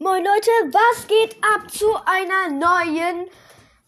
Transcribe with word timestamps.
Moin 0.00 0.24
Leute, 0.24 0.50
was 0.72 1.06
geht 1.06 1.36
ab 1.54 1.70
zu 1.70 1.86
einer 2.04 2.50
neuen 2.50 3.30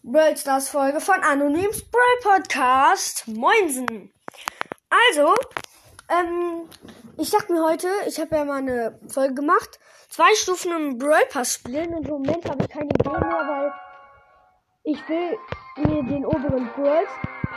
Brawl 0.03 0.37
Stars 0.37 0.69
Folge 0.69 1.01
von 1.01 1.21
Anonyms 1.21 1.83
Brawl 1.83 2.33
Podcast? 2.39 3.27
Moinsen! 3.27 4.13
Also, 4.89 5.35
ähm, 6.07 6.69
ich 7.17 7.29
dachte 7.29 7.51
mir 7.51 7.61
heute, 7.61 7.89
ich 8.07 8.21
habe 8.21 8.37
ja 8.37 8.45
mal 8.45 8.59
eine 8.59 8.97
Folge 9.09 9.33
gemacht, 9.33 9.81
zwei 10.07 10.33
Stufen 10.35 10.71
im 10.71 10.97
Brawl 10.97 11.25
Pass 11.29 11.55
spielen 11.55 11.93
und 11.93 12.07
im 12.07 12.13
Moment 12.13 12.49
habe 12.49 12.63
ich 12.63 12.69
keine 12.69 12.85
Idee 12.85 13.09
mehr, 13.09 13.21
weil 13.21 13.73
ich 14.83 15.09
will 15.09 15.37
mir 15.75 16.03
den 16.03 16.25
oberen 16.25 16.69
Brawl 16.73 17.05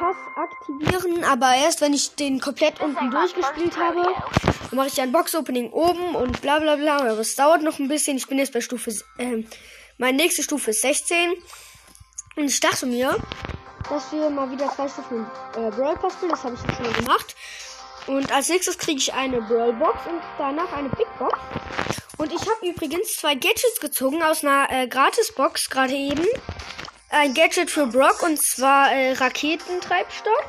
Pass 0.01 0.17
aktivieren, 0.35 1.25
aber 1.25 1.55
erst 1.55 1.82
wenn 1.82 1.93
ich 1.93 2.14
den 2.14 2.41
komplett 2.41 2.80
unten 2.80 3.11
durchgespielt 3.11 3.77
habe, 3.79 4.03
dann 4.03 4.77
mache 4.77 4.89
ich 4.89 4.99
ein 4.99 5.12
Box-Opening 5.12 5.71
oben 5.73 6.14
und 6.14 6.41
bla 6.41 6.59
bla 6.59 6.77
bla. 6.77 7.00
Aber 7.00 7.19
es 7.19 7.37
dauert 7.37 7.61
noch 7.61 7.79
ein 7.79 7.89
bisschen. 7.89 8.17
Ich 8.17 8.27
bin 8.27 8.39
jetzt 8.39 8.55
bei 8.55 8.63
Stufe, 8.63 8.95
ähm, 9.18 9.46
meine 9.99 10.17
nächste 10.17 10.43
Stufe 10.43 10.71
ist 10.71 10.81
16. 10.81 11.35
Und 12.36 12.45
ich 12.45 12.59
dachte 12.61 12.86
mir, 12.86 13.14
dass 13.90 14.11
wir 14.11 14.31
mal 14.31 14.50
wieder 14.50 14.73
zwei 14.75 14.89
Stufen 14.89 15.26
äh, 15.54 15.71
Brawl 15.71 15.96
Pass 15.99 16.14
spielen. 16.14 16.31
Das 16.31 16.45
habe 16.45 16.54
ich 16.54 16.62
jetzt 16.62 16.76
schon 16.76 16.87
mal 16.87 16.95
gemacht. 16.95 17.37
Und 18.07 18.32
als 18.32 18.48
nächstes 18.48 18.79
kriege 18.79 18.98
ich 18.98 19.12
eine 19.12 19.43
Brawl 19.43 19.75
Box 19.75 19.98
und 20.07 20.23
danach 20.39 20.73
eine 20.73 20.89
Big 20.89 21.07
Box. 21.18 21.39
Und 22.17 22.32
ich 22.32 22.40
habe 22.40 22.67
übrigens 22.67 23.17
zwei 23.17 23.35
Gadgets 23.35 23.81
gezogen 23.81 24.23
aus 24.23 24.43
einer 24.45 24.67
äh, 24.71 24.89
Gratis-Box 24.89 25.68
gerade 25.68 25.93
eben 25.93 26.25
ein 27.11 27.35
Gadget 27.35 27.71
für 27.71 27.87
Brock 27.87 28.23
und 28.23 28.41
zwar 28.43 28.93
äh, 28.93 29.13
Raketentreibstoff. 29.13 30.45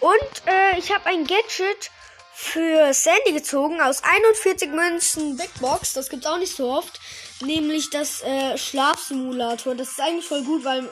Und 0.00 0.42
äh, 0.46 0.78
ich 0.78 0.92
habe 0.92 1.06
ein 1.06 1.26
Gadget 1.26 1.90
für 2.32 2.92
Sandy 2.92 3.32
gezogen 3.32 3.80
aus 3.80 4.02
41 4.02 4.70
Münzen 4.70 5.36
Big 5.36 5.52
Box. 5.60 5.94
Das 5.94 6.10
gibt's 6.10 6.26
auch 6.26 6.38
nicht 6.38 6.54
so 6.54 6.70
oft. 6.70 7.00
Nämlich 7.40 7.90
das 7.90 8.22
äh, 8.22 8.56
Schlafsimulator. 8.56 9.74
Das 9.74 9.88
ist 9.88 10.00
eigentlich 10.00 10.26
voll 10.26 10.42
gut, 10.42 10.64
weil 10.64 10.88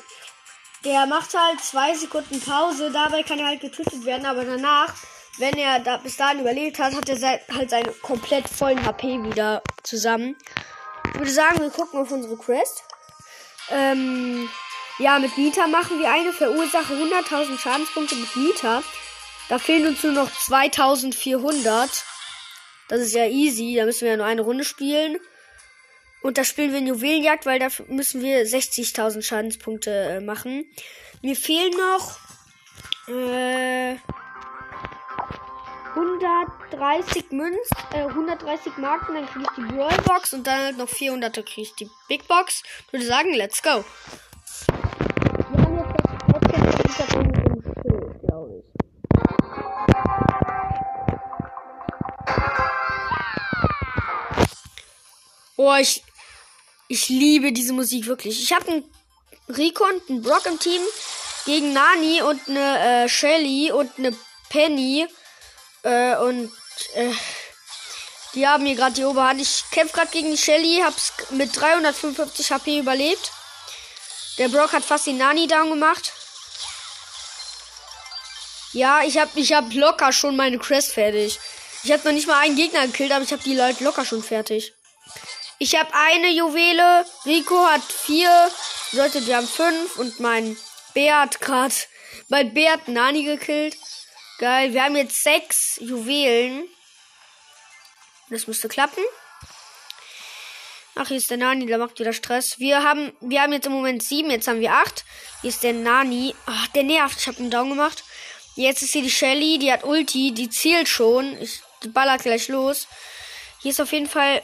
der 0.84 1.06
macht 1.06 1.34
halt 1.34 1.60
zwei 1.60 1.94
Sekunden 1.94 2.40
Pause. 2.40 2.90
Dabei 2.92 3.22
kann 3.22 3.38
er 3.38 3.46
halt 3.46 3.60
getötet 3.60 4.04
werden, 4.04 4.26
aber 4.26 4.44
danach, 4.44 4.94
wenn 5.38 5.56
er 5.56 5.80
da 5.80 5.96
bis 5.98 6.16
dahin 6.16 6.40
überlebt 6.40 6.78
hat, 6.78 6.94
hat 6.94 7.08
er 7.08 7.16
se 7.16 7.40
halt 7.52 7.70
seine 7.70 7.90
komplett 7.92 8.48
vollen 8.48 8.84
HP 8.84 9.22
wieder 9.24 9.62
zusammen. 9.82 10.36
Ich 11.08 11.18
würde 11.18 11.30
sagen, 11.30 11.60
wir 11.60 11.70
gucken 11.70 12.00
auf 12.00 12.10
unsere 12.10 12.36
Quest. 12.36 12.84
Ähm, 13.70 14.48
ja, 14.98 15.18
mit 15.18 15.36
Nita 15.36 15.66
machen 15.66 15.98
wir 15.98 16.10
eine 16.10 16.32
Verursache 16.32 16.94
100.000 16.94 17.58
Schadenspunkte 17.58 18.14
mit 18.16 18.36
Nita. 18.36 18.82
Da 19.48 19.58
fehlen 19.58 19.88
uns 19.88 20.02
nur 20.02 20.12
noch 20.12 20.30
2400. 20.30 22.04
Das 22.88 23.00
ist 23.00 23.14
ja 23.14 23.26
easy. 23.26 23.74
Da 23.76 23.84
müssen 23.84 24.02
wir 24.02 24.12
ja 24.12 24.16
nur 24.16 24.26
eine 24.26 24.42
Runde 24.42 24.64
spielen. 24.64 25.18
Und 26.22 26.38
da 26.38 26.44
spielen 26.44 26.72
wir 26.72 26.80
Juwelenjagd, 26.80 27.44
weil 27.44 27.58
da 27.58 27.68
müssen 27.88 28.22
wir 28.22 28.46
60.000 28.46 29.22
Schadenspunkte 29.22 29.90
äh, 29.90 30.20
machen. 30.20 30.64
Mir 31.20 31.36
fehlen 31.36 31.72
noch 31.76 32.18
äh, 33.08 33.96
130 35.94 37.30
Münz, 37.30 37.68
äh, 37.92 38.04
130 38.04 38.78
Marken, 38.78 39.14
dann 39.14 39.26
kriege 39.26 39.44
ich 39.44 39.54
die 39.56 39.72
Brawl 39.72 39.96
Box 40.04 40.32
und 40.32 40.46
dann 40.46 40.62
halt 40.62 40.78
noch 40.78 40.88
400 40.88 41.34
kriege 41.44 41.62
ich 41.62 41.74
die 41.74 41.90
Big 42.08 42.26
Box. 42.26 42.62
Ich 42.86 42.92
würde 42.94 43.06
sagen, 43.06 43.34
let's 43.34 43.62
go. 43.62 43.84
Boah, 55.56 55.78
ich, 55.78 56.02
ich 56.88 57.08
liebe 57.08 57.52
diese 57.52 57.72
Musik 57.72 58.06
wirklich. 58.06 58.42
Ich 58.42 58.52
habe 58.52 58.68
einen 58.68 58.84
Rico 59.48 59.84
und 59.84 60.10
einen 60.10 60.22
Brock 60.22 60.46
im 60.46 60.58
Team 60.58 60.82
gegen 61.46 61.72
Nani 61.72 62.22
und 62.22 62.40
eine 62.48 63.04
äh, 63.04 63.08
Shelly 63.08 63.72
und 63.72 63.90
eine 63.98 64.14
Penny. 64.50 65.06
Äh, 65.82 66.16
und 66.16 66.52
äh, 66.94 67.12
die 68.34 68.46
haben 68.46 68.66
hier 68.66 68.74
gerade 68.74 68.94
die 68.94 69.04
Oberhand. 69.04 69.40
Ich 69.40 69.64
kämpfe 69.70 69.94
gerade 69.94 70.10
gegen 70.10 70.30
die 70.30 70.38
Shelly, 70.38 70.82
hab's 70.84 71.12
mit 71.30 71.56
355 71.58 72.50
HP 72.50 72.80
überlebt. 72.80 73.32
Der 74.38 74.48
Brock 74.48 74.72
hat 74.72 74.84
fast 74.84 75.06
die 75.06 75.12
Nani 75.12 75.46
down 75.46 75.70
gemacht. 75.70 76.12
Ja, 78.74 79.02
ich 79.04 79.18
hab, 79.18 79.36
ich 79.36 79.52
hab 79.52 79.72
locker 79.72 80.12
schon 80.12 80.34
meine 80.34 80.58
Crest 80.58 80.92
fertig. 80.92 81.38
Ich 81.84 81.92
hab 81.92 82.04
noch 82.04 82.10
nicht 82.10 82.26
mal 82.26 82.40
einen 82.40 82.56
Gegner 82.56 82.86
gekillt, 82.86 83.12
aber 83.12 83.22
ich 83.22 83.32
hab 83.32 83.42
die 83.42 83.54
Leute 83.54 83.84
locker 83.84 84.04
schon 84.04 84.22
fertig. 84.22 84.74
Ich 85.60 85.78
habe 85.78 85.94
eine 85.94 86.30
Juwele. 86.30 87.06
Rico 87.24 87.64
hat 87.66 87.84
vier. 87.84 88.50
Leute, 88.90 89.20
die 89.20 89.34
haben 89.34 89.46
fünf. 89.46 89.96
Und 89.96 90.18
mein 90.18 90.56
Bär 90.92 91.20
hat 91.20 91.40
gerade. 91.40 91.74
Mein 92.28 92.52
Bär 92.52 92.72
hat 92.72 92.88
Nani 92.88 93.22
gekillt. 93.22 93.76
Geil. 94.38 94.72
Wir 94.72 94.82
haben 94.82 94.96
jetzt 94.96 95.22
sechs 95.22 95.78
Juwelen. 95.80 96.64
Das 98.28 98.48
müsste 98.48 98.66
klappen. 98.66 99.04
Ach, 100.96 101.06
hier 101.06 101.16
ist 101.16 101.30
der 101.30 101.36
Nani, 101.38 101.66
der 101.66 101.78
macht 101.78 101.98
wieder 102.00 102.12
Stress. 102.12 102.58
Wir 102.58 102.82
haben, 102.82 103.12
wir 103.20 103.40
haben 103.40 103.52
jetzt 103.52 103.66
im 103.66 103.72
Moment 103.72 104.02
sieben, 104.02 104.30
jetzt 104.30 104.48
haben 104.48 104.60
wir 104.60 104.72
acht. 104.72 105.04
Hier 105.42 105.50
ist 105.50 105.62
der 105.62 105.72
Nani. 105.72 106.34
Ach, 106.46 106.66
der 106.68 106.82
nervt. 106.82 107.20
Ich 107.20 107.26
habe 107.28 107.38
einen 107.38 107.50
Down 107.50 107.68
gemacht. 107.68 108.02
Jetzt 108.56 108.82
ist 108.82 108.92
hier 108.92 109.02
die 109.02 109.10
Shelly, 109.10 109.58
die 109.58 109.72
hat 109.72 109.84
Ulti, 109.84 110.32
die 110.32 110.48
zielt 110.48 110.88
schon. 110.88 111.40
Ich 111.40 111.60
baller 111.88 112.18
gleich 112.18 112.48
los. 112.48 112.86
Hier 113.60 113.72
ist 113.72 113.80
auf 113.80 113.92
jeden 113.92 114.08
Fall 114.08 114.42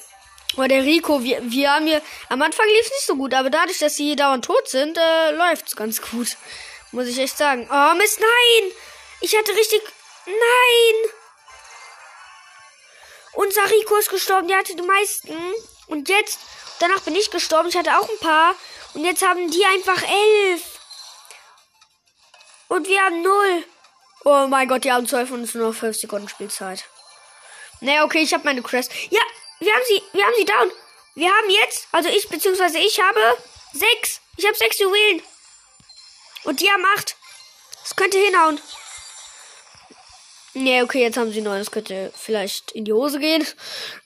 Oh, 0.57 0.65
der 0.65 0.83
Rico, 0.83 1.23
wir, 1.23 1.41
wir 1.45 1.71
haben 1.71 1.87
hier. 1.87 2.03
Am 2.29 2.43
Anfang 2.43 2.67
lief 2.67 2.85
es 2.85 2.91
nicht 2.91 3.07
so 3.07 3.15
gut, 3.15 3.35
aber 3.35 3.51
dadurch, 3.51 3.79
dass 3.79 3.97
sie 3.97 4.07
hier 4.07 4.17
dauernd 4.17 4.45
tot 4.45 4.69
sind, 4.69 4.99
äh, 4.99 5.31
läuft's 5.31 5.77
ganz 5.77 6.03
gut. 6.03 6.37
Muss 6.91 7.07
ich 7.07 7.19
echt 7.19 7.39
sagen. 7.39 7.69
Oh, 7.71 7.95
Mist, 7.95 8.19
nein! 8.21 8.73
Ich 9.21 9.37
hatte 9.37 9.53
richtig. 9.55 9.81
Nein! 10.27 11.13
Unser 13.35 13.71
Rico 13.71 13.97
ist 13.97 14.11
gestorben, 14.11 14.49
der 14.49 14.59
hatte 14.59 14.75
die 14.75 14.83
meisten. 14.83 15.37
Und 15.87 16.09
jetzt, 16.09 16.41
danach 16.81 17.01
bin 17.03 17.15
ich 17.15 17.31
gestorben, 17.31 17.69
ich 17.69 17.77
hatte 17.77 17.97
auch 17.97 18.09
ein 18.09 18.19
paar. 18.19 18.57
Und 18.95 19.05
jetzt 19.05 19.23
haben 19.23 19.51
die 19.53 19.65
einfach 19.65 20.03
elf. 20.03 20.63
Und 22.67 22.89
wir 22.89 23.01
haben 23.03 23.23
null. 23.23 23.65
Oh 24.25 24.47
mein 24.49 24.69
Gott, 24.69 24.85
die 24.85 24.93
haben 24.93 25.07
zwölf 25.07 25.31
und 25.31 25.43
es 25.43 25.55
nur 25.55 25.69
noch 25.69 25.75
fünf 25.75 25.97
Sekunden 25.97 26.29
Spielzeit. 26.29 26.85
Naja, 27.81 28.05
okay, 28.05 28.23
ich 28.23 28.35
habe 28.35 28.45
meine 28.45 28.63
Crest. 28.63 28.93
Ja, 29.11 29.21
wir 29.61 29.73
haben 29.73 29.85
sie, 29.89 30.03
wir 30.13 30.25
haben 30.25 30.35
sie 30.37 30.45
down. 30.45 30.71
Wir 31.15 31.29
haben 31.29 31.51
jetzt, 31.51 31.89
also 31.93 32.09
ich 32.09 32.29
beziehungsweise 32.29 32.79
ich 32.79 33.01
habe 33.01 33.21
sechs. 33.73 34.21
Ich 34.37 34.47
habe 34.47 34.57
sechs 34.57 34.79
Juwelen. 34.79 35.23
Und 36.45 36.61
die 36.61 36.71
haben 36.71 36.85
acht. 36.97 37.17
Das 37.83 37.97
könnte 37.97 38.19
hinhauen. 38.19 38.61
Nee, 40.53 40.83
okay, 40.83 41.03
jetzt 41.03 41.17
haben 41.17 41.33
sie 41.33 41.41
neun. 41.41 41.59
Das 41.59 41.71
könnte 41.71 42.13
vielleicht 42.17 42.73
in 42.73 42.85
die 42.85 42.93
Hose 42.93 43.19
gehen. 43.19 43.47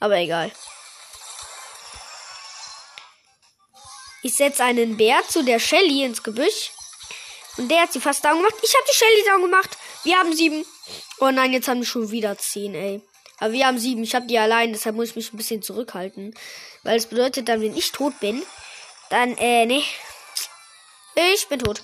Aber 0.01 0.17
egal. 0.17 0.53
Ich 4.23 4.37
setze 4.37 4.65
einen 4.65 4.97
Bär 4.97 5.23
zu 5.29 5.43
der 5.43 5.59
Shelly 5.59 6.05
ins 6.05 6.23
Gebüsch. 6.23 6.71
Und 7.57 7.69
der 7.69 7.83
hat 7.83 7.93
sie 7.93 8.01
fast 8.01 8.25
down 8.25 8.39
gemacht. 8.39 8.55
Ich 8.63 8.75
habe 8.75 8.85
die 8.91 8.97
Shelly 8.97 9.25
down 9.27 9.43
gemacht. 9.43 9.71
Wir 10.05 10.19
haben 10.19 10.35
sieben. 10.35 10.65
Oh 11.19 11.31
nein, 11.31 11.53
jetzt 11.53 11.67
haben 11.67 11.81
wir 11.81 11.87
schon 11.87 12.11
wieder 12.11 12.37
zehn, 12.39 12.75
ey. 12.75 13.03
Aber 13.39 13.53
wir 13.53 13.67
haben 13.67 13.79
sieben. 13.79 14.05
Ich 14.05 14.15
habe 14.15 14.27
die 14.27 14.39
allein, 14.39 14.73
deshalb 14.73 14.97
muss 14.97 15.09
ich 15.09 15.17
mich 15.17 15.33
ein 15.33 15.37
bisschen 15.37 15.63
zurückhalten. 15.63 16.35
Weil 16.83 16.97
es 16.97 17.07
bedeutet 17.07 17.49
dann, 17.49 17.61
wenn 17.61 17.77
ich 17.77 17.91
tot 17.91 18.21
bin, 18.21 18.43
dann, 19.11 19.37
äh, 19.39 19.67
nee. 19.67 19.85
Ich 21.35 21.49
bin 21.49 21.59
tot. 21.59 21.83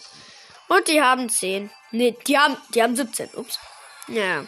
Und 0.68 0.86
die 0.88 1.02
haben 1.02 1.28
zehn. 1.30 1.70
Nee, 1.90 2.16
die 2.26 2.38
haben, 2.38 2.56
die 2.74 2.82
haben 2.82 2.94
17. 2.94 3.30
Ups. 3.34 3.58
Ja. 4.06 4.46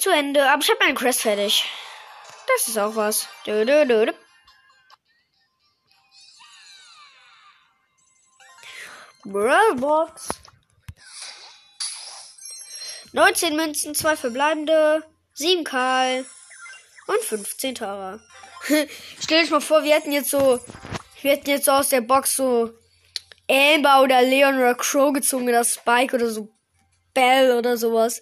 Zu 0.00 0.10
Ende. 0.10 0.50
Aber 0.50 0.62
ich 0.62 0.70
habe 0.70 0.84
meinen 0.84 0.94
Quest 0.94 1.22
fertig. 1.22 1.64
Das 2.46 2.68
ist 2.68 2.78
auch 2.78 2.94
was. 2.96 3.28
Dö, 3.46 3.64
dö, 3.64 3.84
dö, 3.84 4.06
dö. 4.06 4.12
Brawlbox. 9.24 10.28
19 13.14 13.54
Münzen, 13.54 13.94
2 13.94 14.16
verbleibende, 14.16 15.04
7 15.34 15.62
Karl 15.62 16.26
und 17.06 17.20
15 17.20 17.76
Tara. 17.76 18.18
Stell 19.22 19.40
dich 19.40 19.50
mal 19.52 19.60
vor, 19.60 19.84
wir 19.84 19.94
hätten 19.94 20.10
jetzt 20.10 20.30
so, 20.30 20.58
wir 21.22 21.30
hätten 21.30 21.48
jetzt 21.48 21.66
so 21.66 21.70
aus 21.70 21.90
der 21.90 22.00
Box 22.00 22.34
so 22.34 22.72
Amber 23.48 24.02
oder 24.02 24.20
Leon 24.20 24.56
oder 24.56 24.74
Crow 24.74 25.12
gezogen 25.12 25.48
oder 25.48 25.62
Spike 25.62 26.16
oder 26.16 26.28
so 26.28 26.48
Bell 27.14 27.56
oder 27.56 27.76
sowas. 27.76 28.20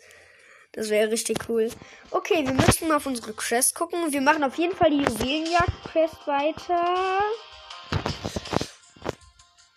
Das 0.73 0.91
wäre 0.91 1.11
richtig 1.11 1.39
cool. 1.49 1.71
Okay, 2.11 2.47
wir 2.47 2.53
müssen 2.53 2.89
mal 2.89 2.99
auf 2.99 3.07
unsere 3.07 3.33
Quest 3.33 3.75
gucken. 3.75 4.13
Wir 4.13 4.21
machen 4.21 4.45
auf 4.45 4.59
jeden 4.59 4.77
Fall 4.77 4.91
die 4.91 5.05
Juwelenjagd-Quest 5.05 6.27
weiter. 6.27 7.25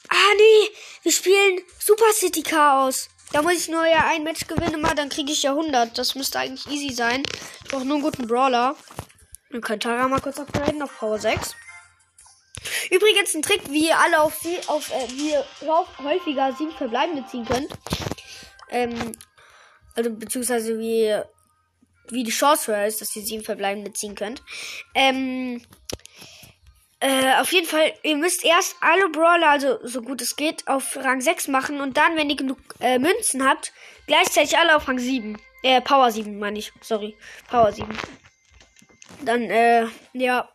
Ah, 0.09 0.33
nee. 0.37 0.75
Wir 1.03 1.11
spielen 1.13 1.61
Super 1.79 2.11
City 2.13 2.43
Chaos. 2.43 3.07
Da 3.35 3.41
muss 3.41 3.51
ich 3.55 3.67
nur 3.67 3.85
ja 3.85 4.05
ein 4.07 4.23
Match 4.23 4.47
gewinnen, 4.47 4.79
mal, 4.79 4.95
dann 4.95 5.09
kriege 5.09 5.29
ich 5.29 5.43
ja 5.43 5.49
100. 5.51 5.97
Das 5.97 6.15
müsste 6.15 6.39
eigentlich 6.39 6.67
easy 6.67 6.95
sein. 6.95 7.21
Ich 7.65 7.69
brauche 7.69 7.83
nur 7.83 7.95
einen 7.95 8.03
guten 8.03 8.27
Brawler. 8.27 8.77
Wir 9.49 9.59
können 9.59 9.81
Tara 9.81 10.07
mal 10.07 10.21
kurz 10.21 10.39
upgraden 10.39 10.81
auf 10.81 10.97
Power 10.97 11.19
6. 11.19 11.53
Übrigens 12.91 13.35
ein 13.35 13.41
Trick, 13.41 13.69
wie 13.69 13.89
ihr 13.89 13.99
alle 13.99 14.21
auf, 14.21 14.39
sie, 14.41 14.57
auf 14.67 14.89
äh, 14.89 15.09
wie 15.09 15.31
ihr 15.31 15.45
häufiger 16.01 16.53
sieben 16.53 16.71
Verbleibende 16.71 17.25
ziehen 17.27 17.43
könnt. 17.43 17.67
Ähm, 18.69 19.11
also 19.95 20.11
beziehungsweise 20.11 20.79
wie, 20.79 21.19
wie 22.07 22.23
die 22.23 22.31
Chance 22.31 22.71
höher 22.71 22.87
ist, 22.87 23.01
dass 23.01 23.13
ihr 23.17 23.21
sieben 23.21 23.43
Verbleibende 23.43 23.91
ziehen 23.91 24.15
könnt. 24.15 24.41
Ähm, 24.93 25.61
äh, 27.05 27.35
auf 27.39 27.51
jeden 27.51 27.67
Fall, 27.67 27.93
ihr 28.01 28.17
müsst 28.17 28.43
erst 28.43 28.75
alle 28.81 29.09
Brawler, 29.09 29.49
also 29.49 29.77
so 29.83 30.01
gut 30.01 30.21
es 30.21 30.35
geht, 30.35 30.67
auf 30.67 30.97
Rang 30.97 31.21
6 31.21 31.49
machen 31.49 31.79
und 31.79 31.97
dann, 31.97 32.15
wenn 32.15 32.31
ihr 32.31 32.35
genug 32.35 32.57
äh, 32.79 32.97
Münzen 32.97 33.47
habt, 33.47 33.73
gleichzeitig 34.07 34.57
alle 34.57 34.75
auf 34.75 34.87
Rang 34.87 34.97
7. 34.97 35.37
Äh, 35.61 35.81
Power 35.81 36.09
7 36.11 36.39
meine 36.39 36.57
ich. 36.57 36.71
Sorry. 36.81 37.15
Power 37.47 37.71
7. 37.71 37.87
Dann, 39.21 39.41
äh, 39.43 39.87
ja. 40.13 40.49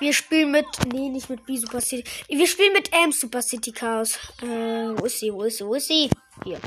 Wir 0.00 0.12
spielen 0.12 0.50
mit. 0.50 0.66
Nee, 0.92 1.10
nicht 1.10 1.30
mit 1.30 1.46
B 1.46 1.56
Super 1.56 1.80
City. 1.80 2.04
Wir 2.28 2.48
spielen 2.48 2.72
mit 2.72 2.92
M 2.92 3.12
Super 3.12 3.40
City 3.40 3.70
Chaos. 3.70 4.18
Äh, 4.42 4.46
wo 4.46 5.04
ist 5.04 5.20
sie? 5.20 5.32
Wo 5.32 5.44
ist 5.44 5.58
sie? 5.58 5.64
Wo 5.64 5.74
ist 5.74 5.86
sie? 5.86 6.10
Hier. 6.42 6.60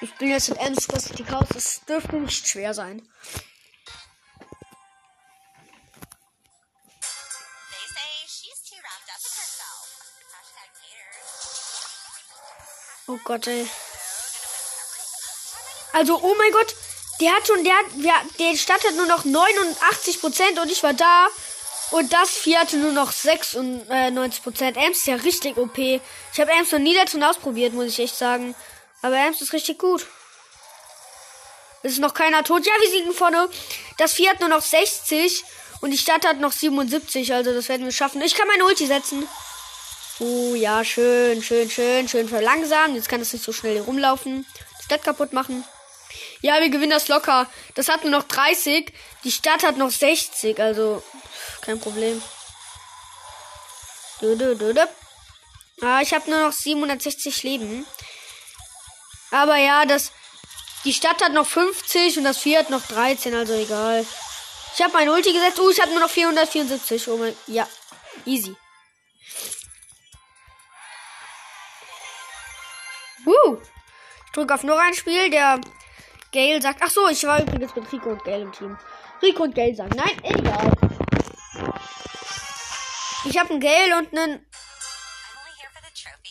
Wir 0.00 0.08
spielen 0.08 0.30
jetzt 0.30 0.48
mit 0.48 0.60
M 0.60 0.74
Super 0.74 1.00
City 1.00 1.22
Chaos. 1.24 1.48
Das 1.52 1.84
dürfte 1.84 2.16
nicht 2.16 2.48
schwer 2.48 2.72
sein. 2.72 3.06
Oh 13.06 13.18
Gott, 13.24 13.46
ey. 13.46 13.66
Also, 15.92 16.18
oh 16.20 16.34
mein 16.38 16.52
Gott. 16.52 16.74
Der 17.20 17.32
hat 17.32 17.46
schon, 17.46 17.62
der, 17.62 17.74
der, 17.94 18.14
der 18.38 18.56
Stadt 18.56 18.82
hat 18.84 18.94
nur 18.96 19.06
noch 19.06 19.24
89 19.24 20.20
Prozent 20.20 20.58
und 20.58 20.70
ich 20.70 20.82
war 20.82 20.94
da. 20.94 21.28
Und 21.90 22.12
das 22.12 22.30
Vieh 22.30 22.56
hatte 22.56 22.76
nur 22.76 22.92
noch 22.92 23.12
96 23.12 24.42
Prozent. 24.42 24.76
Ems 24.76 24.98
ist 24.98 25.06
ja 25.06 25.16
richtig 25.16 25.56
OP. 25.58 25.78
Ich 25.78 26.00
habe 26.40 26.50
Ems 26.50 26.72
noch 26.72 26.78
nie 26.80 26.94
dazu 26.94 27.20
ausprobiert, 27.20 27.72
muss 27.72 27.86
ich 27.86 28.00
echt 28.00 28.16
sagen. 28.16 28.54
Aber 29.02 29.16
Ems 29.16 29.40
ist 29.42 29.52
richtig 29.52 29.78
gut. 29.78 30.06
Es 31.82 31.92
ist 31.92 32.00
noch 32.00 32.14
keiner 32.14 32.42
tot. 32.42 32.66
Ja, 32.66 32.72
wir 32.80 32.90
siegen 32.90 33.12
vorne. 33.12 33.48
Das 33.98 34.14
Vieh 34.14 34.28
hat 34.28 34.40
nur 34.40 34.48
noch 34.48 34.62
60 34.62 35.44
und 35.82 35.90
die 35.90 35.98
Stadt 35.98 36.26
hat 36.26 36.40
noch 36.40 36.52
77. 36.52 37.32
Also 37.34 37.52
das 37.52 37.68
werden 37.68 37.84
wir 37.84 37.92
schaffen. 37.92 38.22
Ich 38.22 38.34
kann 38.34 38.48
meine 38.48 38.64
Ulti 38.64 38.86
setzen. 38.86 39.28
Oh 40.20 40.54
ja, 40.54 40.84
schön, 40.84 41.42
schön, 41.42 41.68
schön, 41.68 42.08
schön 42.08 42.28
verlangsamen. 42.28 42.94
Jetzt 42.94 43.08
kann 43.08 43.20
es 43.20 43.32
nicht 43.32 43.44
so 43.44 43.52
schnell 43.52 43.72
hier 43.72 43.82
rumlaufen. 43.82 44.46
Die 44.78 44.84
Stadt 44.84 45.02
kaputt 45.02 45.32
machen. 45.32 45.64
Ja, 46.40 46.60
wir 46.60 46.68
gewinnen 46.68 46.92
das 46.92 47.08
locker. 47.08 47.50
Das 47.74 47.88
hat 47.88 48.02
nur 48.02 48.12
noch 48.12 48.22
30. 48.22 48.92
Die 49.24 49.32
Stadt 49.32 49.64
hat 49.64 49.76
noch 49.76 49.90
60. 49.90 50.60
Also, 50.60 51.02
kein 51.62 51.80
Problem. 51.80 52.22
Du, 54.20 54.36
du, 54.36 54.54
du, 54.54 54.72
du. 54.72 54.88
Ah, 55.82 56.00
ich 56.00 56.14
habe 56.14 56.30
nur 56.30 56.40
noch 56.40 56.52
760 56.52 57.42
Leben. 57.42 57.84
Aber 59.32 59.56
ja, 59.56 59.84
das. 59.84 60.12
Die 60.84 60.92
Stadt 60.92 61.22
hat 61.22 61.32
noch 61.32 61.46
50 61.46 62.18
und 62.18 62.24
das 62.24 62.38
Vieh 62.38 62.58
hat 62.58 62.70
noch 62.70 62.86
13, 62.86 63.34
also 63.34 63.54
egal. 63.54 64.06
Ich 64.74 64.82
habe 64.82 64.92
mein 64.92 65.08
Ulti 65.08 65.32
gesetzt. 65.32 65.58
Oh, 65.58 65.70
ich 65.70 65.80
habe 65.80 65.90
nur 65.90 66.00
noch 66.00 66.10
474. 66.10 67.08
Oh 67.08 67.16
mein. 67.16 67.34
Ja, 67.46 67.66
easy. 68.26 68.54
Uh. 73.26 73.56
Ich 74.26 74.32
drücke 74.32 74.54
auf 74.54 74.62
noch 74.62 74.78
ein 74.78 74.94
Spiel. 74.94 75.30
Der 75.30 75.60
Gale 76.32 76.60
sagt. 76.60 76.80
Ach 76.82 76.90
so, 76.90 77.08
ich 77.08 77.24
war 77.24 77.40
übrigens 77.40 77.74
mit 77.74 77.92
Rico 77.92 78.10
und 78.10 78.24
Gale 78.24 78.42
im 78.42 78.52
Team. 78.52 78.76
Rico 79.22 79.44
und 79.44 79.54
Gale 79.54 79.74
sagen. 79.74 79.92
Nein, 79.96 80.20
egal. 80.22 80.72
Ich 83.26 83.38
habe 83.38 83.50
einen 83.50 83.60
Gale 83.60 83.98
und 83.98 84.16
einen. 84.16 84.46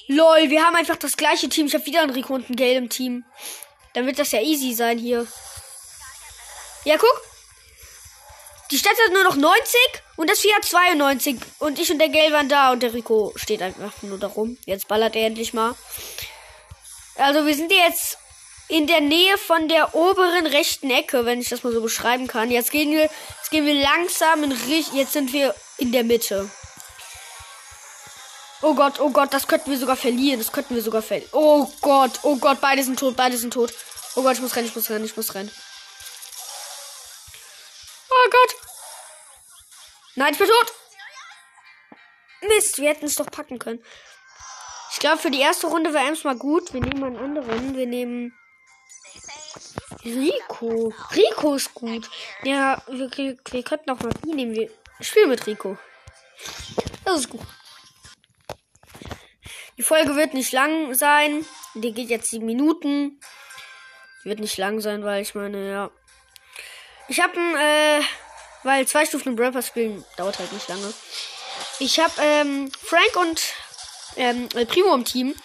Lol, 0.07 0.49
wir 0.49 0.63
haben 0.63 0.75
einfach 0.75 0.97
das 0.97 1.15
gleiche 1.15 1.49
Team. 1.49 1.67
Ich 1.67 1.73
habe 1.73 1.85
wieder 1.85 2.01
einen 2.01 2.11
Rico 2.11 2.33
und 2.33 2.47
einen 2.47 2.55
Gale 2.55 2.75
im 2.75 2.89
Team. 2.89 3.25
Dann 3.93 4.05
wird 4.05 4.19
das 4.19 4.31
ja 4.31 4.41
easy 4.41 4.73
sein 4.73 4.97
hier. 4.97 5.25
Ja, 6.83 6.97
guck. 6.97 7.21
Die 8.71 8.77
Stadt 8.77 8.97
hat 9.05 9.13
nur 9.13 9.23
noch 9.23 9.35
90 9.35 9.79
und 10.15 10.29
das 10.29 10.39
Vieh 10.39 10.53
hat 10.53 10.65
92. 10.65 11.37
Und 11.59 11.79
ich 11.79 11.91
und 11.91 11.99
der 11.99 12.09
Gale 12.09 12.33
waren 12.33 12.49
da 12.49 12.71
und 12.71 12.81
der 12.81 12.93
Rico 12.93 13.31
steht 13.35 13.61
einfach 13.61 13.93
nur 14.01 14.17
da 14.17 14.27
rum. 14.27 14.57
Jetzt 14.65 14.87
ballert 14.87 15.15
er 15.15 15.27
endlich 15.27 15.53
mal. 15.53 15.75
Also 17.15 17.45
wir 17.45 17.55
sind 17.55 17.71
jetzt 17.71 18.17
in 18.67 18.87
der 18.87 19.01
Nähe 19.01 19.37
von 19.37 19.67
der 19.67 19.93
oberen 19.93 20.47
rechten 20.47 20.89
Ecke, 20.89 21.25
wenn 21.25 21.39
ich 21.39 21.49
das 21.49 21.63
mal 21.63 21.73
so 21.73 21.81
beschreiben 21.81 22.27
kann. 22.27 22.49
Jetzt 22.49 22.71
gehen 22.71 22.91
wir, 22.91 23.03
jetzt 23.03 23.51
gehen 23.51 23.65
wir 23.65 23.75
langsam 23.75 24.43
in 24.43 24.51
Richtung. 24.51 24.97
Jetzt 24.97 25.13
sind 25.13 25.31
wir 25.33 25.53
in 25.77 25.91
der 25.91 26.03
Mitte. 26.03 26.49
Oh 28.61 28.73
Gott, 28.75 28.99
oh 28.99 29.09
Gott, 29.09 29.33
das 29.33 29.47
könnten 29.47 29.69
wir 29.71 29.77
sogar 29.77 29.97
verlieren. 29.97 30.39
Das 30.39 30.51
könnten 30.51 30.73
wir 30.73 30.81
sogar 30.81 31.01
verlieren. 31.01 31.29
Oh 31.33 31.69
Gott, 31.81 32.19
oh 32.23 32.37
Gott, 32.37 32.61
beide 32.61 32.83
sind 32.83 32.97
tot, 32.97 33.15
beide 33.15 33.37
sind 33.37 33.53
tot. 33.53 33.73
Oh 34.15 34.23
Gott, 34.23 34.35
ich 34.35 34.41
muss 34.41 34.55
rennen, 34.55 34.67
ich 34.67 34.75
muss 34.75 34.89
rennen, 34.89 35.05
ich 35.05 35.17
muss 35.17 35.35
rennen. 35.35 35.51
Oh 38.09 38.29
Gott. 38.31 38.55
Nein, 40.15 40.33
ich 40.33 40.39
bin 40.39 40.47
tot. 40.47 40.73
Mist, 42.47 42.77
wir 42.77 42.89
hätten 42.89 43.05
es 43.05 43.15
doch 43.15 43.29
packen 43.29 43.59
können. 43.59 43.83
Ich 44.93 44.99
glaube, 44.99 45.17
für 45.17 45.31
die 45.31 45.41
erste 45.41 45.67
Runde 45.67 45.93
wäre 45.93 46.07
Ems 46.07 46.23
mal 46.23 46.37
gut. 46.37 46.73
Wir 46.73 46.79
nehmen 46.79 47.03
einen 47.03 47.17
anderen. 47.17 47.75
Wir 47.75 47.87
nehmen 47.87 48.33
Rico. 50.05 50.93
Rico 51.13 51.55
ist 51.55 51.73
gut. 51.73 52.09
Ja, 52.43 52.81
wir, 52.87 53.09
wir 53.11 53.63
könnten 53.63 53.89
auch 53.89 53.99
mal 53.99 54.13
die 54.23 54.33
nehmen. 54.33 54.55
Wir 54.55 54.69
spielen 55.01 55.29
mit 55.29 55.45
Rico. 55.45 55.77
Das 57.03 57.21
ist 57.21 57.29
gut. 57.29 57.41
Die 59.77 59.83
Folge 59.83 60.15
wird 60.15 60.33
nicht 60.33 60.51
lang 60.53 60.93
sein. 60.93 61.45
Die 61.73 61.91
geht 61.91 62.09
jetzt 62.09 62.29
sieben 62.29 62.45
Minuten. 62.45 63.19
Die 64.23 64.29
wird 64.29 64.39
nicht 64.39 64.57
lang 64.57 64.79
sein, 64.79 65.03
weil 65.03 65.21
ich 65.21 65.35
meine, 65.35 65.69
ja. 65.69 65.91
Ich 67.07 67.19
habe 67.19 67.35
äh, 67.37 68.01
weil 68.63 68.87
zwei 68.87 69.05
Stufen 69.05 69.33
im 69.33 69.39
Rapper 69.39 69.61
spielen 69.61 70.05
dauert 70.17 70.39
halt 70.39 70.53
nicht 70.53 70.67
lange. 70.69 70.93
Ich 71.79 71.99
habe 71.99 72.13
ähm, 72.21 72.71
Frank 72.81 73.15
und 73.17 73.53
ähm, 74.17 74.49
Primo 74.49 74.93
im 74.93 75.05
Team. 75.05 75.35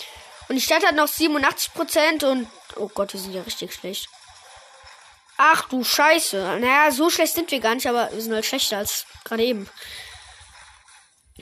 Und 0.49 0.57
die 0.57 0.63
Stadt 0.63 0.85
hat 0.87 0.95
noch 0.95 1.09
87% 1.09 2.25
und. 2.25 2.49
Oh 2.77 2.89
Gott, 2.89 3.13
wir 3.13 3.21
sind 3.21 3.35
ja 3.35 3.43
richtig 3.43 3.75
schlecht. 3.75 4.09
Ach 5.37 5.69
du 5.69 5.85
Scheiße. 5.85 6.59
Naja, 6.61 6.91
so 6.91 7.11
schlecht 7.11 7.35
sind 7.35 7.51
wir 7.51 7.61
gar 7.61 7.75
nicht, 7.75 7.87
aber 7.87 8.11
wir 8.13 8.21
sind 8.21 8.35
halt 8.35 8.47
schlechter 8.47 8.79
als 8.79 9.07
gerade 9.25 9.45
eben. 9.45 9.69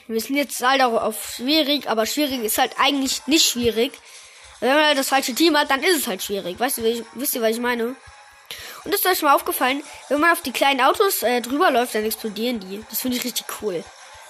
Wir 0.07 0.21
sind 0.21 0.35
jetzt 0.35 0.61
halt 0.61 0.81
auch 0.81 1.01
auf 1.01 1.35
schwierig, 1.35 1.89
aber 1.89 2.05
schwierig 2.05 2.43
ist 2.43 2.57
halt 2.57 2.73
eigentlich 2.79 3.25
nicht 3.27 3.49
schwierig. 3.49 3.93
Wenn 4.59 4.73
man 4.73 4.85
halt 4.85 4.97
das 4.97 5.09
falsche 5.09 5.33
Team 5.33 5.57
hat, 5.57 5.69
dann 5.69 5.83
ist 5.83 5.97
es 5.97 6.07
halt 6.07 6.21
schwierig. 6.21 6.59
Weißt 6.59 6.77
du, 6.77 7.05
wisst 7.13 7.35
ihr, 7.35 7.41
was 7.41 7.51
ich 7.51 7.59
meine? 7.59 7.95
Und 8.83 8.93
ist 8.93 9.05
euch 9.05 9.21
mal 9.21 9.35
aufgefallen, 9.35 9.83
wenn 10.09 10.21
man 10.21 10.31
auf 10.31 10.41
die 10.41 10.51
kleinen 10.51 10.81
Autos 10.81 11.23
äh, 11.23 11.41
drüber 11.41 11.71
läuft, 11.71 11.95
dann 11.95 12.05
explodieren 12.05 12.59
die. 12.59 12.83
Das 12.89 13.01
finde 13.01 13.17
ich 13.17 13.23
richtig 13.23 13.45
cool. 13.61 13.83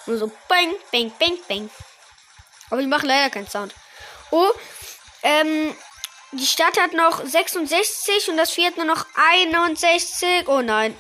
Nur 0.08 0.18
so 0.18 0.32
bang, 0.48 0.74
bang, 0.92 1.12
bang, 1.20 1.38
bang. 1.48 1.70
Aber 2.70 2.82
die 2.82 2.88
machen 2.88 3.08
leider 3.08 3.30
keinen 3.30 3.48
Sound. 3.48 3.74
Oh, 4.32 4.52
ähm, 5.24 5.76
die 6.32 6.46
Stadt 6.46 6.80
hat 6.80 6.94
noch 6.94 7.26
66 7.26 8.30
und 8.30 8.38
das 8.38 8.52
Vieh 8.52 8.68
hat 8.68 8.78
nur 8.78 8.86
noch 8.86 9.06
61. 9.16 10.48
Oh 10.48 10.62
nein. 10.62 10.96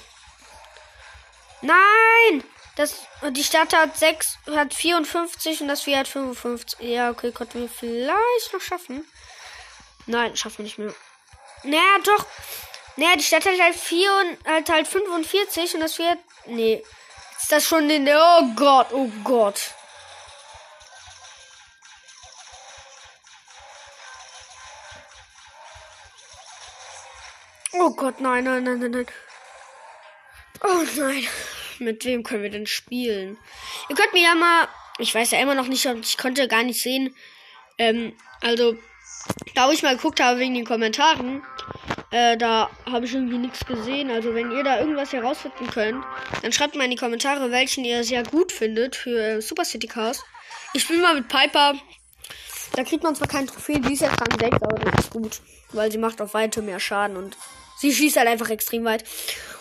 Nein! 1.61 2.43
Das, 2.75 2.95
die 3.31 3.43
Stadt 3.43 3.75
hat 3.75 3.97
6, 3.97 4.37
hat 4.55 4.73
54 4.73 5.61
und 5.61 5.67
das 5.67 5.81
Vieh 5.81 5.97
hat 5.97 6.07
55. 6.07 6.79
Ja, 6.79 7.09
okay, 7.09 7.31
konnten 7.31 7.61
wir 7.61 7.69
vielleicht 7.69 8.53
noch 8.53 8.61
schaffen. 8.61 9.05
Nein, 10.05 10.37
schaffen 10.37 10.59
wir 10.59 10.65
nicht 10.65 10.77
mehr. 10.77 10.93
Naja, 11.63 11.97
doch. 12.03 12.25
Naja, 12.95 13.15
die 13.15 13.23
Stadt 13.23 13.45
hat 13.45 13.59
halt 13.59 13.75
4 13.75 14.13
und 14.13 14.47
hat 14.47 14.69
halt 14.69 14.87
45 14.87 15.73
und 15.73 15.81
das 15.81 15.95
Vieh 15.95 16.07
hat. 16.07 16.19
Nee. 16.45 16.83
Ist 17.37 17.51
das 17.51 17.65
schon 17.65 17.89
in 17.89 18.05
der. 18.05 18.19
Oh 18.19 18.53
Gott, 18.55 18.87
oh 18.91 19.11
Gott. 19.23 19.71
Oh 27.79 27.91
Gott, 27.91 28.19
nein, 28.21 28.43
nein, 28.43 28.63
nein, 28.63 28.79
nein, 28.79 28.91
nein. 28.91 29.05
Oh 30.63 30.83
nein. 30.97 31.23
Mit 31.79 32.03
wem 32.05 32.23
können 32.23 32.41
wir 32.41 32.49
denn 32.49 32.65
spielen? 32.65 33.37
Ihr 33.89 33.95
könnt 33.95 34.13
mir 34.13 34.23
ja 34.23 34.35
mal. 34.35 34.67
Ich 34.97 35.13
weiß 35.13 35.31
ja 35.31 35.39
immer 35.39 35.53
noch 35.53 35.67
nicht, 35.67 35.85
ich 35.85 36.17
konnte 36.17 36.47
gar 36.47 36.63
nicht 36.63 36.81
sehen. 36.81 37.15
Ähm, 37.77 38.13
also, 38.41 38.75
da 39.53 39.67
wo 39.67 39.71
ich 39.71 39.83
mal 39.83 39.95
geguckt 39.95 40.19
habe 40.19 40.39
wegen 40.39 40.55
den 40.55 40.65
Kommentaren, 40.65 41.43
äh, 42.09 42.35
da 42.35 42.71
habe 42.89 43.05
ich 43.05 43.13
irgendwie 43.13 43.37
nichts 43.37 43.63
gesehen. 43.63 44.09
Also, 44.09 44.33
wenn 44.33 44.51
ihr 44.51 44.63
da 44.63 44.79
irgendwas 44.79 45.13
herausfinden 45.13 45.67
könnt, 45.67 46.03
dann 46.41 46.51
schreibt 46.51 46.75
mal 46.75 46.85
in 46.85 46.91
die 46.91 46.97
Kommentare, 46.97 47.51
welchen 47.51 47.85
ihr 47.85 48.03
sehr 48.03 48.23
gut 48.23 48.51
findet 48.51 48.95
für 48.95 49.19
äh, 49.19 49.41
Super 49.41 49.65
City 49.65 49.87
Cars. 49.87 50.23
Ich 50.73 50.81
spiele 50.81 51.01
mal 51.01 51.13
mit 51.13 51.27
Piper. 51.27 51.75
Da 52.73 52.83
kriegt 52.83 53.03
man 53.03 53.15
zwar 53.15 53.27
keinen 53.27 53.47
Trophäen, 53.47 53.83
die 53.83 53.93
ist 53.93 54.01
ja 54.01 54.09
Rang 54.09 54.39
6, 54.39 54.63
aber 54.63 54.79
das 54.79 55.05
ist 55.05 55.11
gut. 55.11 55.41
Weil 55.73 55.91
sie 55.91 55.97
macht 55.99 56.21
auf 56.21 56.33
Weite 56.33 56.61
mehr 56.63 56.79
Schaden 56.79 57.17
und 57.17 57.37
Sie 57.79 57.93
schießt 57.93 58.17
halt 58.17 58.27
einfach 58.27 58.49
extrem 58.49 58.85
weit. 58.85 59.03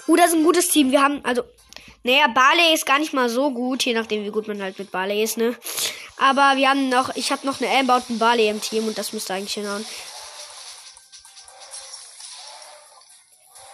Uh, 0.09 0.17
das 0.17 0.29
ist 0.29 0.35
ein 0.35 0.45
gutes 0.45 0.69
Team. 0.69 0.91
Wir 0.91 1.03
haben, 1.03 1.25
also, 1.25 1.43
naja, 2.03 2.29
Barley 2.29 2.73
ist 2.73 2.87
gar 2.87 2.99
nicht 2.99 3.13
mal 3.13 3.29
so 3.29 3.51
gut, 3.51 3.85
je 3.85 3.93
nachdem, 3.93 4.25
wie 4.25 4.31
gut 4.31 4.49
man 4.49 4.63
halt 4.63 4.79
mit 4.79 4.91
Barley 4.91 5.23
ist, 5.23 5.37
ne? 5.37 5.57
Aber 6.17 6.57
wir 6.57 6.71
haben 6.71 6.89
noch, 6.89 7.15
ich 7.17 7.31
habe 7.33 7.47
noch 7.47 7.61
eine 7.61 7.71
Amber 7.71 8.03
und 8.09 8.19
Barley 8.19 8.49
im 8.49 8.61
Team 8.61 8.87
und 8.87 8.97
das 8.97 9.13
müsste 9.13 9.35
eigentlich 9.35 9.55
hinhauen. 9.55 9.85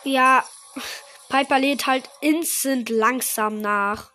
Ja, 0.05 0.45
Piper 1.29 1.59
lädt 1.59 1.87
halt 1.87 2.09
instant 2.21 2.89
langsam 2.89 3.61
nach. 3.61 4.11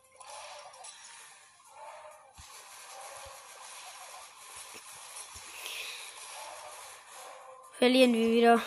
Verlieren 7.77 8.13
wir 8.13 8.31
wieder. 8.31 8.61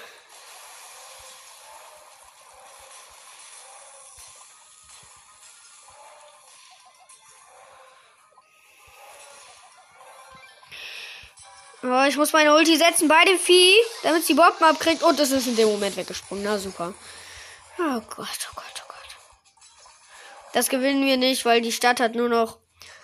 Oh, 11.92 12.04
ich 12.06 12.16
muss 12.16 12.32
meine 12.32 12.54
Ulti 12.54 12.76
setzen 12.76 13.08
bei 13.08 13.24
dem 13.24 13.36
Vieh, 13.36 13.74
damit 14.04 14.24
sie 14.24 14.34
Bomben 14.34 14.62
abkriegt. 14.62 15.02
Und 15.02 15.18
es 15.18 15.32
ist 15.32 15.48
in 15.48 15.56
dem 15.56 15.68
Moment 15.68 15.96
weggesprungen. 15.96 16.44
Na 16.44 16.56
super. 16.56 16.94
Oh 17.78 18.00
Gott, 18.14 18.48
oh 18.48 18.54
Gott, 18.54 18.84
oh 18.84 18.86
Gott. 18.86 19.16
Das 20.52 20.68
gewinnen 20.68 21.04
wir 21.04 21.16
nicht, 21.16 21.44
weil 21.44 21.60
die 21.60 21.72
Stadt 21.72 21.98
hat 21.98 22.14
nur 22.14 22.28
noch 22.28 22.58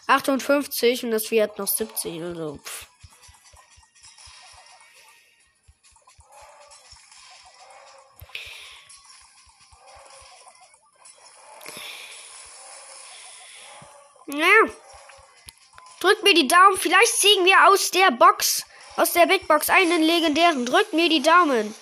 58 0.06 1.02
und 1.02 1.10
das 1.10 1.26
Vieh 1.26 1.42
hat 1.42 1.58
noch 1.58 1.66
70. 1.66 2.22
Also, 2.22 2.60
pff. 2.62 2.86
Ja. 14.28 14.46
Drückt 15.98 16.22
mir 16.22 16.34
die 16.34 16.46
Daumen. 16.46 16.76
Vielleicht 16.76 17.16
ziehen 17.16 17.44
wir 17.44 17.66
aus 17.68 17.90
der 17.90 18.12
Box, 18.12 18.64
aus 18.96 19.12
der 19.12 19.26
Big 19.26 19.46
Box 19.46 19.70
einen 19.70 20.02
legendären. 20.02 20.66
Drückt 20.66 20.92
mir 20.92 21.08
die 21.08 21.22
Daumen. 21.22 21.74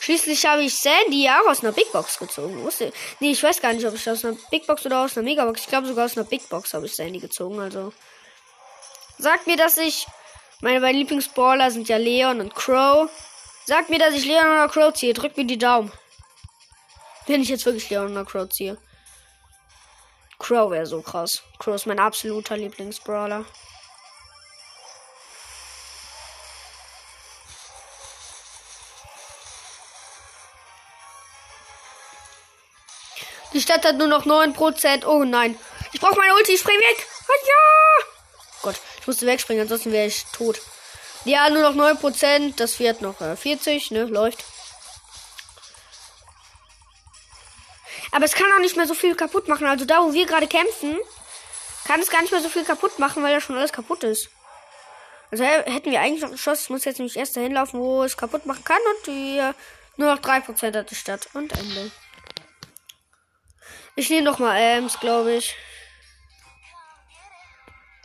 Schließlich 0.00 0.46
habe 0.46 0.62
ich 0.62 0.74
Sandy 0.74 1.24
ja 1.24 1.40
auch 1.40 1.50
aus 1.50 1.62
einer 1.62 1.72
Big 1.72 1.92
Box 1.92 2.18
gezogen. 2.18 2.62
Wusste, 2.62 2.92
nee, 3.20 3.32
ich 3.32 3.42
weiß 3.42 3.60
gar 3.60 3.72
nicht, 3.72 3.86
ob 3.86 3.94
ich 3.94 4.08
aus 4.08 4.24
einer 4.24 4.36
Big 4.50 4.66
Box 4.66 4.86
oder 4.86 5.04
aus 5.04 5.16
einer 5.16 5.24
Megabox. 5.24 5.60
Ich 5.62 5.66
glaube 5.68 5.86
sogar 5.86 6.06
aus 6.06 6.16
einer 6.16 6.26
Big 6.26 6.48
Box 6.48 6.72
habe 6.72 6.86
ich 6.86 6.96
Sandy 6.96 7.18
gezogen. 7.18 7.60
Also 7.60 7.92
sagt 9.18 9.46
mir, 9.46 9.58
dass 9.58 9.76
ich 9.76 10.06
meine 10.62 10.80
beiden 10.80 11.00
Lieblingsbrawler 11.00 11.70
sind 11.70 11.88
ja 11.88 11.98
Leon 11.98 12.40
und 12.40 12.54
Crow. 12.54 13.10
Sagt 13.66 13.90
mir, 13.90 13.98
dass 13.98 14.14
ich 14.14 14.24
Leon 14.24 14.46
oder 14.46 14.68
Crow 14.68 14.92
ziehe. 14.92 15.12
Drückt 15.12 15.36
mir 15.36 15.44
die 15.44 15.58
Daumen. 15.58 15.92
Wenn 17.26 17.42
ich 17.42 17.50
jetzt 17.50 17.66
wirklich 17.66 17.88
Leon 17.90 18.12
oder 18.12 18.24
Crow 18.24 18.48
ziehe. 18.48 18.78
Crow 20.38 20.70
wäre 20.70 20.86
so 20.86 21.02
krass. 21.02 21.42
Crow 21.58 21.74
ist 21.74 21.86
mein 21.86 21.98
absoluter 21.98 22.56
Lieblingsbrawler. 22.56 23.44
Die 33.60 33.64
Stadt 33.64 33.84
hat 33.84 33.98
nur 33.98 34.06
noch 34.06 34.24
9%. 34.24 35.04
Oh 35.04 35.22
nein. 35.22 35.54
Ich 35.92 36.00
brauche 36.00 36.16
meine 36.16 36.32
Ulti. 36.32 36.52
Ich 36.52 36.60
spring 36.60 36.78
weg. 36.78 37.06
Ah, 37.28 37.32
ja. 37.46 38.06
Gott, 38.62 38.76
ich 38.98 39.06
musste 39.06 39.26
wegspringen, 39.26 39.64
ansonsten 39.64 39.92
wäre 39.92 40.06
ich 40.06 40.24
tot. 40.32 40.58
Ja, 41.26 41.50
nur 41.50 41.70
noch 41.70 41.74
9%. 41.74 42.54
Das 42.56 42.78
wird 42.80 43.02
noch 43.02 43.20
äh, 43.20 43.36
40, 43.36 43.90
ne? 43.90 44.04
Läuft. 44.04 44.42
Aber 48.12 48.24
es 48.24 48.32
kann 48.32 48.50
auch 48.50 48.60
nicht 48.60 48.78
mehr 48.78 48.86
so 48.86 48.94
viel 48.94 49.14
kaputt 49.14 49.46
machen. 49.46 49.66
Also 49.66 49.84
da, 49.84 50.04
wo 50.04 50.14
wir 50.14 50.24
gerade 50.24 50.46
kämpfen, 50.46 50.98
kann 51.84 52.00
es 52.00 52.08
gar 52.08 52.22
nicht 52.22 52.32
mehr 52.32 52.40
so 52.40 52.48
viel 52.48 52.64
kaputt 52.64 52.98
machen, 52.98 53.22
weil 53.22 53.34
da 53.34 53.42
schon 53.42 53.58
alles 53.58 53.74
kaputt 53.74 54.04
ist. 54.04 54.30
Also 55.30 55.44
hätten 55.44 55.90
wir 55.90 56.00
eigentlich 56.00 56.22
noch 56.22 56.30
geschossen. 56.30 56.62
Ich 56.62 56.70
muss 56.70 56.86
jetzt 56.86 56.96
nämlich 56.96 57.18
erst 57.18 57.36
dahin 57.36 57.52
laufen, 57.52 57.78
wo 57.78 58.04
es 58.04 58.16
kaputt 58.16 58.46
machen 58.46 58.64
kann. 58.64 58.80
Und 58.96 59.06
wir 59.06 59.54
nur 59.98 60.14
noch 60.14 60.22
3% 60.22 60.78
hat 60.78 60.90
die 60.90 60.94
Stadt. 60.94 61.28
Und 61.34 61.52
Ende. 61.52 61.90
Ich 63.96 64.08
nehme 64.10 64.22
noch 64.22 64.38
mal 64.38 64.56
Ems, 64.56 64.98
glaube 64.98 65.34
ich. 65.34 65.54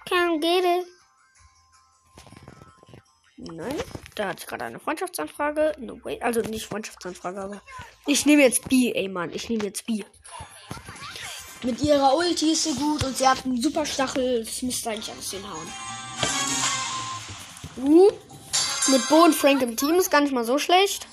Can't 0.09 0.41
get 0.41 0.63
it. 0.63 0.87
Nein, 3.37 3.75
da 4.15 4.29
hatte 4.29 4.39
ich 4.39 4.47
gerade 4.47 4.65
eine 4.65 4.79
Freundschaftsanfrage. 4.79 5.73
No 5.79 6.03
way. 6.03 6.19
Also 6.21 6.41
nicht 6.41 6.65
Freundschaftsanfrage, 6.65 7.41
aber. 7.41 7.61
Ich 8.05 8.25
nehme 8.25 8.43
jetzt 8.43 8.67
B, 8.69 8.91
ey 8.93 9.07
Mann. 9.07 9.31
Ich 9.33 9.49
nehme 9.49 9.63
jetzt 9.63 9.85
B. 9.85 10.03
Mit 11.63 11.81
ihrer 11.81 12.15
Ulti 12.15 12.51
ist 12.51 12.63
sie 12.63 12.75
gut 12.75 13.03
und 13.03 13.17
sie 13.17 13.27
hat 13.27 13.43
einen 13.45 13.61
super 13.61 13.85
Stachel. 13.85 14.43
Das 14.43 14.61
müsste 14.61 14.91
eigentlich 14.91 15.11
alles 15.11 15.31
hinhauen. 15.31 15.73
Uh, 17.77 18.11
mit 18.87 19.09
Bo 19.09 19.23
und 19.23 19.35
Frank 19.35 19.61
im 19.61 19.75
Team 19.75 19.95
ist 19.95 20.11
gar 20.11 20.21
nicht 20.21 20.33
mal 20.33 20.45
so 20.45 20.57
schlecht. 20.57 21.07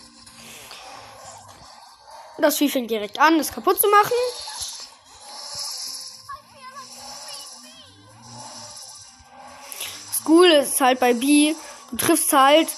Das 2.38 2.59
Vieh 2.59 2.69
fängt 2.69 2.91
direkt 2.91 3.19
an, 3.19 3.38
das 3.38 3.52
kaputt 3.52 3.81
zu 3.81 3.88
machen. 3.88 4.12
Ist 10.71 10.81
halt 10.81 11.00
bei 11.00 11.14
B. 11.14 11.54
Du 11.90 11.97
triffst 11.97 12.33
halt 12.33 12.69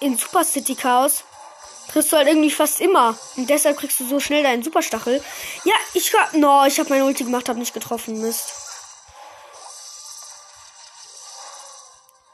in 0.00 0.16
Super 0.16 0.44
City 0.44 0.74
Chaos. 0.74 1.24
Triffst 1.92 2.12
du 2.12 2.16
halt 2.16 2.28
irgendwie 2.28 2.50
fast 2.50 2.80
immer. 2.80 3.16
Und 3.36 3.48
deshalb 3.50 3.78
kriegst 3.78 4.00
du 4.00 4.06
so 4.06 4.20
schnell 4.20 4.42
deinen 4.42 4.62
Superstachel. 4.62 5.22
Ja, 5.64 5.74
ich 5.92 6.12
hab. 6.14 6.32
No, 6.34 6.64
ich 6.64 6.80
hab 6.80 6.88
meine 6.90 7.04
Ulti 7.04 7.24
gemacht, 7.24 7.48
hab 7.48 7.56
nicht 7.56 7.74
getroffen. 7.74 8.20
Mist. 8.20 8.52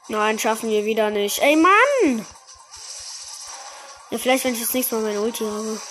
Nein, 0.07 0.39
schaffen 0.39 0.69
wir 0.69 0.83
wieder 0.83 1.09
nicht. 1.09 1.39
Ey, 1.39 1.55
Mann! 1.55 2.25
Ja, 4.09 4.17
vielleicht, 4.17 4.43
wenn 4.43 4.53
ich 4.53 4.59
das 4.59 4.73
nächste 4.73 4.95
Mal 4.95 5.03
meine 5.03 5.21
Ulti 5.21 5.45
habe. 5.45 5.81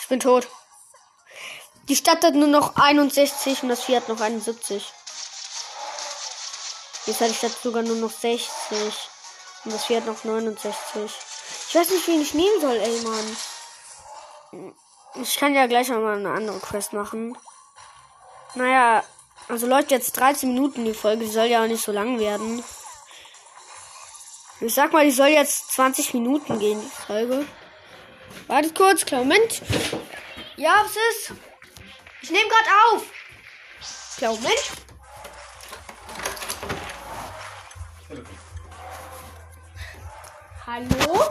Ich 0.00 0.08
bin 0.08 0.20
tot. 0.20 0.46
Die 1.88 1.94
Stadt 1.94 2.24
hat 2.24 2.34
nur 2.34 2.48
noch 2.48 2.74
61 2.74 3.62
und 3.62 3.68
das 3.68 3.84
Vieh 3.84 3.96
hat 3.96 4.08
noch 4.08 4.20
71. 4.20 4.92
Jetzt 7.06 7.20
hat 7.20 7.30
die 7.30 7.34
Stadt 7.34 7.56
sogar 7.62 7.84
nur 7.84 7.94
noch 7.96 8.10
60. 8.10 8.48
Und 9.64 9.72
das 9.72 9.84
Vieh 9.84 9.96
hat 9.96 10.06
noch 10.06 10.24
69. 10.24 11.10
Ich 11.68 11.74
weiß 11.74 11.90
nicht, 11.90 12.08
wen 12.08 12.20
ich 12.20 12.34
nehmen 12.34 12.60
soll, 12.60 12.76
ey, 12.76 13.00
Mann. 13.02 14.74
Ich 15.22 15.36
kann 15.36 15.54
ja 15.54 15.66
gleich 15.66 15.88
mal 15.88 16.16
eine 16.16 16.32
andere 16.32 16.58
Quest 16.58 16.92
machen. 16.92 17.38
Naja, 18.54 19.04
also 19.48 19.68
läuft 19.68 19.92
jetzt 19.92 20.18
13 20.18 20.48
Minuten 20.48 20.84
die 20.84 20.94
Folge. 20.94 21.24
Die 21.24 21.30
soll 21.30 21.46
ja 21.46 21.62
auch 21.62 21.68
nicht 21.68 21.84
so 21.84 21.92
lang 21.92 22.18
werden. 22.18 22.64
Ich 24.60 24.74
sag 24.74 24.92
mal, 24.92 25.04
die 25.04 25.12
soll 25.12 25.28
jetzt 25.28 25.70
20 25.72 26.14
Minuten 26.14 26.58
gehen, 26.58 26.80
die 26.80 27.06
Folge. 27.06 27.46
Wartet 28.48 28.74
kurz, 28.74 29.04
klar, 29.04 29.20
Moment. 29.20 29.62
Ja, 30.56 30.82
was 30.82 30.96
ist? 31.30 31.45
Ich 32.26 32.32
nehme 32.32 32.48
gerade 32.48 32.70
auf. 32.90 33.04
Klar, 34.16 34.34
Moment. 34.34 34.72
Hallo? 40.66 41.24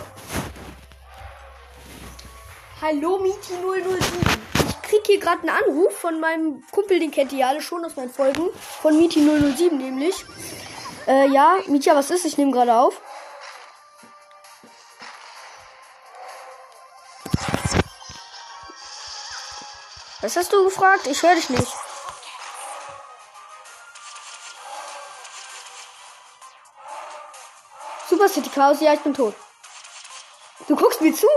Hallo, 2.82 3.20
Miti 3.20 3.56
007. 3.62 4.40
Ich 4.70 4.82
krieg 4.84 5.02
hier 5.06 5.20
gerade 5.20 5.42
einen 5.42 5.50
Anruf 5.50 5.98
von 5.98 6.22
meinem 6.22 6.64
Kumpel, 6.72 7.02
den 7.02 7.12
kennt 7.12 7.34
ihr 7.34 7.46
alle 7.46 7.62
schon 7.62 7.84
aus 7.84 7.98
meinen 7.98 8.10
Folgen. 8.10 8.48
Von 8.54 8.98
Miti 8.98 9.20
007 9.20 9.78
nämlich. 9.78 10.16
Äh, 11.08 11.28
ja, 11.28 11.58
Mietja, 11.68 11.94
was 11.94 12.10
ist? 12.10 12.24
Ich 12.24 12.38
nehme 12.38 12.52
gerade 12.52 12.74
auf. 12.74 13.02
Was 20.26 20.36
hast 20.38 20.52
du 20.52 20.64
gefragt? 20.64 21.06
Ich 21.06 21.22
höre 21.22 21.36
dich 21.36 21.52
nicht. 21.52 21.72
Super 28.10 28.28
City 28.28 28.50
Chaos, 28.50 28.82
ja, 28.82 28.96
ich 28.96 29.02
bin 29.02 29.14
tot. 29.14 29.36
Du 30.68 30.76
guckst 30.76 31.00
mir 31.00 31.14
zu? 31.14 31.28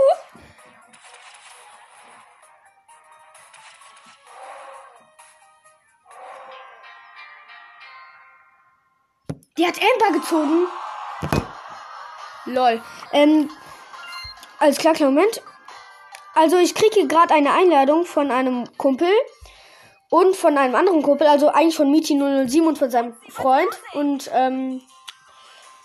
Die 9.55 9.67
hat 9.67 9.75
Amber 9.79 10.17
gezogen. 10.17 10.67
Lol. 12.45 12.83
Ähm, 13.11 13.51
alles 14.57 14.79
klar, 14.79 14.95
klar, 14.95 15.11
Moment. 15.11 15.43
Also 16.39 16.57
ich 16.57 16.73
kriege 16.73 17.05
gerade 17.05 17.33
eine 17.33 17.51
Einladung 17.51 18.05
von 18.05 18.31
einem 18.31 18.65
Kumpel 18.77 19.11
und 20.09 20.37
von 20.37 20.57
einem 20.57 20.73
anderen 20.73 21.03
Kumpel, 21.03 21.27
also 21.27 21.49
eigentlich 21.49 21.75
von 21.75 21.91
Miti 21.91 22.13
007 22.15 22.65
und 22.65 22.77
von 22.77 22.89
seinem 22.89 23.13
Freund. 23.27 23.67
Und 23.93 24.31
ähm, 24.33 24.81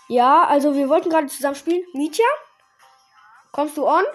Ja, 0.07 0.45
also 0.45 0.73
wir 0.73 0.87
wollten 0.87 1.09
gerade 1.09 1.27
zusammen 1.27 1.57
spielen. 1.57 1.83
Mietja? 1.91 2.25
Kommst 3.51 3.75
du 3.75 3.85
on? 3.85 4.05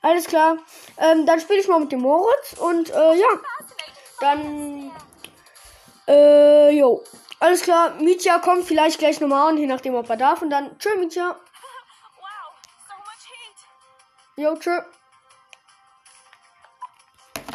Alles 0.00 0.26
klar. 0.26 0.58
Ähm, 0.98 1.26
dann 1.26 1.40
spiele 1.40 1.58
ich 1.58 1.66
mal 1.66 1.80
mit 1.80 1.90
dem 1.90 2.02
Moritz 2.02 2.52
und 2.56 2.88
äh, 2.90 3.14
ja. 3.14 3.28
Dann. 4.20 4.92
Äh, 6.06 6.70
jo. 6.70 7.02
Alles 7.40 7.62
klar. 7.62 7.94
Mietja 7.98 8.38
kommt 8.38 8.64
vielleicht 8.64 9.00
gleich 9.00 9.20
nochmal 9.20 9.50
an, 9.50 9.58
je 9.58 9.66
nachdem, 9.66 9.96
ob 9.96 10.08
er 10.08 10.16
darf. 10.16 10.40
Und 10.40 10.50
dann. 10.50 10.78
Tschö, 10.78 10.94
Mietja. 10.98 11.36
Jo, 14.36 14.54
tschö. 14.56 14.82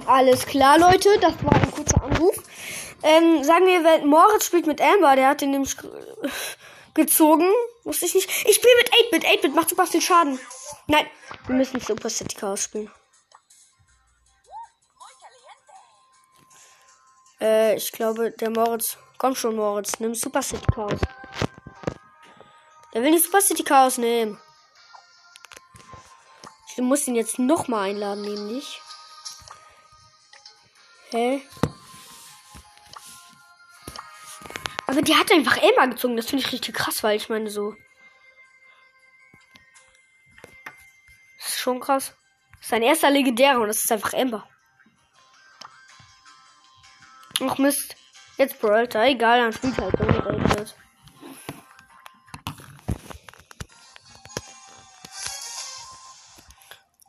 Alles 0.08 0.46
klar, 0.46 0.80
Leute. 0.80 1.20
Das 1.20 1.34
war 1.44 1.54
ein 1.54 1.72
kurzer 1.72 2.02
Anruf. 2.02 2.36
Ähm, 3.04 3.44
sagen 3.44 3.68
wir, 3.68 3.84
wenn 3.84 4.08
Moritz 4.08 4.46
spielt 4.46 4.66
mit 4.66 4.82
Amber, 4.82 5.16
der 5.16 5.30
hat 5.30 5.42
den 5.42 5.52
nämlich 5.52 5.76
gezogen. 6.96 7.48
Wusste 7.84 8.06
ich 8.08 8.16
nicht. 8.16 8.30
Ich 8.48 8.56
spiele 8.56 8.76
mit 8.78 8.92
8-Bit. 8.92 9.26
8-Bit 9.26 9.56
macht 9.56 9.70
super 9.70 9.86
viel 9.86 10.02
Schaden. 10.02 10.40
Nein, 10.88 11.06
wir 11.46 11.56
müssen 11.56 11.80
Super 11.80 12.10
City 12.10 12.36
Chaos 12.36 12.64
spielen. 12.64 12.92
Äh, 17.40 17.76
ich 17.76 17.92
glaube, 17.92 18.32
der 18.32 18.50
Moritz. 18.50 18.98
Komm 19.20 19.36
schon, 19.36 19.56
Moritz. 19.56 20.00
Nimm 20.00 20.16
Super 20.16 20.42
City 20.42 20.66
Chaos. 20.74 21.00
Der 22.94 23.04
will 23.04 23.12
nicht 23.12 23.26
Super 23.26 23.42
City 23.42 23.64
Chaos 23.64 23.98
nehmen. 24.00 24.40
Ich 26.82 26.88
muss 26.88 27.08
ihn 27.08 27.14
jetzt 27.14 27.38
nochmal 27.38 27.92
einladen, 27.92 28.24
nämlich. 28.24 28.82
Hä? 31.12 31.44
Aber 34.88 35.04
die 35.04 35.16
hat 35.16 35.32
einfach 35.32 35.58
Emma 35.58 35.86
gezogen. 35.86 36.18
Das 36.18 36.26
finde 36.26 36.44
ich 36.44 36.52
richtig 36.52 36.74
krass, 36.74 37.04
weil 37.04 37.18
ich 37.18 37.30
meine 37.30 37.52
so. 37.52 37.76
Das 41.38 41.50
ist 41.50 41.60
schon 41.60 41.80
krass. 41.80 42.16
Sein 42.62 42.82
erster 42.82 43.12
legendärer 43.12 43.62
und 43.62 43.68
das 43.68 43.84
ist 43.84 43.92
einfach 43.92 44.14
Ember. 44.14 44.50
Ach 47.48 47.60
Mist. 47.60 47.96
Jetzt 48.38 48.60
Brawlter. 48.60 49.04
Egal, 49.04 49.40
dann 49.40 49.54
spielt 49.54 49.78
halt 49.78 49.94
damit 50.00 50.76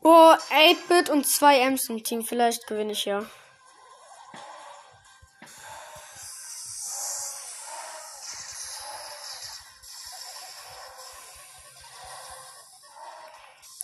Oh, 0.02 0.34
8-Bit 0.50 1.10
und 1.10 1.26
2 1.26 1.60
M's 1.60 1.88
im 1.88 2.02
Team. 2.02 2.24
Vielleicht 2.24 2.66
gewinne 2.66 2.92
ich 2.92 3.04
ja. 3.04 3.24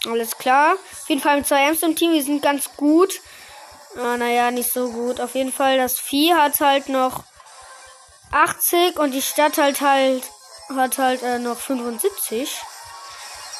Alles 0.06 0.36
klar. 0.38 0.74
Auf 0.74 1.08
jeden 1.08 1.20
Fall 1.20 1.38
mit 1.38 1.46
zwei 1.46 1.68
Ems 1.68 1.82
im 1.82 1.96
Team. 1.96 2.12
Wir 2.12 2.22
sind 2.22 2.42
ganz 2.42 2.76
gut. 2.76 3.20
Ah, 3.96 4.16
naja, 4.16 4.50
nicht 4.50 4.72
so 4.72 4.90
gut. 4.90 5.20
Auf 5.20 5.34
jeden 5.34 5.52
Fall, 5.52 5.76
das 5.76 5.98
Vieh 5.98 6.34
hat 6.34 6.60
halt 6.60 6.88
noch 6.88 7.24
80 8.32 8.98
und 8.98 9.12
die 9.12 9.22
Stadt 9.22 9.58
halt 9.58 9.80
halt 9.80 10.22
hat 10.74 10.98
halt 10.98 11.22
äh, 11.22 11.38
noch 11.38 11.58
75. 11.58 12.56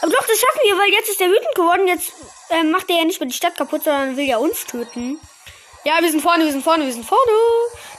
Aber 0.00 0.12
doch, 0.12 0.27
das 0.27 0.38
schaffen 0.38 0.61
wir, 0.62 0.79
weil 0.79 0.93
jetzt 0.93 1.09
ist 1.09 1.21
der 1.21 1.29
wütend 1.29 1.55
geworden. 1.55 1.88
Jetzt 1.88 2.12
äh, 2.50 2.62
macht 2.64 2.90
er 2.90 2.99
ja 2.99 3.05
nicht 3.05 3.21
mehr 3.21 3.28
die 3.28 3.35
Stadt 3.35 3.57
kaputt, 3.57 3.85
sondern 3.85 4.17
will 4.17 4.26
ja 4.26 4.38
uns 4.38 4.64
töten. 4.67 5.21
Ja, 5.85 6.00
wir 6.00 6.11
sind 6.11 6.21
vorne, 6.21 6.45
wir 6.45 6.52
sind 6.52 6.64
vorne, 6.64 6.85
wir 6.85 6.93
sind 6.93 7.07
vorne. 7.07 7.33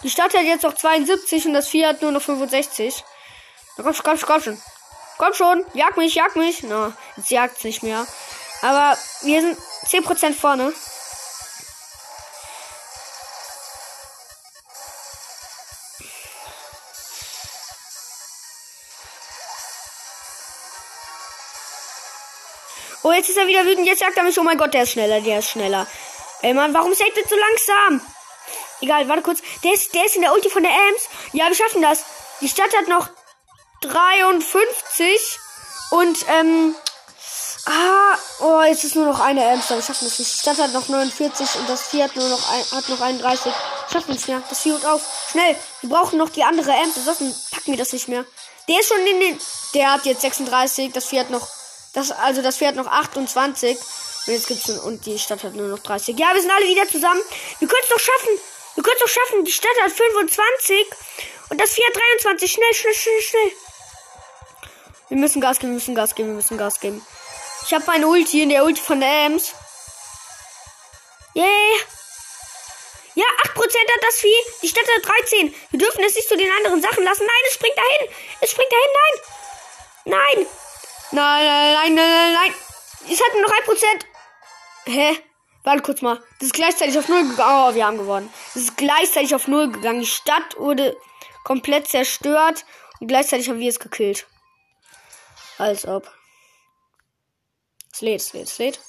Die 0.03 0.09
Stadt 0.09 0.33
hat 0.33 0.43
jetzt 0.43 0.63
noch 0.63 0.75
72 0.75 1.45
und 1.45 1.53
das 1.53 1.69
Vieh 1.69 1.85
hat 1.85 2.01
nur 2.01 2.11
noch 2.11 2.21
65. 2.21 3.03
Na, 3.77 3.83
komm, 3.83 3.93
komm, 4.03 4.19
komm 4.19 4.41
schon. 4.41 4.61
Komm 5.17 5.33
schon, 5.33 5.65
jag 5.73 5.97
mich, 5.97 6.15
jag 6.15 6.35
mich. 6.35 6.63
Na, 6.63 6.87
no, 6.87 6.93
jetzt 7.17 7.31
jagt's 7.31 7.63
nicht 7.63 7.83
mehr. 7.83 8.05
Aber 8.61 8.97
wir 9.21 9.41
sind 9.41 9.57
10% 9.87 10.33
vorne. 10.33 10.73
Oh, 23.03 23.11
jetzt 23.11 23.29
ist 23.29 23.37
er 23.37 23.47
wieder 23.47 23.65
wütend. 23.65 23.87
Jetzt 23.87 23.99
sagt 23.99 24.17
er 24.17 24.23
mich. 24.23 24.37
Oh 24.39 24.43
mein 24.43 24.57
Gott, 24.57 24.73
der 24.73 24.83
ist 24.83 24.91
schneller, 24.91 25.21
der 25.21 25.39
ist 25.39 25.49
schneller. 25.49 25.87
Ey, 26.41 26.53
Mann, 26.53 26.73
warum 26.73 26.91
ist 26.91 27.01
er 27.01 27.07
so 27.07 27.35
langsam? 27.35 28.01
Egal, 28.81 29.07
warte 29.07 29.21
kurz. 29.21 29.39
Der 29.63 29.73
ist, 29.73 29.93
der 29.93 30.05
ist 30.05 30.15
in 30.15 30.21
der 30.21 30.33
Ulti 30.33 30.49
von 30.49 30.63
der 30.63 30.71
Ems. 30.71 31.09
Ja, 31.33 31.47
wir 31.47 31.55
schaffen 31.55 31.81
das. 31.81 32.05
Die 32.41 32.49
Stadt 32.49 32.75
hat 32.75 32.87
noch 32.87 33.09
53. 33.81 35.39
Und, 35.91 36.25
ähm, 36.29 36.75
Ah, 37.65 38.17
oh, 38.39 38.61
jetzt 38.63 38.83
ist 38.83 38.95
nur 38.95 39.05
noch 39.05 39.19
eine 39.19 39.47
Amster. 39.47 39.75
Wir 39.75 39.83
schaffen 39.83 40.07
es 40.07 40.17
nicht. 40.17 40.33
Die 40.33 40.39
Stadt 40.39 40.57
hat 40.57 40.73
noch 40.73 40.87
49 40.87 41.55
und 41.59 41.69
das 41.69 41.83
Vieh 41.83 42.01
hat 42.01 42.15
nur 42.15 42.27
noch, 42.27 42.51
ein, 42.51 42.63
hat 42.71 42.89
noch 42.89 43.01
31. 43.01 43.53
Schaffen 43.91 44.15
es 44.15 44.27
mehr. 44.27 44.41
Das 44.49 44.61
Vieh 44.61 44.71
hört 44.71 44.85
auf. 44.85 45.01
Schnell. 45.31 45.55
Wir 45.81 45.89
brauchen 45.89 46.17
noch 46.17 46.29
die 46.29 46.43
andere 46.43 46.73
Amster. 46.73 47.01
Sonst 47.01 47.51
packen 47.51 47.71
wir 47.71 47.77
das 47.77 47.93
nicht 47.93 48.07
mehr. 48.07 48.25
Der 48.67 48.79
ist 48.79 48.87
schon 48.87 49.05
in 49.05 49.19
den. 49.19 49.39
Der 49.75 49.91
hat 49.91 50.05
jetzt 50.05 50.21
36. 50.21 50.93
Das 50.93 51.05
Vieh 51.05 51.19
hat 51.19 51.29
noch. 51.29 51.47
Das, 51.93 52.11
also 52.11 52.41
das 52.41 52.59
hat 52.61 52.75
noch 52.75 52.87
28. 52.87 53.77
Und 54.27 54.33
jetzt 54.33 54.47
gibt's 54.47 54.69
und 54.69 55.05
die 55.05 55.17
Stadt 55.17 55.43
hat 55.43 55.55
nur 55.55 55.67
noch 55.67 55.79
30. 55.79 56.17
Ja, 56.19 56.33
wir 56.33 56.41
sind 56.41 56.51
alle 56.51 56.67
wieder 56.67 56.87
zusammen. 56.87 57.21
Wir 57.59 57.67
können 57.67 57.81
es 57.83 57.89
doch 57.89 57.99
schaffen. 57.99 58.39
Wir 58.75 58.83
können 58.83 58.95
es 58.97 59.01
doch 59.01 59.21
schaffen. 59.21 59.45
Die 59.45 59.51
Stadt 59.51 59.81
hat 59.81 59.91
25 59.91 60.87
und 61.49 61.59
das 61.59 61.71
hat 61.71 61.95
23. 62.21 62.51
Schnell, 62.51 62.73
schnell, 62.73 62.93
schnell, 62.93 63.21
schnell. 63.21 63.51
Wir 65.09 65.17
müssen 65.17 65.41
Gas 65.41 65.57
geben, 65.57 65.71
wir 65.71 65.75
müssen 65.75 65.95
Gas 65.95 66.13
geben, 66.13 66.29
wir 66.29 66.35
müssen 66.35 66.57
Gas 66.57 66.79
geben. 66.79 67.05
Ich 67.65 67.73
habe 67.73 67.83
meine 67.87 68.07
Ulti 68.07 68.43
in 68.43 68.49
der 68.49 68.63
Ulti 68.63 68.81
von 68.81 68.99
der 68.99 69.25
Ems. 69.25 69.53
Yay. 71.33 71.45
Ja, 73.15 73.25
8% 73.25 73.55
hat 73.55 74.03
das 74.03 74.15
Vieh. 74.19 74.35
Die 74.61 74.67
Stadt 74.67 74.85
hat 74.95 75.21
13. 75.23 75.53
Wir 75.71 75.79
dürfen 75.79 76.03
es 76.03 76.15
nicht 76.15 76.29
zu 76.29 76.37
den 76.37 76.51
anderen 76.51 76.81
Sachen 76.81 77.03
lassen. 77.03 77.25
Nein, 77.25 77.43
es 77.47 77.53
springt 77.55 77.77
dahin. 77.77 78.15
Es 78.41 78.51
springt 78.51 78.71
dahin. 78.71 78.91
Nein. 80.05 80.37
Nein. 80.37 80.47
Nein, 81.11 81.45
nein, 81.45 81.95
nein, 81.95 81.95
nein, 81.95 82.33
nein. 82.33 82.53
Hat 83.17 83.33
nur 83.33 83.41
noch 83.41 83.75
1%. 83.75 84.05
Hä? 84.85 85.23
Warte 85.63 85.81
kurz 85.81 86.01
mal. 86.01 86.17
Das 86.39 86.47
ist 86.47 86.53
gleichzeitig 86.53 86.97
auf 86.97 87.09
0 87.09 87.29
gegangen. 87.29 87.71
Oh, 87.71 87.75
wir 87.75 87.85
haben 87.85 87.97
gewonnen. 87.97 88.31
Das 88.53 88.63
ist 88.63 88.77
gleichzeitig 88.77 89.33
auf 89.33 89.47
0 89.47 89.71
gegangen. 89.71 90.01
Die 90.01 90.05
Stadt 90.05 90.57
wurde 90.57 90.95
komplett 91.43 91.87
zerstört. 91.87 92.65
Und 92.99 93.07
gleichzeitig 93.07 93.49
haben 93.49 93.59
wir 93.59 93.69
es 93.69 93.79
gekillt. 93.79 94.27
Als 95.57 95.85
ob. 95.85 96.11
Es 97.91 98.01
lädt, 98.01 98.21
es 98.21 98.33
lädt, 98.33 98.47
es 98.47 98.57
lädt. 98.59 98.79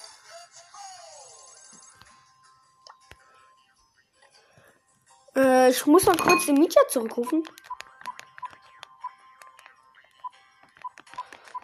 Äh, 5.37 5.71
ich 5.71 5.87
muss 5.87 6.05
mal 6.05 6.17
kurz 6.17 6.47
den 6.47 6.57
Mieter 6.57 6.87
zurückrufen. 6.89 7.43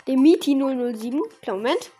Den 0.06 0.22
Mieti 0.22 0.54
007. 0.54 1.20
Klar, 1.42 1.56
Moment. 1.56 1.90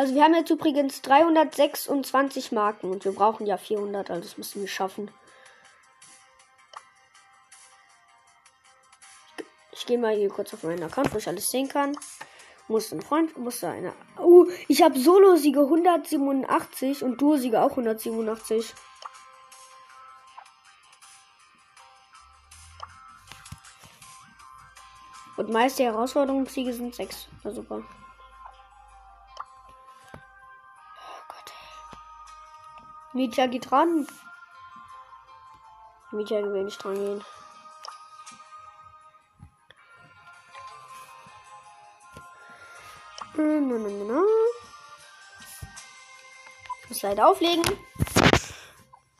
Also 0.00 0.14
wir 0.14 0.24
haben 0.24 0.34
jetzt 0.34 0.48
übrigens 0.48 1.02
326 1.02 2.52
Marken 2.52 2.90
und 2.90 3.04
wir 3.04 3.12
brauchen 3.12 3.46
ja 3.46 3.58
400, 3.58 4.08
also 4.08 4.22
das 4.22 4.38
müssen 4.38 4.62
wir 4.62 4.68
schaffen. 4.68 5.10
Ich 9.72 9.84
gehe 9.84 9.98
mal 9.98 10.14
hier 10.16 10.30
kurz 10.30 10.54
auf 10.54 10.62
meinen 10.62 10.82
Account, 10.82 11.12
wo 11.12 11.18
ich 11.18 11.28
alles 11.28 11.48
sehen 11.48 11.68
kann. 11.68 11.94
Muss 12.66 12.92
ein 12.92 13.02
Freund, 13.02 13.36
muss 13.36 13.60
da 13.60 13.72
einer. 13.72 13.92
Uh, 14.18 14.50
ich 14.68 14.80
habe 14.80 14.98
Solo-Siege 14.98 15.60
187 15.60 17.02
und 17.02 17.20
Duo-Siege 17.20 17.60
auch 17.60 17.72
187. 17.72 18.72
meiste 25.50 25.84
Herausforderungssiege 25.84 26.72
sind 26.72 26.94
6. 26.94 27.28
Na 27.44 27.52
super. 27.52 27.82
Oh 30.14 31.22
Gott. 31.28 31.52
Mietja 33.12 33.46
geht 33.46 33.70
ran. 33.70 34.06
Mietja 36.12 36.42
will 36.42 36.64
nicht 36.64 36.82
dran 36.82 36.94
gehen. 36.94 37.24
Ich 46.82 46.88
muss 46.88 47.02
leider 47.02 47.28
auflegen. 47.28 47.64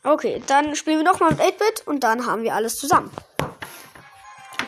Okay, 0.03 0.43
dann 0.47 0.75
spielen 0.77 0.99
wir 0.99 1.05
nochmal 1.05 1.31
mit 1.31 1.41
8-Bit 1.41 1.87
und 1.87 2.01
dann 2.01 2.27
haben 2.27 2.43
wir 2.43 2.55
alles 2.55 2.77
zusammen. 2.77 3.11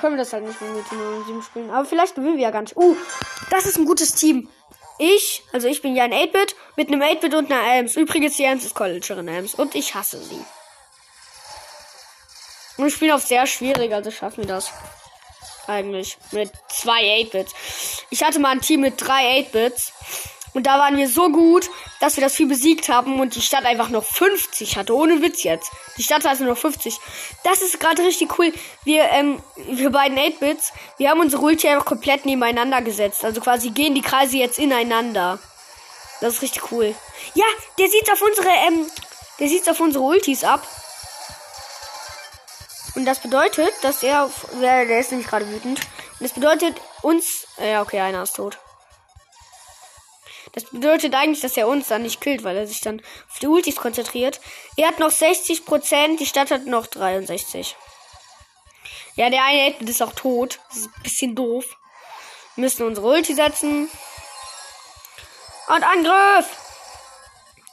Können 0.02 0.16
wir 0.16 0.24
das 0.24 0.32
halt 0.32 0.44
nicht 0.44 0.60
mehr 0.60 0.72
mit 0.72 0.84
7 0.88 1.42
spielen. 1.42 1.70
Aber 1.70 1.86
vielleicht 1.86 2.16
gewinnen 2.16 2.36
wir 2.36 2.42
ja 2.42 2.50
gar 2.50 2.62
nicht. 2.62 2.76
Uh, 2.76 2.96
das 3.50 3.66
ist 3.66 3.78
ein 3.78 3.84
gutes 3.84 4.16
Team. 4.16 4.48
Ich, 4.98 5.44
also 5.52 5.68
ich 5.68 5.80
bin 5.80 5.94
ja 5.94 6.02
ein 6.02 6.12
8-Bit 6.12 6.56
Mit 6.74 6.88
einem 6.88 7.02
8-Bit 7.02 7.34
und 7.34 7.52
einer 7.52 7.72
Elms. 7.72 7.94
Übrigens, 7.94 8.36
die 8.36 8.42
Elms 8.42 8.64
ist 8.64 8.74
Collegerin 8.74 9.28
Elms. 9.28 9.54
Und 9.54 9.76
ich 9.76 9.94
hasse 9.94 10.20
sie. 10.20 10.44
Und 12.78 12.88
ich 12.88 12.94
spiele 12.94 13.14
auf 13.14 13.22
sehr 13.22 13.46
schwierig, 13.46 13.94
also 13.94 14.10
schaffen 14.10 14.38
wir 14.38 14.46
das. 14.48 14.72
Eigentlich. 15.68 16.18
Mit 16.32 16.50
zwei 16.68 17.00
8-Bits. 17.22 17.54
Ich 18.10 18.24
hatte 18.24 18.40
mal 18.40 18.50
ein 18.50 18.60
Team 18.60 18.80
mit 18.80 19.00
drei 19.00 19.38
8-Bits. 19.42 19.92
Und 20.54 20.66
da 20.66 20.78
waren 20.78 20.96
wir 20.96 21.08
so 21.08 21.30
gut, 21.30 21.70
dass 22.00 22.16
wir 22.16 22.22
das 22.22 22.34
Vieh 22.34 22.44
besiegt 22.44 22.88
haben 22.88 23.20
und 23.20 23.34
die 23.34 23.40
Stadt 23.40 23.64
einfach 23.64 23.88
noch 23.88 24.04
50 24.04 24.76
hatte. 24.76 24.94
Ohne 24.94 25.22
Witz 25.22 25.42
jetzt. 25.44 25.70
Die 25.96 26.02
Stadt 26.02 26.24
hatte 26.24 26.44
noch 26.44 26.58
50. 26.58 26.98
Das 27.42 27.62
ist 27.62 27.80
gerade 27.80 28.02
richtig 28.02 28.38
cool. 28.38 28.52
Wir, 28.84 29.04
ähm, 29.10 29.42
wir 29.56 29.90
beiden 29.90 30.18
8-Bits, 30.18 30.72
wir 30.98 31.08
haben 31.08 31.20
unsere 31.20 31.42
Ulti 31.42 31.68
einfach 31.68 31.86
komplett 31.86 32.26
nebeneinander 32.26 32.82
gesetzt. 32.82 33.24
Also 33.24 33.40
quasi 33.40 33.70
gehen 33.70 33.94
die 33.94 34.02
Kreise 34.02 34.36
jetzt 34.36 34.58
ineinander. 34.58 35.38
Das 36.20 36.34
ist 36.34 36.42
richtig 36.42 36.70
cool. 36.70 36.94
Ja, 37.34 37.46
der 37.78 37.88
sieht 37.88 38.10
auf 38.12 38.20
unsere, 38.20 38.48
ähm, 38.48 38.86
der 39.40 39.48
sieht 39.48 39.68
auf 39.68 39.80
unsere 39.80 40.04
Ultis 40.04 40.44
ab. 40.44 40.66
Und 42.94 43.06
das 43.06 43.20
bedeutet, 43.20 43.72
dass 43.80 44.02
er, 44.02 44.30
der, 44.60 44.84
der 44.84 45.00
ist 45.00 45.10
nämlich 45.10 45.28
gerade 45.28 45.48
wütend. 45.48 45.80
Und 45.80 46.20
das 46.20 46.32
bedeutet 46.32 46.76
uns, 47.00 47.46
ja, 47.58 47.80
okay, 47.80 48.00
einer 48.00 48.22
ist 48.22 48.36
tot. 48.36 48.58
Das 50.52 50.64
bedeutet 50.64 51.14
eigentlich, 51.14 51.40
dass 51.40 51.56
er 51.56 51.66
uns 51.66 51.88
dann 51.88 52.02
nicht 52.02 52.20
killt, 52.20 52.44
weil 52.44 52.56
er 52.56 52.66
sich 52.66 52.80
dann 52.80 53.00
auf 53.30 53.38
die 53.38 53.46
Ultis 53.46 53.76
konzentriert. 53.76 54.40
Er 54.76 54.88
hat 54.88 54.98
noch 54.98 55.10
60%, 55.10 56.18
die 56.18 56.26
Stadt 56.26 56.50
hat 56.50 56.66
noch 56.66 56.86
63. 56.86 57.74
Ja, 59.14 59.30
der 59.30 59.44
eine 59.44 59.66
Edmund 59.66 59.90
ist 59.90 60.02
auch 60.02 60.12
tot. 60.12 60.60
Das 60.68 60.78
ist 60.78 60.86
ein 60.86 61.02
bisschen 61.02 61.34
doof. 61.34 61.64
Wir 62.54 62.64
müssen 62.64 62.86
unsere 62.86 63.06
Ulti 63.06 63.34
setzen. 63.34 63.88
Und 65.68 65.84
Angriff! 65.84 66.46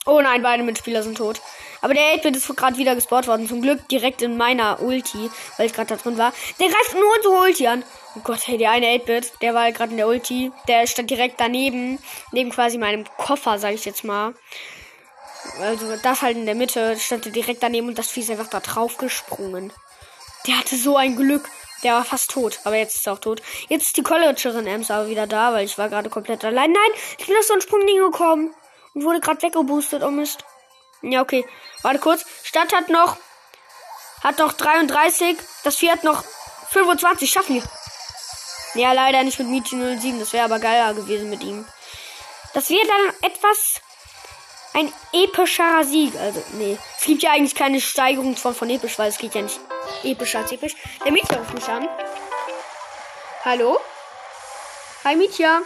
Oh 0.06 0.22
nein, 0.22 0.42
beide 0.42 0.63
Mitspieler 0.63 1.04
sind 1.04 1.18
tot. 1.18 1.42
Aber 1.82 1.94
der 1.94 2.15
8-Bit 2.15 2.36
ist 2.36 2.56
gerade 2.56 2.78
wieder 2.78 2.96
gespawnt 2.96 3.28
worden. 3.28 3.48
Zum 3.48 3.62
Glück 3.62 3.88
direkt 3.88 4.22
in 4.22 4.38
meiner 4.38 4.82
Ulti, 4.82 5.30
weil 5.58 5.65
ich 5.65 5.74
gerade 5.74 5.96
da 5.96 6.02
drin 6.02 6.18
war. 6.18 6.34
Der 6.60 6.68
greift 6.68 6.94
nur 6.94 7.15
unsere 7.15 7.34
Ulti 7.36 7.68
an. 7.68 7.84
Oh 8.15 8.22
Gott, 8.24 8.48
hey, 8.48 8.58
der 8.58 8.72
eine 8.72 8.88
8-Bit, 8.88 9.34
der 9.41 9.54
war 9.54 9.72
gerade 9.72 9.91
in 9.91 9.98
der 9.98 10.08
Ulti. 10.08 10.52
Der 10.67 10.88
stand 10.88 11.10
direkt 11.10 11.39
daneben, 11.39 12.00
neben 12.32 12.50
quasi 12.50 12.78
meinem 12.78 13.06
Koffer, 13.17 13.60
sage 13.60 13.76
ich 13.76 13.86
jetzt 13.86 14.04
mal. 14.04 14.34
Also 15.60 15.95
das 15.98 16.22
halt 16.22 16.36
in 16.36 16.45
der 16.45 16.56
Mitte, 16.56 16.98
stand 17.00 17.26
er 17.26 17.32
direkt 17.32 17.62
daneben 17.63 17.88
und 17.88 17.98
das 17.98 18.10
Vieh 18.10 18.22
ist 18.22 18.32
einfach 18.32 18.50
da 18.50 18.60
drauf 18.60 18.98
gesprungen. 18.98 19.72
Der 20.48 20.58
hatte 20.58 20.76
so 20.76 20.98
ein 20.98 21.15
Glück. 21.15 21.50
Der 21.84 21.93
war 21.93 22.04
fast 22.04 22.32
tot, 22.32 22.60
aber 22.65 22.76
jetzt 22.76 22.98
ist 22.98 23.08
er 23.08 23.13
auch 23.13 23.19
tot. 23.19 23.41
Jetzt 23.69 23.88
ist 23.88 23.98
die 23.98 24.04
Collegerin 24.04 24.67
Ems 24.67 24.91
aber 24.91 25.08
wieder 25.08 25.28
da, 25.28 25.54
weil 25.54 25.63
ich 25.63 25.78
war 25.78 25.88
gerade 25.88 26.10
komplett 26.10 26.43
allein. 26.43 26.72
Nein, 26.72 26.91
ich 27.17 27.26
bin 27.26 27.38
aus 27.38 27.48
so 27.48 27.54
ein 27.54 27.62
Sprungding 27.62 28.00
gekommen 28.00 28.54
und 28.93 29.04
wurde 29.06 29.22
gerade 29.22 29.41
weggeboostet. 29.41 30.04
Oh 30.04 30.12
Mist. 30.12 30.43
Ja, 31.02 31.22
okay. 31.22 31.45
Warte 31.84 32.00
kurz. 32.00 32.26
Stadt 32.43 32.74
hat 32.74 32.89
noch 32.89 33.15
hat 34.24 34.39
noch 34.39 34.54
33. 34.54 35.38
Das 35.63 35.78
Vieh 35.78 35.89
hat 35.89 36.04
noch 36.04 36.24
25. 36.72 37.30
Schaffen 37.30 37.56
wir. 37.56 37.63
Ja, 38.76 38.94
leider 38.94 39.24
nicht 39.24 39.40
mit 39.40 39.48
Michi 39.48 39.76
07. 39.76 40.20
Das 40.20 40.34
wäre 40.34 40.46
aber 40.46 40.60
geiler 40.60 40.94
gewesen 40.94 41.30
mit 41.30 41.44
ihm. 41.44 41.66
Das 42.54 42.70
wäre 42.70 42.86
dann 42.88 43.32
etwas 43.32 43.82
ein 44.74 44.94
epischerer 45.14 45.84
Sieg. 45.84 46.16
Also, 46.16 46.44
nee. 46.54 46.78
Es 47.00 47.06
gibt 47.06 47.24
ja 47.24 47.32
eigentlich 47.32 47.56
keine 47.56 47.82
Steigerung 47.82 48.36
von, 48.36 48.54
von 48.54 48.70
episch, 48.70 48.98
weil 49.00 49.10
es 49.10 49.18
geht 49.18 49.36
ja 49.36 49.42
nicht 49.42 49.60
epischer 50.04 50.40
als 50.40 50.52
episch. 50.52 50.76
Der 51.04 51.12
Mietja 51.12 51.38
ruft 51.38 51.54
mich 51.54 51.68
an. 51.68 51.90
Hallo? 53.44 53.80
Hi 55.04 55.16
Mietja. 55.16 55.62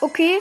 Okay. 0.00 0.40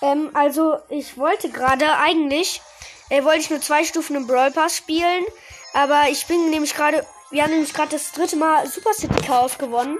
Ähm, 0.00 0.30
also, 0.34 0.78
ich 0.88 1.16
wollte 1.16 1.50
gerade 1.50 1.96
eigentlich, 1.98 2.60
äh, 3.08 3.22
wollte 3.22 3.40
ich 3.40 3.50
nur 3.50 3.60
zwei 3.60 3.84
Stufen 3.84 4.16
im 4.16 4.26
Brawl 4.26 4.50
Pass 4.50 4.76
spielen. 4.76 5.24
Aber 5.74 6.08
ich 6.08 6.26
bin 6.26 6.50
nämlich 6.50 6.74
gerade 6.74 7.06
wir 7.32 7.42
haben 7.42 7.50
nämlich 7.50 7.74
gerade 7.74 7.90
das 7.90 8.12
dritte 8.12 8.36
Mal 8.36 8.66
Super 8.66 8.94
City 8.94 9.20
Chaos 9.26 9.58
gewonnen. 9.58 9.98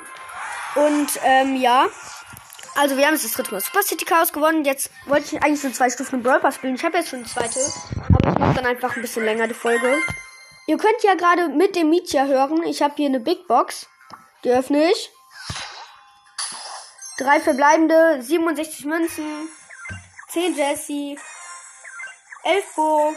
Und 0.74 1.08
ähm, 1.24 1.56
ja. 1.56 1.88
Also 2.74 2.96
wir 2.96 3.06
haben 3.06 3.14
jetzt 3.14 3.24
das 3.24 3.32
dritte 3.32 3.52
Mal 3.52 3.60
Super 3.60 3.82
City 3.82 4.04
Chaos 4.04 4.32
gewonnen. 4.32 4.64
Jetzt 4.64 4.90
wollte 5.06 5.34
ich 5.34 5.42
eigentlich 5.42 5.60
schon 5.60 5.74
zwei 5.74 5.90
Stufen 5.90 6.16
im 6.16 6.22
Brawl 6.22 6.40
Pass 6.40 6.56
spielen. 6.56 6.74
Ich 6.74 6.84
habe 6.84 6.98
jetzt 6.98 7.08
schon 7.08 7.20
eine 7.20 7.28
zweite. 7.28 7.60
Aber 8.08 8.30
ich 8.30 8.38
mache 8.38 8.54
dann 8.54 8.66
einfach 8.66 8.94
ein 8.94 9.02
bisschen 9.02 9.24
länger 9.24 9.48
die 9.48 9.54
Folge. 9.54 9.98
Ihr 10.66 10.76
könnt 10.76 11.02
ja 11.02 11.14
gerade 11.14 11.48
mit 11.48 11.74
dem 11.74 11.90
Mietja 11.90 12.26
hören. 12.26 12.62
Ich 12.62 12.82
habe 12.82 12.94
hier 12.96 13.08
eine 13.08 13.20
Big 13.20 13.48
Box. 13.48 13.88
Die 14.44 14.50
öffne 14.50 14.90
ich. 14.90 15.10
Drei 17.18 17.40
verbleibende, 17.40 18.22
67 18.22 18.84
Münzen, 18.86 19.48
10 20.30 20.56
Jesse, 20.56 21.16
11 22.42 22.74
Bo, 22.74 23.14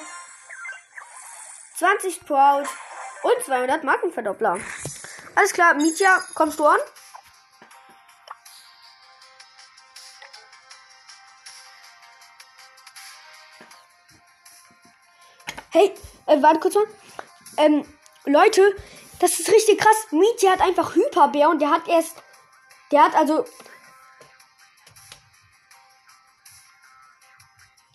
20 1.78 2.14
Sprout, 2.14 2.66
und 3.26 3.44
200 3.44 3.84
Markenverdoppler. 3.84 4.60
Alles 5.34 5.52
klar, 5.52 5.74
Mietja, 5.74 6.24
kommst 6.36 6.60
du 6.60 6.66
an? 6.66 6.80
Hey, 15.72 15.94
äh, 16.28 16.42
warte 16.42 16.60
kurz 16.60 16.76
mal. 16.76 16.86
Ähm, 17.58 17.86
Leute, 18.26 18.76
das 19.20 19.40
ist 19.40 19.50
richtig 19.50 19.80
krass. 19.80 20.08
Mietja 20.12 20.52
hat 20.52 20.62
einfach 20.62 20.94
Hyperbär 20.94 21.50
und 21.50 21.60
der 21.60 21.72
hat 21.72 21.88
erst. 21.88 22.22
Der 22.92 23.04
hat 23.04 23.16
also. 23.16 23.44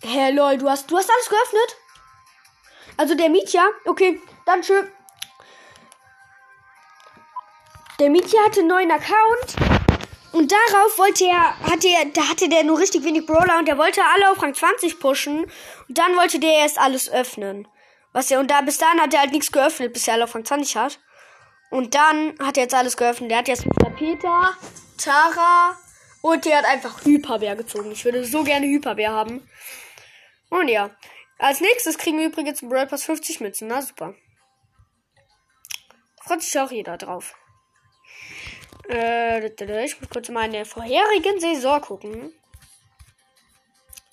Hä, 0.03 0.09
hey, 0.09 0.33
lol, 0.33 0.59
du 0.59 0.69
hast, 0.69 0.91
du 0.91 0.99
hast 0.99 1.09
alles 1.09 1.29
geöffnet? 1.29 1.77
Also 2.97 3.15
der 3.15 3.31
Mietja, 3.31 3.67
okay, 3.87 4.21
dann 4.45 4.65
schön. 4.65 4.91
Der 8.01 8.09
Mietje 8.09 8.39
hatte 8.47 8.61
einen 8.61 8.69
neuen 8.71 8.91
Account. 8.91 9.57
Und 10.33 10.51
darauf 10.51 10.97
wollte 10.97 11.27
er, 11.27 11.59
hatte 11.71 11.89
er, 11.89 12.07
da 12.07 12.31
hatte 12.31 12.49
der 12.49 12.65
nur 12.65 12.79
richtig 12.79 13.05
wenig 13.05 13.27
Brawler 13.27 13.59
und 13.59 13.69
der 13.69 13.77
wollte 13.77 14.03
alle 14.03 14.31
auf 14.31 14.43
Rang 14.43 14.55
20 14.55 14.99
pushen. 14.99 15.45
Und 15.87 15.99
dann 15.99 16.17
wollte 16.17 16.39
der 16.41 16.55
erst 16.55 16.79
alles 16.79 17.11
öffnen. 17.11 17.69
Was 18.15 18.31
er, 18.31 18.41
und 18.41 18.51
da, 18.51 18.63
bis 18.63 18.79
dahin 18.79 19.03
hat 19.03 19.13
er 19.13 19.21
halt 19.21 19.33
nichts 19.33 19.53
geöffnet, 19.53 19.93
bis 19.93 20.09
er 20.09 20.15
alle 20.15 20.25
auf 20.25 20.35
Rang 20.35 20.47
20 20.47 20.77
hat. 20.77 20.99
Und 21.71 21.95
dann 21.95 22.39
hat 22.39 22.57
er 22.57 22.63
jetzt 22.63 22.75
alles 22.75 22.97
geöffnet. 22.97 23.31
Der 23.31 23.39
hat 23.39 23.49
jetzt 23.49 23.67
Mr. 23.67 23.91
Peter, 23.91 24.57
Tara 24.97 25.77
und 26.23 26.47
der 26.47 26.57
hat 26.57 26.65
einfach 26.65 27.05
Hyperbär 27.05 27.55
gezogen. 27.55 27.93
Ich 27.93 28.07
würde 28.07 28.25
so 28.25 28.45
gerne 28.45 28.67
Hyperbär 28.67 29.13
haben. 29.13 29.47
Und 30.49 30.69
ja. 30.69 30.91
Als 31.39 31.61
nächstes 31.61 31.99
kriegen 31.99 32.19
wir 32.19 32.29
übrigens 32.29 32.63
im 32.63 32.71
Brawl 32.71 32.87
Pass 32.87 33.05
50 33.05 33.41
Mützen. 33.41 33.69
Na 33.69 33.83
super. 33.83 34.15
Freut 36.23 36.43
sich 36.43 36.59
auch 36.59 36.71
jeder 36.71 36.97
drauf. 36.97 37.35
Äh, 38.91 39.85
ich 39.85 40.01
muss 40.01 40.11
kurz 40.11 40.29
mal 40.31 40.47
in 40.47 40.53
der 40.53 40.67
vorherigen 40.67 41.39
Saison 41.39 41.81
gucken. 41.81 42.33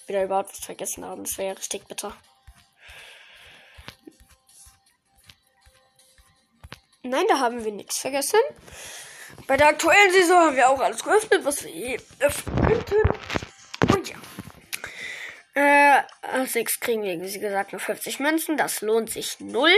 Wieder 0.05 0.23
überhaupt 0.23 0.51
was 0.51 0.63
vergessen 0.63 1.03
haben. 1.03 1.23
Das 1.23 1.37
wäre 1.37 1.57
richtig 1.57 1.87
bitter. 1.87 2.15
Nein, 7.01 7.25
da 7.27 7.39
haben 7.39 7.63
wir 7.63 7.71
nichts 7.71 7.97
vergessen. 7.97 8.39
Bei 9.47 9.57
der 9.57 9.67
aktuellen 9.67 10.11
Saison 10.11 10.37
haben 10.37 10.55
wir 10.55 10.69
auch 10.69 10.79
alles 10.79 11.03
geöffnet, 11.03 11.43
was 11.43 11.63
wir 11.63 11.71
je 11.71 11.99
öffnen 12.19 12.67
könnten. 12.67 12.95
Und 13.93 14.09
ja. 14.09 14.17
Äh, 15.55 16.03
als 16.21 16.53
nächstes 16.53 16.79
kriegen 16.79 17.01
wir, 17.01 17.19
wie 17.19 17.39
gesagt, 17.39 17.71
nur 17.71 17.79
50 17.79 18.19
Münzen. 18.19 18.57
Das 18.57 18.81
lohnt 18.81 19.09
sich 19.09 19.39
null. 19.39 19.73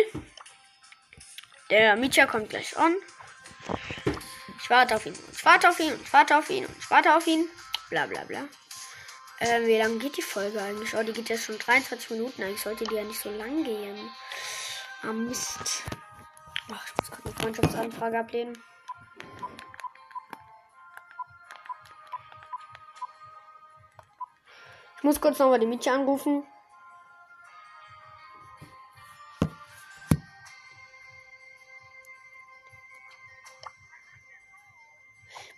Der 1.69 1.95
Mietja 1.95 2.25
kommt 2.25 2.49
gleich 2.49 2.75
an. 2.77 2.95
Ich 4.69 4.75
warte 4.75 4.95
auf 4.97 5.05
ihn. 5.07 5.15
Ich 5.31 5.43
warte 5.43 5.67
auf 5.67 5.79
ihn. 5.79 5.99
Ich 6.03 6.13
warte 6.13 6.37
auf 6.37 6.47
ihn. 6.47 6.67
Ich 6.77 6.91
warte 6.91 7.15
auf 7.15 7.25
ihn. 7.25 7.49
Bla 7.89 8.05
bla 8.05 8.23
bla. 8.25 8.47
Äh, 9.39 9.65
wie 9.65 9.79
lange 9.79 9.97
geht 9.97 10.15
die 10.17 10.21
Folge 10.21 10.61
eigentlich? 10.61 10.95
Oh, 10.95 11.01
die 11.01 11.11
geht 11.11 11.27
jetzt 11.29 11.45
schon 11.45 11.57
23 11.57 12.11
Minuten. 12.11 12.43
Eigentlich 12.43 12.61
sollte 12.61 12.83
die 12.83 12.93
ja 12.93 13.03
nicht 13.03 13.19
so 13.19 13.31
lang 13.31 13.63
gehen. 13.63 13.97
Ah, 15.01 15.11
Mist. 15.11 15.85
Ach, 16.71 16.85
ich 16.85 16.97
muss 16.97 17.09
gerade 17.09 17.25
eine 17.25 17.33
Freundschaftsanfrage 17.33 18.19
ablehnen. 18.19 18.63
Ich 24.97 25.03
muss 25.03 25.19
kurz 25.19 25.39
nochmal 25.39 25.59
die 25.59 25.65
Mietje 25.65 25.93
anrufen. 25.93 26.43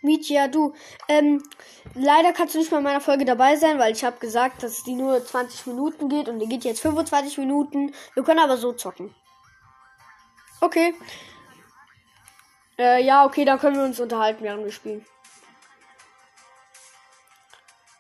Mietja, 0.02 0.48
du, 0.48 0.74
ähm, 1.08 1.44
leider 1.94 2.34
kannst 2.34 2.56
du 2.56 2.60
nicht 2.60 2.72
mehr 2.72 2.80
in 2.80 2.84
meiner 2.84 3.02
Folge 3.02 3.24
dabei 3.24 3.56
sein, 3.56 3.78
weil 3.78 3.94
ich 3.94 4.04
habe 4.04 4.18
gesagt, 4.18 4.64
dass 4.64 4.84
die 4.84 4.94
nur 4.94 5.24
20 5.24 5.68
Minuten 5.68 6.10
geht 6.10 6.28
und 6.28 6.40
die 6.40 6.48
geht 6.48 6.64
jetzt 6.64 6.82
25 6.82 7.38
Minuten. 7.38 7.94
Wir 8.16 8.24
können 8.24 8.40
aber 8.40 8.58
so 8.58 8.74
zocken. 8.74 9.14
Okay. 10.60 10.96
Äh, 12.80 13.04
ja, 13.04 13.26
okay, 13.26 13.46
dann 13.46 13.60
können 13.60 13.78
wir 13.78 13.84
uns 13.84 14.00
unterhalten, 14.00 14.44
während 14.44 14.64
wir 14.64 14.72
spielen. 14.72 15.06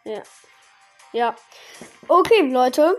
Ja. 0.03 0.23
Ja. 1.13 1.35
Okay, 2.07 2.41
Leute. 2.41 2.97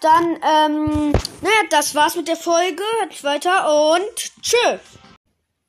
Dann, 0.00 0.38
ähm, 0.42 1.12
naja, 1.40 1.62
das 1.70 1.94
war's 1.94 2.16
mit 2.16 2.28
der 2.28 2.36
Folge. 2.36 2.82
Hört 3.00 3.24
weiter 3.24 3.92
und 3.92 4.42
tschö. 4.42 4.78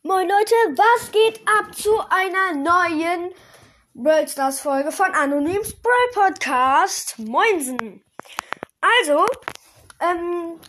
Moin 0.09 0.27
Leute, 0.27 0.55
was 0.75 1.11
geht 1.11 1.39
ab 1.47 1.75
zu 1.75 1.91
einer 2.09 2.55
neuen 2.55 3.31
Brawl 3.93 4.27
Stars 4.27 4.59
Folge 4.59 4.91
von 4.91 5.05
Anonyms 5.13 5.75
Brawl 5.83 6.31
Podcast? 6.31 7.19
Moinsen. 7.19 8.03
Also, 8.81 9.23
ähm, 9.99 10.59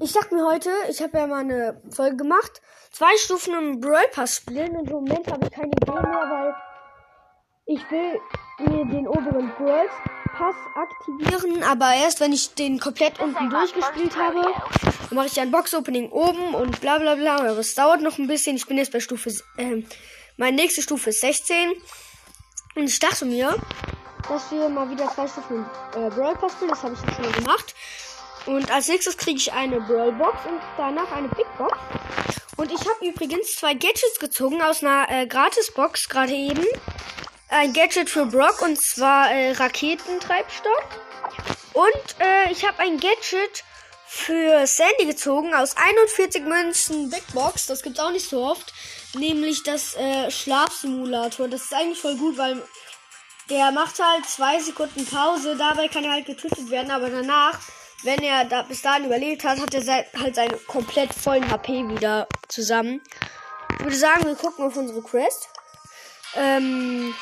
ich 0.00 0.12
dachte 0.12 0.34
mir 0.34 0.44
heute, 0.44 0.68
ich 0.90 1.00
habe 1.00 1.16
ja 1.16 1.26
mal 1.26 1.40
eine 1.40 1.80
Folge 1.88 2.16
gemacht, 2.16 2.60
zwei 2.92 3.16
Stufen 3.16 3.54
im 3.54 3.80
Brawl 3.80 4.06
Pass 4.12 4.36
spielen. 4.36 4.76
Und 4.76 4.90
Im 4.90 4.96
Moment 4.96 5.32
habe 5.32 5.46
ich 5.46 5.50
keine 5.50 5.68
Idee 5.68 5.92
mehr, 5.92 6.02
weil 6.30 6.54
ich 7.64 7.90
will 7.90 8.20
mir 8.58 8.84
den 8.84 9.08
oberen 9.08 9.50
Brawl 9.56 9.88
Pass 10.40 10.56
aktivieren, 10.74 11.62
aber 11.64 11.92
erst 11.92 12.20
wenn 12.20 12.32
ich 12.32 12.54
den 12.54 12.80
komplett 12.80 13.20
unten 13.20 13.50
durchgespielt 13.50 14.16
habe, 14.16 14.40
dann 14.40 15.14
mache 15.14 15.26
ich 15.26 15.38
ein 15.38 15.50
Box 15.50 15.74
Opening 15.74 16.08
oben 16.10 16.54
und 16.54 16.80
bla 16.80 16.96
bla 16.98 17.14
bla. 17.14 17.36
Aber 17.36 17.58
es 17.58 17.74
dauert 17.74 18.00
noch 18.00 18.16
ein 18.16 18.26
bisschen. 18.26 18.56
Ich 18.56 18.66
bin 18.66 18.78
jetzt 18.78 18.90
bei 18.90 19.00
Stufe, 19.00 19.28
äh, 19.58 19.82
meine 20.38 20.56
nächste 20.56 20.80
Stufe 20.80 21.10
ist 21.10 21.20
16. 21.20 21.72
Und 22.74 22.84
ich 22.84 22.98
dachte 22.98 23.26
mir, 23.26 23.54
dass 24.26 24.50
wir 24.50 24.70
mal 24.70 24.88
wieder 24.88 25.12
zwei 25.12 25.28
Stufen 25.28 25.66
äh, 25.94 26.08
Brawl 26.08 26.34
Pass 26.36 26.52
spielen. 26.52 26.70
Das 26.70 26.82
habe 26.84 26.94
ich 26.94 27.02
jetzt 27.02 27.16
schon 27.16 27.24
mal 27.26 27.32
gemacht. 27.32 27.74
Und 28.46 28.70
als 28.72 28.88
nächstes 28.88 29.18
kriege 29.18 29.36
ich 29.36 29.52
eine 29.52 29.78
Brawl 29.82 30.12
Box 30.12 30.38
und 30.46 30.60
danach 30.78 31.12
eine 31.12 31.28
Big 31.28 31.46
Box. 31.58 31.78
Und 32.56 32.72
ich 32.72 32.80
habe 32.80 33.06
übrigens 33.06 33.56
zwei 33.56 33.74
Gadgets 33.74 34.18
gezogen 34.18 34.62
aus 34.62 34.82
einer 34.82 35.06
äh, 35.10 35.26
Gratis-Box 35.26 36.08
gerade 36.08 36.32
eben. 36.32 36.64
Ein 37.50 37.72
Gadget 37.72 38.08
für 38.08 38.26
Brock 38.26 38.62
und 38.62 38.80
zwar 38.80 39.30
äh, 39.30 39.52
Raketentreibstoff. 39.52 40.84
Und 41.72 42.16
äh, 42.20 42.50
ich 42.50 42.66
habe 42.66 42.78
ein 42.80 42.98
Gadget 42.98 43.64
für 44.06 44.66
Sandy 44.66 45.06
gezogen 45.06 45.54
aus 45.54 45.76
41 45.76 46.44
Münzen 46.44 47.10
Big 47.10 47.26
Box. 47.32 47.66
Das 47.66 47.82
gibt's 47.82 48.00
auch 48.00 48.12
nicht 48.12 48.28
so 48.28 48.44
oft. 48.44 48.72
Nämlich 49.14 49.62
das 49.62 49.96
äh, 49.96 50.30
Schlafsimulator. 50.30 51.48
Das 51.48 51.62
ist 51.62 51.74
eigentlich 51.74 52.00
voll 52.00 52.16
gut, 52.16 52.38
weil 52.38 52.62
der 53.48 53.70
macht 53.72 53.98
halt 53.98 54.26
zwei 54.26 54.60
Sekunden 54.60 55.04
Pause. 55.06 55.56
Dabei 55.56 55.88
kann 55.88 56.04
er 56.04 56.12
halt 56.12 56.26
getötet 56.26 56.70
werden, 56.70 56.90
aber 56.90 57.10
danach 57.10 57.58
wenn 58.02 58.22
er 58.22 58.44
da 58.44 58.62
bis 58.62 58.82
dahin 58.82 59.04
überlebt 59.04 59.44
hat, 59.44 59.60
hat 59.60 59.74
er 59.74 59.82
sein, 59.82 60.04
halt 60.18 60.34
seine 60.34 60.56
komplett 60.56 61.12
vollen 61.12 61.50
HP 61.50 61.86
wieder 61.88 62.26
zusammen. 62.48 63.02
Ich 63.74 63.84
würde 63.84 63.96
sagen, 63.96 64.24
wir 64.24 64.36
gucken 64.36 64.64
auf 64.64 64.76
unsere 64.76 65.02
Quest. 65.02 65.48
Ähm, 66.34 67.14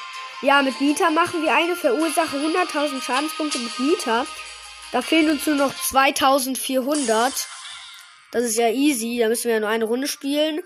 ja, 0.42 0.62
mit 0.62 0.80
Nita 0.80 1.10
machen 1.10 1.42
wir 1.42 1.54
eine 1.54 1.74
Verursache 1.74 2.36
100.000 2.36 3.02
Schadenspunkte 3.02 3.58
mit 3.58 3.78
Nita. 3.78 4.26
Da 4.92 5.02
fehlen 5.02 5.30
uns 5.30 5.46
nur 5.46 5.56
noch 5.56 5.74
2400. 5.74 7.48
Das 8.30 8.44
ist 8.44 8.56
ja 8.56 8.68
easy. 8.68 9.18
Da 9.20 9.28
müssen 9.28 9.44
wir 9.44 9.54
ja 9.54 9.60
nur 9.60 9.68
eine 9.68 9.84
Runde 9.84 10.06
spielen. 10.06 10.60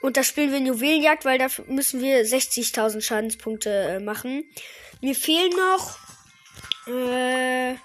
Und 0.00 0.16
da 0.16 0.22
spielen 0.22 0.52
wir 0.52 0.58
Juwelenjagd, 0.58 1.24
weil 1.24 1.38
da 1.38 1.46
müssen 1.66 2.02
wir 2.02 2.26
60.000 2.26 3.00
Schadenspunkte 3.00 3.70
äh, 3.70 4.00
machen. 4.00 4.44
Mir 5.00 5.14
fehlen 5.14 5.52
noch 5.56 5.96
äh, 6.86 7.76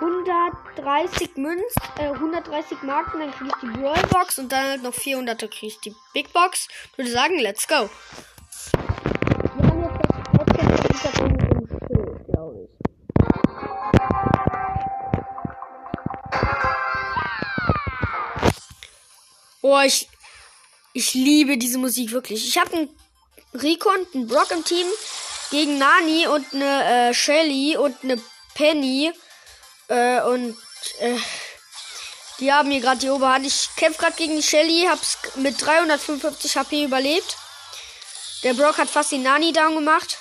130 0.00 1.36
Münz, 1.36 1.62
äh, 1.98 2.10
130 2.10 2.82
Marken, 2.82 3.18
dann 3.18 3.32
kriege 3.32 3.50
ich 3.50 3.60
die 3.60 3.78
Brawl 3.78 4.02
Box 4.08 4.38
und 4.38 4.52
dann 4.52 4.66
halt 4.66 4.82
noch 4.82 4.94
400 4.94 5.38
kriege 5.50 5.66
ich 5.66 5.80
die 5.80 5.94
Big 6.14 6.32
Box. 6.32 6.68
Ich 6.92 6.98
würde 6.98 7.10
sagen, 7.10 7.38
let's 7.38 7.66
go. 7.66 7.90
Podcast 11.00 11.16
Hintergrund 11.16 11.42
im 11.42 11.78
Schild, 11.86 12.26
glaube 12.26 12.56
ich. 12.62 12.70
Oh, 19.62 19.80
ich, 19.80 20.08
ich 20.92 21.14
liebe 21.14 21.56
diese 21.58 21.78
Musik 21.78 22.12
wirklich. 22.12 22.46
Ich 22.46 22.58
habe 22.58 22.72
einen 22.74 22.88
Rico 23.54 23.90
und 23.90 24.14
einen 24.14 24.26
Brock 24.26 24.50
im 24.50 24.64
Team 24.64 24.86
gegen 25.50 25.78
Nani 25.78 26.26
und 26.26 26.46
eine 26.52 27.10
äh, 27.10 27.14
Shelly 27.14 27.76
und 27.76 27.96
eine 28.02 28.20
Penny. 28.54 29.12
Äh, 29.88 30.20
und 30.22 30.56
äh, 31.00 31.16
die 32.38 32.52
haben 32.52 32.70
hier 32.70 32.80
gerade 32.80 33.00
die 33.00 33.10
Oberhand. 33.10 33.46
Ich 33.46 33.68
kämpfe 33.76 34.00
gerade 34.00 34.16
gegen 34.16 34.36
die 34.36 34.42
Shelly, 34.42 34.86
hab's 34.88 35.18
mit 35.36 35.60
355 35.60 36.56
HP 36.56 36.84
überlebt. 36.84 37.36
Der 38.42 38.54
Brock 38.54 38.78
hat 38.78 38.88
fast 38.88 39.12
die 39.12 39.18
Nani 39.18 39.52
down 39.52 39.74
gemacht. 39.74 40.18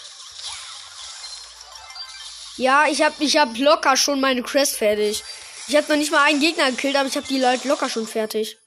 Ja, 2.60 2.88
ich 2.88 3.02
hab, 3.02 3.22
ich 3.22 3.38
hab 3.38 3.58
locker 3.58 3.96
schon 3.96 4.20
meine 4.20 4.44
Crest 4.44 4.76
fertig. 4.76 5.24
Ich 5.70 5.78
habe 5.78 5.88
noch 5.88 5.96
nicht 5.96 6.12
mal 6.12 6.24
einen 6.24 6.42
Gegner 6.42 6.70
gekillt, 6.72 6.98
aber 6.98 7.08
ich 7.08 7.16
habe 7.16 7.26
die 7.26 7.40
Leute 7.40 7.70
locker 7.70 7.88
schon 7.88 8.06
fertig. 8.06 8.58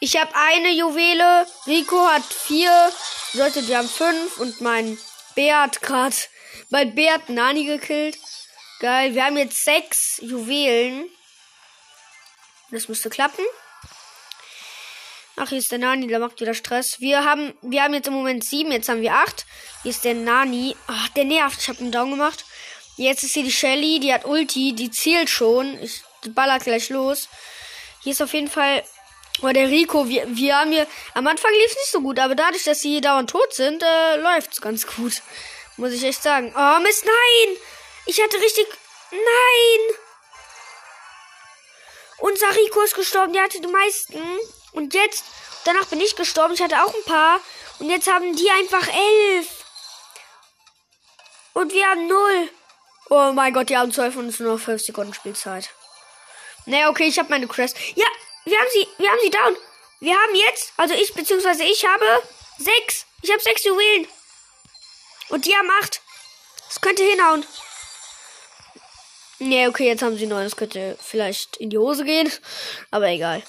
Ich 0.00 0.20
habe 0.20 0.30
eine 0.34 0.70
Juwele, 0.72 1.46
Rico 1.66 2.06
hat 2.08 2.24
vier, 2.24 2.92
Leute, 3.32 3.62
die 3.62 3.74
haben 3.74 3.88
fünf 3.88 4.36
und 4.36 4.60
mein 4.60 4.98
Bär 5.34 5.62
hat 5.62 5.80
gerade, 5.80 6.14
mein 6.68 6.94
Bär 6.94 7.14
hat 7.14 7.30
Nani 7.30 7.64
gekillt. 7.64 8.18
Geil, 8.80 9.14
wir 9.14 9.24
haben 9.24 9.38
jetzt 9.38 9.64
sechs 9.64 10.18
Juwelen. 10.20 11.08
Das 12.70 12.86
müsste 12.86 13.08
klappen. 13.08 13.46
Ach, 15.36 15.48
hier 15.48 15.58
ist 15.58 15.72
der 15.72 15.78
Nani, 15.78 16.06
der 16.06 16.18
macht 16.18 16.38
wieder 16.38 16.52
Stress. 16.52 17.00
Wir 17.00 17.24
haben, 17.24 17.54
wir 17.62 17.82
haben 17.82 17.94
jetzt 17.94 18.08
im 18.08 18.14
Moment 18.14 18.44
sieben, 18.44 18.72
jetzt 18.72 18.90
haben 18.90 19.00
wir 19.00 19.14
acht. 19.14 19.46
Hier 19.82 19.90
ist 19.90 20.04
der 20.04 20.14
Nani. 20.14 20.76
Ach, 20.86 21.08
der 21.10 21.24
nervt. 21.24 21.62
Ich 21.62 21.68
habe 21.68 21.78
einen 21.78 21.92
Down 21.92 22.10
gemacht. 22.10 22.44
Jetzt 22.96 23.22
ist 23.22 23.34
hier 23.34 23.44
die 23.44 23.52
Shelly, 23.52 24.00
die 24.00 24.12
hat 24.12 24.24
Ulti, 24.24 24.72
die 24.72 24.90
zielt 24.90 25.28
schon. 25.28 25.78
Ich 25.82 26.02
baller 26.34 26.58
gleich 26.58 26.88
los. 26.88 27.28
Hier 28.02 28.12
ist 28.12 28.22
auf 28.22 28.32
jeden 28.32 28.48
Fall. 28.48 28.82
Oh, 29.42 29.48
der 29.48 29.68
Rico, 29.68 30.08
wir, 30.08 30.24
wir 30.28 30.56
haben 30.56 30.72
hier. 30.72 30.86
Am 31.14 31.26
Anfang 31.26 31.52
lief 31.52 31.70
es 31.70 31.76
nicht 31.76 31.90
so 31.90 32.00
gut, 32.00 32.18
aber 32.18 32.34
dadurch, 32.34 32.64
dass 32.64 32.80
sie 32.80 32.92
hier 32.92 33.00
dauernd 33.02 33.28
tot 33.28 33.52
sind, 33.52 33.82
äh, 33.82 34.16
läuft 34.16 34.52
es 34.52 34.60
ganz 34.60 34.86
gut. 34.86 35.22
Muss 35.76 35.92
ich 35.92 36.02
echt 36.02 36.22
sagen. 36.22 36.54
Oh, 36.56 36.80
Mist, 36.80 37.04
nein! 37.04 37.56
Ich 38.06 38.22
hatte 38.22 38.38
richtig. 38.38 38.66
Nein! 39.10 39.96
Unser 42.18 42.56
Rico 42.56 42.80
ist 42.80 42.94
gestorben, 42.94 43.34
der 43.34 43.42
hatte 43.42 43.60
die 43.60 43.66
meisten. 43.66 44.18
Und 44.72 44.94
jetzt, 44.94 45.24
danach 45.64 45.84
bin 45.86 46.00
ich 46.00 46.16
gestorben, 46.16 46.54
ich 46.54 46.62
hatte 46.62 46.82
auch 46.82 46.94
ein 46.94 47.04
paar. 47.04 47.40
Und 47.78 47.90
jetzt 47.90 48.10
haben 48.10 48.34
die 48.34 48.50
einfach 48.50 48.88
elf. 48.88 49.48
Und 51.52 51.74
wir 51.74 51.86
haben 51.86 52.06
null. 52.06 52.48
Oh 53.08 53.32
mein 53.32 53.52
Gott, 53.52 53.68
die 53.68 53.76
haben 53.76 53.92
zwölf 53.92 54.16
und 54.16 54.28
es 54.28 54.40
nur 54.40 54.54
noch 54.54 54.60
fünf 54.60 54.82
Sekunden 54.82 55.14
Spielzeit. 55.14 55.70
Naja, 56.64 56.88
okay, 56.90 57.06
ich 57.06 57.18
habe 57.18 57.30
meine 57.30 57.46
Crest. 57.46 57.76
Ja, 57.94 58.06
wir 58.44 58.58
haben 58.58 58.68
sie, 58.72 58.88
wir 58.98 59.10
haben 59.10 59.20
sie 59.22 59.30
down. 59.30 59.56
Wir 60.00 60.14
haben 60.14 60.34
jetzt, 60.34 60.72
also 60.76 60.94
ich, 60.94 61.14
beziehungsweise 61.14 61.62
ich 61.62 61.84
habe 61.84 62.04
sechs. 62.58 63.06
Ich 63.22 63.30
habe 63.30 63.40
sechs 63.40 63.64
Juwelen. 63.64 64.08
Und 65.28 65.46
die 65.46 65.56
haben 65.56 65.70
acht. 65.80 66.00
Das 66.66 66.80
könnte 66.80 67.04
hinhauen. 67.04 67.46
Nee, 69.38 69.68
okay, 69.68 69.86
jetzt 69.86 70.02
haben 70.02 70.16
sie 70.16 70.26
neun. 70.26 70.44
Das 70.44 70.56
könnte 70.56 70.98
vielleicht 71.00 71.56
in 71.58 71.70
die 71.70 71.78
Hose 71.78 72.04
gehen. 72.04 72.30
Aber 72.90 73.08
egal. 73.08 73.42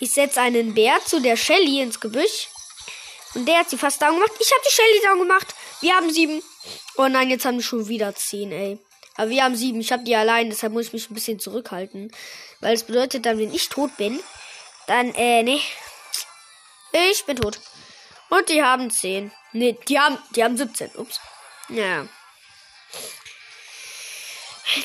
Ich 0.00 0.12
setze 0.12 0.40
einen 0.40 0.74
Bär 0.74 0.98
zu 1.04 1.20
der 1.20 1.36
Shelly 1.36 1.80
ins 1.80 2.00
Gebüsch. 2.00 2.48
Und 3.34 3.46
der 3.46 3.60
hat 3.60 3.70
sie 3.70 3.78
fast 3.78 4.00
down 4.02 4.14
gemacht. 4.14 4.32
Ich 4.38 4.50
habe 4.50 4.62
die 4.66 4.72
Shelly 4.72 5.00
down 5.02 5.18
gemacht. 5.18 5.54
Wir 5.80 5.94
haben 5.94 6.10
sieben. 6.10 6.42
Oh 6.96 7.08
nein, 7.08 7.30
jetzt 7.30 7.44
haben 7.44 7.56
wir 7.56 7.64
schon 7.64 7.88
wieder 7.88 8.14
zehn, 8.14 8.52
ey. 8.52 8.78
Aber 9.16 9.30
wir 9.30 9.42
haben 9.44 9.56
sieben. 9.56 9.80
Ich 9.80 9.92
habe 9.92 10.04
die 10.04 10.16
allein, 10.16 10.50
deshalb 10.50 10.72
muss 10.72 10.86
ich 10.86 10.92
mich 10.92 11.10
ein 11.10 11.14
bisschen 11.14 11.38
zurückhalten. 11.38 12.12
Weil 12.60 12.74
es 12.74 12.84
bedeutet 12.84 13.26
dann, 13.26 13.38
wenn 13.38 13.52
ich 13.52 13.68
tot 13.68 13.96
bin, 13.96 14.20
dann, 14.86 15.14
äh, 15.14 15.42
nee. 15.42 15.60
Ich 17.10 17.24
bin 17.24 17.36
tot. 17.36 17.58
Und 18.28 18.48
die 18.48 18.62
haben 18.62 18.90
zehn. 18.90 19.32
Nee, 19.52 19.78
die 19.88 19.98
haben, 19.98 20.18
die 20.34 20.44
haben 20.44 20.56
17. 20.56 20.96
Ups. 20.96 21.20
Ja. 21.68 22.06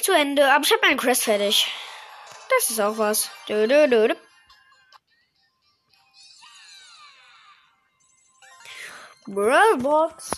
Zu 0.02 0.12
Ende. 0.14 0.52
Aber 0.54 0.64
ich 0.66 0.72
habe 0.72 0.86
meinen 0.86 0.98
Quest 0.98 1.24
fertig. 1.24 1.68
Das 2.50 2.70
ist 2.70 2.80
auch 2.80 2.98
was. 2.98 3.30
Du, 3.48 3.68
du, 3.68 3.88
du, 3.88 4.08
du. 4.10 4.27
Brawlbox. 9.28 10.32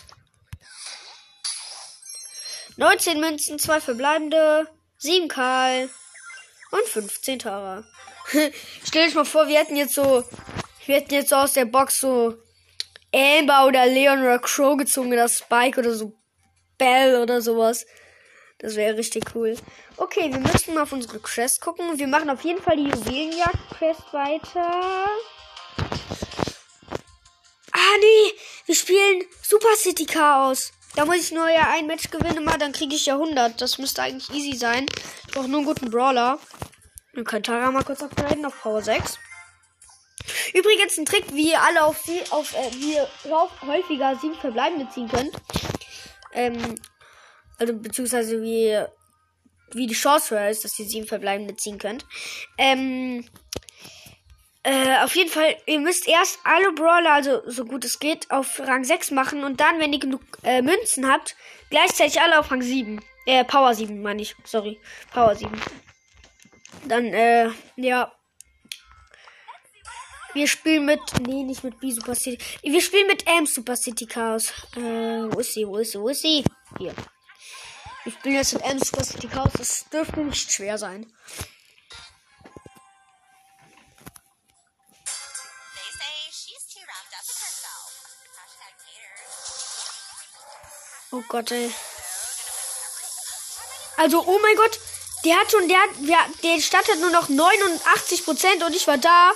19 2.77 3.19
Münzen, 3.19 3.59
2 3.59 3.81
verbleibende, 3.81 4.67
7 4.97 5.27
Karl 5.27 5.89
und 6.71 6.87
15 6.87 7.39
Tara. 7.39 7.83
Stell 8.85 9.05
dich 9.05 9.15
mal 9.15 9.25
vor, 9.25 9.47
wir 9.47 9.59
hätten 9.59 9.75
jetzt 9.75 9.93
so, 9.93 10.23
wir 10.85 10.95
hätten 10.95 11.13
jetzt 11.13 11.29
so 11.29 11.35
aus 11.35 11.53
der 11.53 11.65
Box 11.65 11.99
so 11.99 12.35
Amber 13.13 13.67
oder 13.67 13.85
Leon 13.85 14.21
oder 14.21 14.39
Crow 14.39 14.77
gezogen 14.77 15.13
oder 15.13 15.27
Spike 15.27 15.79
oder 15.79 15.93
so 15.93 16.13
Bell 16.77 17.21
oder 17.21 17.41
sowas. 17.41 17.85
Das 18.59 18.75
wäre 18.75 18.97
richtig 18.97 19.35
cool. 19.35 19.55
Okay, 19.97 20.31
wir 20.31 20.39
müssen 20.39 20.73
mal 20.73 20.83
auf 20.83 20.91
unsere 20.91 21.19
Quest 21.19 21.61
gucken. 21.61 21.99
Wir 21.99 22.07
machen 22.07 22.29
auf 22.29 22.43
jeden 22.43 22.61
Fall 22.61 22.75
die 22.75 22.89
Juwelenjagd-Quest 22.89 24.13
weiter. 24.13 25.09
Ah, 27.71 27.97
nee. 27.99 28.33
Wir 28.69 28.75
spielen 28.75 29.23
Super 29.41 29.75
City 29.75 30.05
Chaos. 30.05 30.73
Da 30.95 31.03
muss 31.03 31.15
ich 31.15 31.31
nur 31.31 31.49
ja 31.49 31.71
ein 31.71 31.87
Match 31.87 32.11
gewinnen, 32.11 32.43
mal, 32.43 32.59
dann 32.59 32.71
kriege 32.71 32.93
ich 32.93 33.07
ja 33.07 33.15
100. 33.15 33.59
Das 33.59 33.79
müsste 33.79 34.03
eigentlich 34.03 34.29
easy 34.29 34.55
sein. 34.55 34.85
Ich 35.25 35.33
brauche 35.33 35.47
nur 35.47 35.57
einen 35.57 35.65
guten 35.65 35.89
Brawler. 35.89 36.37
Dann 37.15 37.23
könnt 37.23 37.47
Tara 37.47 37.71
mal 37.71 37.83
kurz 37.83 38.03
upgraden 38.03 38.45
auf 38.45 38.61
Power 38.61 38.83
6. 38.83 39.17
Übrigens 40.53 40.99
ein 40.99 41.07
Trick, 41.07 41.33
wie 41.33 41.49
ihr 41.49 41.59
alle 41.59 41.83
auf, 41.83 41.97
sie, 42.05 42.21
auf 42.29 42.53
äh, 42.53 42.71
wie 42.75 42.93
ihr 42.93 43.07
häufiger 43.65 44.15
sieben 44.21 44.35
Verbleibende 44.35 44.87
ziehen 44.93 45.07
könnt. 45.07 45.31
Ähm, 46.33 46.75
also 47.57 47.73
beziehungsweise 47.73 48.39
wie, 48.43 48.79
wie 49.71 49.87
die 49.87 49.95
Chance 49.95 50.35
höher 50.35 50.51
ist, 50.51 50.63
dass 50.63 50.77
ihr 50.77 50.85
sieben 50.85 51.07
Verbleibende 51.07 51.55
ziehen 51.55 51.79
könnt. 51.79 52.05
Ähm, 52.59 53.25
äh, 54.63 54.97
auf 55.03 55.15
jeden 55.15 55.29
Fall, 55.29 55.55
ihr 55.65 55.79
müsst 55.79 56.07
erst 56.07 56.39
alle 56.43 56.71
Brawler, 56.73 57.13
also 57.13 57.41
so 57.45 57.65
gut 57.65 57.85
es 57.85 57.99
geht, 57.99 58.29
auf 58.29 58.59
Rang 58.59 58.83
6 58.83 59.11
machen 59.11 59.43
und 59.43 59.59
dann, 59.59 59.79
wenn 59.79 59.93
ihr 59.93 59.99
genug 59.99 60.21
äh, 60.43 60.61
Münzen 60.61 61.09
habt, 61.09 61.35
gleichzeitig 61.69 62.19
alle 62.21 62.39
auf 62.39 62.51
Rang 62.51 62.61
7. 62.61 62.99
Äh, 63.25 63.45
Power 63.45 63.73
7 63.73 64.01
meine 64.01 64.21
ich. 64.21 64.35
Sorry. 64.43 64.79
Power 65.13 65.35
7. 65.35 65.51
Dann, 66.87 67.05
äh, 67.05 67.49
ja. 67.75 68.11
Wir 70.33 70.47
spielen 70.47 70.85
mit. 70.85 70.99
Nee, 71.25 71.43
nicht 71.43 71.63
mit 71.63 71.79
B 71.79 71.91
Super 71.91 72.15
City. 72.15 72.37
Wir 72.63 72.81
spielen 72.81 73.07
mit 73.07 73.27
M 73.27 73.45
Super 73.45 73.75
City 73.75 74.05
Chaos. 74.05 74.51
Äh, 74.75 74.79
wo 75.31 75.39
ist 75.39 75.53
sie? 75.53 75.67
Wo 75.67 75.77
ist 75.77 75.91
sie? 75.91 75.99
Wo 75.99 76.09
ist 76.09 76.21
sie? 76.21 76.43
Hier. 76.77 76.93
Wir 78.03 78.13
spielen 78.13 78.35
jetzt 78.35 78.53
mit 78.53 78.63
M 78.63 78.79
Super 78.79 79.03
City 79.03 79.27
Chaos. 79.27 79.51
Das 79.57 79.89
dürfte 79.89 80.19
nicht 80.21 80.51
schwer 80.51 80.77
sein. 80.77 81.05
Oh 91.11 91.23
Gott, 91.27 91.51
ey. 91.51 91.71
Also, 93.97 94.23
oh 94.25 94.39
mein 94.41 94.55
Gott. 94.55 94.79
Der 95.25 95.35
hat 95.35 95.51
schon, 95.51 95.67
der, 95.67 95.79
der, 95.97 96.19
der 96.43 96.61
Stadt 96.61 96.87
hat 96.87 96.99
nur 96.99 97.09
noch 97.09 97.27
89 97.27 98.23
Prozent 98.23 98.63
und 98.63 98.75
ich 98.75 98.87
war 98.87 98.97
da. 98.97 99.31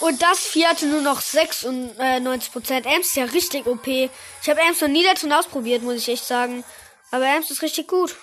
Und 0.00 0.20
das 0.20 0.40
Vieh 0.40 0.66
hatte 0.66 0.86
nur 0.86 1.00
noch 1.00 1.20
96 1.20 2.52
Prozent. 2.52 2.86
Ems 2.86 3.06
ist 3.06 3.16
ja 3.16 3.24
richtig 3.24 3.66
OP. 3.66 3.86
Ich 3.86 4.10
habe 4.48 4.60
Ems 4.60 4.80
noch 4.80 4.88
nie 4.88 5.04
dazu 5.04 5.30
ausprobiert, 5.30 5.82
muss 5.82 5.96
ich 5.96 6.08
echt 6.08 6.26
sagen. 6.26 6.64
Aber 7.10 7.24
Ems 7.26 7.50
ist 7.50 7.62
richtig 7.62 7.88
gut. 7.88 8.14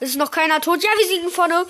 Es 0.00 0.10
ist 0.10 0.16
noch 0.16 0.32
keiner 0.32 0.60
tot. 0.60 0.82
Ja, 0.82 0.90
wir 0.96 1.06
siegen 1.06 1.30
vorne. 1.30 1.64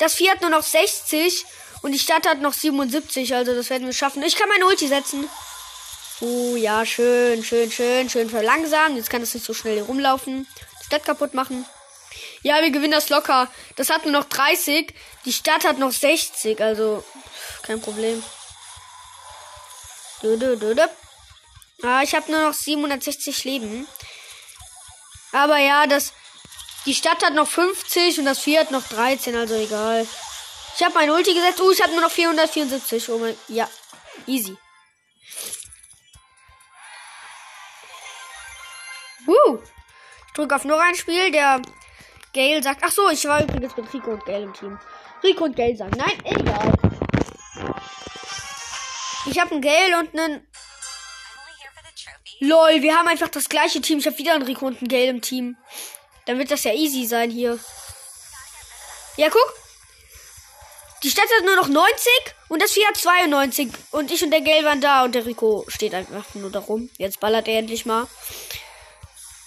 Das 0.00 0.14
Vieh 0.14 0.28
hat 0.28 0.40
nur 0.40 0.50
noch 0.50 0.64
60 0.64 1.46
und 1.82 1.92
die 1.92 1.98
Stadt 1.98 2.26
hat 2.28 2.40
noch 2.40 2.52
77. 2.52 3.34
Also 3.34 3.54
das 3.54 3.70
werden 3.70 3.86
wir 3.86 3.94
schaffen. 3.94 4.22
Ich 4.24 4.34
kann 4.34 4.48
meine 4.48 4.66
Ulti 4.66 4.88
setzen. 4.88 5.28
Oh 6.20 6.56
ja, 6.56 6.86
schön, 6.86 7.44
schön, 7.44 7.70
schön, 7.70 8.08
schön 8.08 8.30
verlangsamen. 8.30 8.96
Jetzt 8.96 9.10
kann 9.10 9.20
es 9.20 9.34
nicht 9.34 9.44
so 9.44 9.52
schnell 9.52 9.82
rumlaufen. 9.82 10.46
Die 10.80 10.86
Stadt 10.86 11.04
kaputt 11.04 11.34
machen. 11.34 11.66
Ja, 12.42 12.62
wir 12.62 12.70
gewinnen 12.70 12.92
das 12.92 13.10
locker. 13.10 13.50
Das 13.76 13.90
hat 13.90 14.04
nur 14.04 14.12
noch 14.12 14.24
30. 14.24 14.94
Die 15.26 15.32
Stadt 15.32 15.64
hat 15.64 15.78
noch 15.78 15.92
60. 15.92 16.60
Also, 16.62 17.04
kein 17.62 17.82
Problem. 17.82 18.22
Du, 20.22 20.38
du, 20.38 20.56
du, 20.56 20.74
du. 20.74 20.90
Ah, 21.82 22.02
ich 22.02 22.14
habe 22.14 22.30
nur 22.30 22.40
noch 22.40 22.54
760 22.54 23.44
Leben. 23.44 23.86
Aber 25.32 25.58
ja, 25.58 25.86
das. 25.86 26.14
Die 26.86 26.94
Stadt 26.94 27.22
hat 27.24 27.34
noch 27.34 27.48
50 27.48 28.20
und 28.20 28.24
das 28.24 28.38
Vieh 28.38 28.58
hat 28.58 28.70
noch 28.70 28.86
13, 28.88 29.34
also 29.34 29.54
egal. 29.54 30.06
Ich 30.76 30.84
habe 30.84 30.94
mein 30.94 31.10
Ulti 31.10 31.34
gesetzt. 31.34 31.60
Oh, 31.60 31.70
ich 31.70 31.82
habe 31.82 31.92
nur 31.92 32.00
noch 32.00 32.10
474. 32.10 33.10
Oh 33.10 33.18
mein. 33.18 33.36
Ja, 33.48 33.68
easy. 34.26 34.56
Uh. 39.26 39.58
Ich 40.26 40.32
drücke 40.34 40.54
auf 40.54 40.64
noch 40.64 40.78
ein 40.78 40.94
Spiel. 40.94 41.30
Der 41.32 41.60
Gale 42.32 42.62
sagt. 42.62 42.82
Ach 42.84 42.90
so, 42.90 43.08
ich 43.10 43.24
war 43.24 43.42
übrigens 43.42 43.76
mit 43.76 43.92
Rico 43.92 44.10
und 44.10 44.24
Gale 44.24 44.44
im 44.44 44.54
Team. 44.54 44.78
Rico 45.22 45.44
und 45.44 45.56
Gale 45.56 45.76
sagen. 45.76 45.96
Nein, 45.96 46.18
egal. 46.24 46.72
Ich 49.28 49.40
habe 49.40 49.52
einen 49.52 49.62
Gale 49.62 49.98
und 49.98 50.18
einen. 50.18 50.46
Lol, 52.38 52.82
wir 52.82 52.96
haben 52.96 53.08
einfach 53.08 53.28
das 53.28 53.48
gleiche 53.48 53.80
Team. 53.80 53.98
Ich 53.98 54.06
habe 54.06 54.18
wieder 54.18 54.34
einen 54.34 54.44
Rico 54.44 54.66
und 54.66 54.78
einen 54.78 54.88
Gale 54.88 55.08
im 55.08 55.22
Team. 55.22 55.56
Dann 56.26 56.38
wird 56.38 56.50
das 56.50 56.64
ja 56.64 56.72
easy 56.72 57.06
sein 57.06 57.30
hier. 57.30 57.58
Ja, 59.16 59.28
guck. 59.30 59.54
Die 61.02 61.10
Stadt 61.10 61.28
hat 61.38 61.44
nur 61.44 61.56
noch 61.56 61.68
90 61.68 62.12
und 62.48 62.60
das 62.60 62.72
Vieh 62.72 62.86
hat 62.86 62.96
92. 62.96 63.70
Und 63.90 64.10
ich 64.10 64.22
und 64.22 64.30
der 64.30 64.40
Gale 64.40 64.64
waren 64.64 64.80
da 64.80 65.04
und 65.04 65.14
der 65.14 65.24
Rico 65.24 65.64
steht 65.68 65.94
einfach 65.94 66.24
nur 66.34 66.50
da 66.50 66.58
rum. 66.58 66.90
Jetzt 66.98 67.20
ballert 67.20 67.48
er 67.48 67.58
endlich 67.58 67.86
mal. 67.86 68.06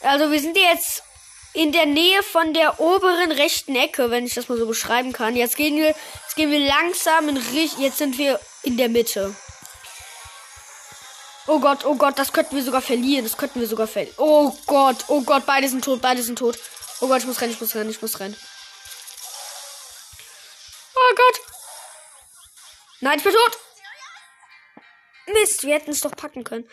Also 0.01 0.31
wir 0.31 0.39
sind 0.39 0.57
jetzt 0.57 1.03
in 1.53 1.71
der 1.71 1.85
Nähe 1.85 2.23
von 2.23 2.53
der 2.53 2.79
oberen 2.79 3.31
rechten 3.31 3.75
Ecke, 3.75 4.11
wenn 4.11 4.25
ich 4.25 4.33
das 4.33 4.49
mal 4.49 4.57
so 4.57 4.67
beschreiben 4.67 5.13
kann. 5.13 5.35
Jetzt 5.35 5.57
gehen 5.57 5.75
wir, 5.77 5.87
jetzt 5.87 6.35
gehen 6.35 6.51
wir 6.51 6.59
langsam 6.59 7.27
in 7.29 7.37
Richtung. 7.37 7.83
Jetzt 7.83 7.97
sind 7.97 8.17
wir 8.17 8.39
in 8.63 8.77
der 8.77 8.89
Mitte. 8.89 9.35
Oh 11.47 11.59
Gott, 11.59 11.83
oh 11.83 11.95
Gott, 11.95 12.19
das 12.19 12.31
könnten 12.31 12.55
wir 12.55 12.63
sogar 12.63 12.81
verlieren. 12.81 13.25
Das 13.25 13.35
könnten 13.35 13.59
wir 13.59 13.67
sogar 13.67 13.87
verlieren. 13.87 14.15
Oh 14.17 14.55
Gott, 14.67 15.05
oh 15.07 15.21
Gott, 15.21 15.45
beide 15.45 15.67
sind 15.67 15.83
tot, 15.83 16.01
beide 16.01 16.21
sind 16.21 16.37
tot. 16.37 16.59
Oh 17.01 17.07
Gott, 17.07 17.19
ich 17.19 17.25
muss 17.25 17.41
rennen, 17.41 17.53
ich 17.53 17.61
muss 17.61 17.75
rennen, 17.75 17.89
ich 17.89 18.01
muss 18.01 18.19
rennen. 18.19 18.37
Oh 20.95 21.15
Gott. 21.15 21.41
Nein, 23.01 23.17
ich 23.17 23.23
bin 23.23 23.33
tot. 23.33 23.57
Mist, 25.33 25.63
wir 25.63 25.73
hätten 25.73 25.91
es 25.91 26.01
doch 26.01 26.11
packen 26.11 26.43
können. 26.43 26.69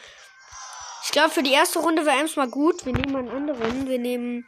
Ich 1.06 1.12
glaube, 1.12 1.30
für 1.30 1.42
die 1.42 1.52
erste 1.52 1.78
Runde 1.78 2.04
wäre 2.04 2.18
Ems 2.18 2.36
mal 2.36 2.48
gut. 2.48 2.84
Wir 2.84 2.92
nehmen 2.92 3.16
einen 3.16 3.30
anderen. 3.30 3.88
Wir 3.88 3.98
nehmen 3.98 4.44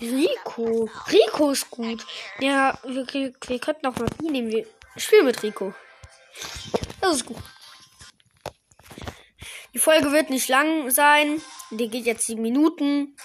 Rico. 0.00 0.90
Rico 1.10 1.50
ist 1.52 1.70
gut. 1.70 2.04
Ja, 2.40 2.78
wir, 2.84 3.06
wir 3.06 3.58
könnten 3.60 3.86
auch 3.86 3.96
mal 3.96 4.08
die 4.20 4.30
nehmen. 4.30 4.50
Wir 4.50 4.66
spielen 4.96 5.26
mit 5.26 5.42
Rico. 5.42 5.72
Das 7.00 7.16
ist 7.16 7.26
gut. 7.26 7.38
Die 9.72 9.78
Folge 9.78 10.12
wird 10.12 10.28
nicht 10.28 10.48
lang 10.48 10.90
sein. 10.90 11.40
Die 11.70 11.88
geht 11.88 12.04
jetzt 12.04 12.26
sieben 12.26 12.42
Minuten. 12.42 13.16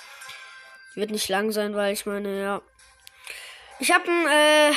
Die 0.93 0.99
wird 0.99 1.11
nicht 1.11 1.27
lang 1.27 1.51
sein, 1.51 1.75
weil 1.75 1.93
ich 1.93 2.05
meine, 2.05 2.41
ja. 2.41 2.61
Ich 3.79 3.91
habe 3.91 4.07
äh, 4.07 4.71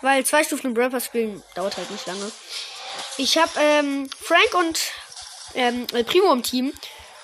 weil 0.00 0.26
zwei 0.26 0.42
Stufen 0.42 0.68
im 0.68 0.74
Brawl 0.74 1.00
spielen 1.00 1.42
dauert 1.54 1.76
halt 1.76 1.90
nicht 1.90 2.06
lange. 2.06 2.32
Ich 3.16 3.38
habe 3.38 3.52
ähm, 3.58 4.10
Frank 4.20 4.54
und 4.54 4.80
ähm, 5.54 5.86
Primo 5.86 6.32
im 6.32 6.42
Team. 6.42 6.72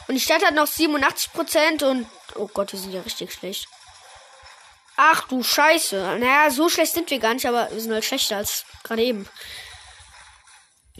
Und 0.07 0.15
die 0.15 0.21
Stadt 0.21 0.45
hat 0.45 0.55
noch 0.55 0.67
87% 0.67 1.85
und. 1.85 2.07
Oh 2.35 2.49
Gott, 2.53 2.73
wir 2.73 2.79
sind 2.79 2.93
ja 2.93 3.03
richtig 3.03 3.33
schlecht. 3.33 3.69
Ach 4.97 5.29
du 5.29 5.43
Scheiße. 5.43 6.19
Naja, 6.19 6.51
so 6.51 6.69
schlecht 6.69 6.95
sind 6.95 7.11
wir 7.11 7.19
gar 7.19 7.35
nicht, 7.35 7.47
aber 7.47 7.69
wir 7.71 7.81
sind 7.81 7.93
halt 7.93 8.05
schlechter 8.05 8.39
als 8.39 8.65
gerade 8.83 9.03
eben. 9.03 9.29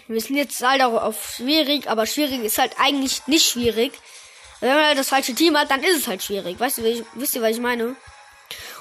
Wir 0.07 0.21
sind 0.21 0.37
jetzt 0.37 0.61
halt 0.63 0.83
auch 0.83 1.03
auf 1.03 1.35
schwierig, 1.37 1.89
aber 1.89 2.07
schwierig 2.07 2.45
ist 2.45 2.59
halt 2.59 2.79
eigentlich 2.79 3.27
nicht 3.27 3.47
schwierig. 3.47 3.93
Wenn 4.61 4.75
man 4.75 4.85
halt 4.85 4.99
das 4.99 5.09
falsche 5.09 5.35
Team 5.35 5.57
hat, 5.57 5.71
dann 5.71 5.83
ist 5.83 5.97
es 5.97 6.09
halt 6.09 6.23
schwierig. 6.23 6.59
Weißt 6.59 6.79
du, 6.79 7.05
wisst 7.15 7.35
ihr, 7.35 7.43
was 7.43 7.51
ich 7.51 7.61
meine? 7.61 7.97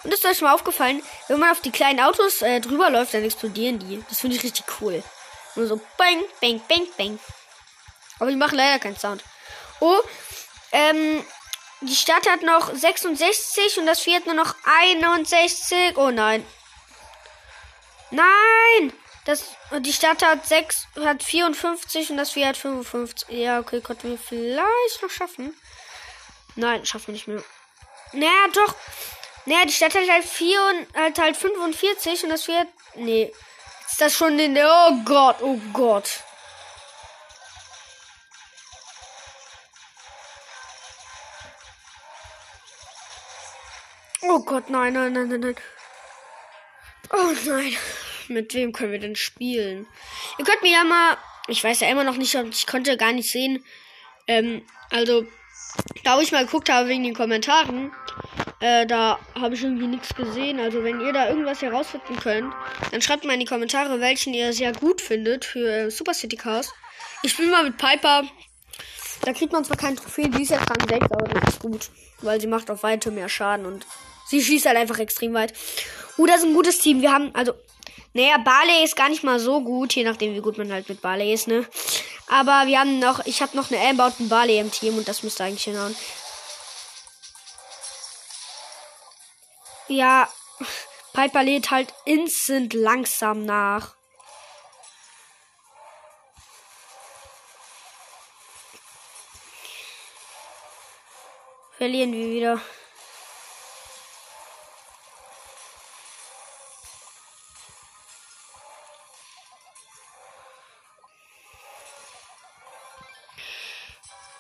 Und 0.03 0.13
ist 0.13 0.25
euch 0.25 0.41
mal 0.41 0.53
aufgefallen, 0.53 1.01
wenn 1.27 1.39
man 1.39 1.51
auf 1.51 1.61
die 1.61 1.71
kleinen 1.71 1.99
Autos 1.99 2.41
äh, 2.41 2.61
drüber 2.61 2.89
läuft, 2.89 3.13
dann 3.13 3.23
explodieren 3.23 3.79
die. 3.79 4.03
Das 4.09 4.19
finde 4.19 4.37
ich 4.37 4.43
richtig 4.43 4.65
cool. 4.79 5.03
Nur 5.55 5.67
so 5.67 5.81
bang, 5.97 6.23
bang, 6.39 6.61
bang, 6.67 6.87
bang. 6.97 7.19
Aber 8.19 8.29
die 8.29 8.35
machen 8.35 8.57
leider 8.57 8.79
keinen 8.79 8.97
Sound. 8.97 9.23
Oh, 9.79 9.99
ähm, 10.71 11.23
die 11.81 11.95
Stadt 11.95 12.27
hat 12.27 12.41
noch 12.41 12.73
66 12.73 13.77
und 13.77 13.85
das 13.85 13.99
Vieh 13.99 14.15
hat 14.15 14.25
nur 14.25 14.35
noch 14.35 14.55
61. 14.65 15.97
Oh 15.97 16.09
nein. 16.09 16.45
Nein! 18.09 18.93
Das, 19.25 19.43
die 19.79 19.93
Stadt 19.93 20.25
hat 20.25 20.47
6, 20.47 20.87
hat 21.03 21.21
54 21.21 22.11
und 22.11 22.17
das 22.17 22.31
Vieh 22.31 22.45
hat 22.45 22.57
55. 22.57 23.29
Ja, 23.29 23.59
okay, 23.59 23.81
konnten 23.81 24.11
wir 24.11 24.17
vielleicht 24.17 25.03
noch 25.03 25.09
schaffen. 25.09 25.55
Nein, 26.55 26.85
schaffen 26.85 27.07
wir 27.07 27.13
nicht 27.13 27.27
mehr. 27.27 27.43
Naja, 28.13 28.47
doch. 28.53 28.73
Naja, 29.45 29.65
die 29.65 29.73
Stadt 29.73 29.93
hat 29.95 30.09
halt 30.09 30.25
4 30.25 30.59
und 30.61 31.19
halt 31.19 31.37
45 31.37 32.23
und 32.23 32.29
das 32.29 32.45
Vieh 32.45 32.57
hat. 32.57 32.67
Nee. 32.95 33.33
Ist 33.87 34.01
das 34.01 34.13
schon 34.13 34.39
in 34.39 34.55
der. 34.55 34.69
Oh 34.69 35.03
Gott, 35.05 35.37
oh 35.41 35.59
Gott. 35.73 36.23
Oh 44.21 44.39
Gott, 44.39 44.69
nein, 44.69 44.93
nein, 44.93 45.13
nein, 45.13 45.29
nein, 45.29 45.39
nein. 45.39 45.55
Oh 47.11 47.33
nein. 47.45 47.73
Mit 48.27 48.53
wem 48.53 48.73
können 48.73 48.91
wir 48.91 48.99
denn 48.99 49.15
spielen? 49.15 49.87
Ihr 50.37 50.45
könnt 50.45 50.61
mir 50.61 50.71
ja 50.71 50.83
mal. 50.83 51.17
Ich 51.47 51.63
weiß 51.63 51.79
ja 51.79 51.89
immer 51.89 52.03
noch 52.03 52.17
nicht, 52.17 52.35
ich 52.35 52.67
konnte 52.67 52.97
gar 52.97 53.13
nicht 53.13 53.31
sehen. 53.31 53.63
Ähm, 54.27 54.63
also, 54.89 55.25
da 56.03 56.17
wo 56.17 56.21
ich 56.21 56.31
mal 56.31 56.45
geguckt 56.45 56.69
habe 56.69 56.89
wegen 56.89 57.03
den 57.03 57.13
Kommentaren, 57.13 57.93
äh, 58.59 58.85
da 58.85 59.19
habe 59.39 59.55
ich 59.55 59.63
irgendwie 59.63 59.87
nichts 59.87 60.13
gesehen. 60.13 60.59
Also, 60.59 60.83
wenn 60.83 60.99
ihr 60.99 61.13
da 61.13 61.29
irgendwas 61.29 61.61
herausfinden 61.61 62.17
könnt, 62.17 62.53
dann 62.91 63.01
schreibt 63.01 63.23
mal 63.23 63.33
in 63.33 63.39
die 63.39 63.45
Kommentare, 63.45 64.01
welchen 64.01 64.33
ihr 64.33 64.51
sehr 64.51 64.73
gut 64.73 64.99
findet 64.99 65.45
für 65.45 65.69
äh, 65.69 65.91
Super 65.91 66.13
City 66.13 66.35
Cars. 66.35 66.73
Ich 67.23 67.31
spiele 67.31 67.51
mal 67.51 67.63
mit 67.63 67.77
Piper. 67.77 68.23
Da 69.21 69.33
kriegt 69.33 69.51
man 69.51 69.65
zwar 69.65 69.77
kein 69.77 69.95
Trophäen, 69.95 70.31
die 70.31 70.43
ist 70.43 70.51
ja 70.51 70.57
Rang 70.57 70.87
6, 70.87 71.11
aber 71.11 71.27
das 71.27 71.55
ist 71.55 71.61
gut. 71.61 71.89
Weil 72.21 72.39
sie 72.39 72.47
macht 72.47 72.71
auf 72.71 72.83
Weite 72.83 73.11
mehr 73.11 73.29
Schaden 73.29 73.65
und 73.65 73.85
sie 74.27 74.41
schießt 74.41 74.65
halt 74.65 74.77
einfach 74.77 74.99
extrem 74.99 75.33
weit. 75.33 75.53
Uh, 76.17 76.25
das 76.25 76.37
ist 76.37 76.45
ein 76.45 76.53
gutes 76.53 76.79
Team. 76.79 77.01
Wir 77.01 77.11
haben, 77.11 77.33
also, 77.33 77.53
naja, 78.13 78.37
Barley 78.37 78.83
ist 78.83 78.95
gar 78.95 79.09
nicht 79.09 79.23
mal 79.23 79.39
so 79.39 79.61
gut, 79.61 79.93
je 79.93 80.03
nachdem, 80.03 80.33
wie 80.33 80.41
gut 80.41 80.57
man 80.57 80.71
halt 80.71 80.89
mit 80.89 81.01
Barley 81.01 81.33
ist, 81.33 81.47
ne? 81.47 81.65
Aber 82.27 82.63
wir 82.65 82.79
haben 82.79 82.99
noch, 82.99 83.25
ich 83.25 83.41
habe 83.41 83.55
noch 83.55 83.71
eine 83.71 83.79
Amber 83.81 84.11
und 84.17 84.29
Barley 84.29 84.59
im 84.59 84.71
Team 84.71 84.97
und 84.97 85.07
das 85.07 85.23
müsste 85.23 85.43
eigentlich 85.43 85.63
hinhauen. 85.65 85.95
Ja, 89.87 90.27
Piper 91.13 91.43
lädt 91.43 91.71
halt 91.71 91.93
instant 92.05 92.73
langsam 92.73 93.45
nach. 93.45 93.96
Verlieren 101.77 102.11
wir 102.11 102.29
wieder. 102.29 102.61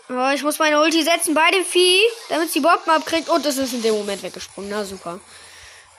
Oh, 0.09 0.31
ich 0.33 0.41
muss 0.41 0.57
meine 0.57 0.81
Ulti 0.81 1.03
setzen 1.03 1.35
bei 1.35 1.51
dem 1.51 1.63
Vieh, 1.63 2.01
damit 2.29 2.49
sie 2.49 2.61
Bomben 2.61 2.89
abkriegt. 2.89 3.29
Und 3.29 3.45
es 3.45 3.57
ist 3.57 3.73
in 3.73 3.83
dem 3.83 3.93
Moment 3.93 4.23
weggesprungen. 4.23 4.71
Na 4.71 4.83
super. 4.83 5.19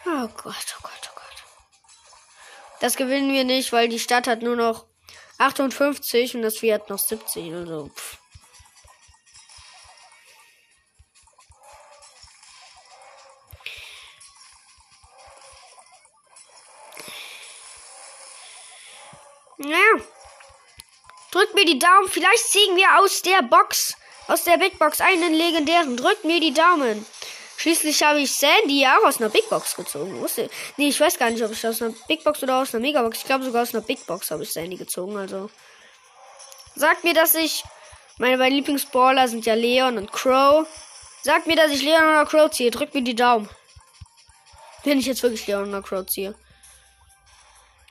Oh 0.06 0.28
Gott, 0.42 0.76
oh 0.76 0.82
Gott, 0.82 1.02
oh 1.04 1.14
Gott. 1.14 1.44
Das 2.80 2.96
gewinnen 2.96 3.32
wir 3.32 3.44
nicht, 3.44 3.72
weil 3.72 3.88
die 3.88 4.00
Stadt 4.00 4.26
hat 4.26 4.42
nur 4.42 4.56
noch 4.56 4.86
58 5.36 6.34
und 6.34 6.42
das 6.42 6.58
Vieh 6.58 6.74
hat 6.74 6.90
noch 6.90 6.98
70. 6.98 7.52
Also, 7.52 7.90
pff. 7.94 8.18
Ja. 19.58 20.02
Drückt 21.30 21.54
mir 21.54 21.64
die 21.64 21.78
Daumen. 21.78 22.08
Vielleicht 22.08 22.44
ziehen 22.48 22.76
wir 22.76 22.98
aus 22.98 23.22
der 23.22 23.42
Box, 23.42 23.96
aus 24.28 24.44
der 24.44 24.56
Big 24.56 24.78
Box 24.78 25.00
einen 25.00 25.34
legendären. 25.34 25.96
Drückt 25.96 26.24
mir 26.24 26.40
die 26.40 26.54
Daumen. 26.54 27.04
Schließlich 27.58 28.02
habe 28.04 28.20
ich 28.20 28.32
Sandy 28.32 28.86
auch 28.86 29.04
aus 29.06 29.20
einer 29.20 29.30
Big 29.30 29.48
Box 29.50 29.74
gezogen. 29.74 30.20
Wusste, 30.20 30.48
nee, 30.76 30.88
ich 30.88 31.00
weiß 31.00 31.18
gar 31.18 31.28
nicht, 31.28 31.42
ob 31.42 31.50
ich 31.50 31.66
aus 31.66 31.82
einer 31.82 31.92
Big 32.06 32.22
Box 32.22 32.42
oder 32.42 32.62
aus 32.62 32.72
einer 32.72 32.80
Megabox. 32.80 33.18
Ich 33.18 33.24
glaube 33.24 33.44
sogar 33.44 33.62
aus 33.62 33.74
einer 33.74 33.82
Big 33.82 34.06
Box 34.06 34.30
habe 34.30 34.44
ich 34.44 34.52
Sandy 34.52 34.76
gezogen. 34.76 35.16
Also 35.16 35.50
sagt 36.76 37.02
mir, 37.02 37.14
dass 37.14 37.34
ich 37.34 37.64
meine 38.18 38.38
beiden 38.38 38.54
Lieblingsballer 38.54 39.26
sind 39.26 39.44
ja 39.44 39.54
Leon 39.54 39.98
und 39.98 40.12
Crow. 40.12 40.66
Sagt 41.22 41.48
mir, 41.48 41.56
dass 41.56 41.72
ich 41.72 41.82
Leon 41.82 42.04
oder 42.04 42.26
Crow 42.26 42.48
ziehe. 42.48 42.70
Drückt 42.70 42.94
mir 42.94 43.02
die 43.02 43.16
Daumen. 43.16 43.48
Wenn 44.84 45.00
ich 45.00 45.06
jetzt 45.06 45.22
wirklich 45.22 45.46
Leon 45.48 45.68
oder 45.68 45.82
Crow 45.82 46.06
ziehe. 46.06 46.36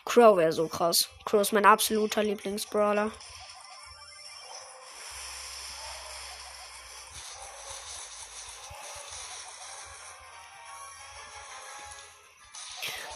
Crow 0.07 0.37
wäre 0.37 0.53
so 0.53 0.69
krass. 0.69 1.09
Crow 1.25 1.41
ist 1.41 1.51
mein 1.51 1.65
absoluter 1.65 2.23
Lieblingsbrawler. 2.23 3.11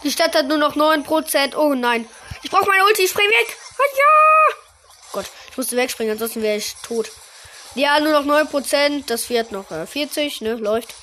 Die 0.04 0.12
Stadt 0.12 0.36
hat 0.36 0.48
nur 0.48 0.58
noch 0.58 0.76
9%. 0.76 1.56
Oh 1.56 1.74
nein. 1.76 2.10
Ich 2.44 2.52
brauche 2.52 2.66
meine 2.66 2.84
Ulti. 2.84 3.04
Ich 3.04 3.12
spring 3.12 3.30
weg. 3.30 3.58
Oh, 3.80 3.84
ja. 3.98 4.56
Gott, 5.14 5.26
ich 5.50 5.56
musste 5.56 5.78
wegspringen, 5.78 6.12
ansonsten 6.12 6.42
wäre 6.42 6.58
ich 6.58 6.76
tot. 6.84 7.10
Ja, 7.74 8.02
nur 8.02 8.12
noch 8.12 8.26
9%. 8.26 9.06
Das 9.08 9.30
wird 9.30 9.54
noch 9.54 9.72
äh, 9.72 9.88
40, 9.88 10.42
ne? 10.42 10.56
Läuft. 10.56 10.94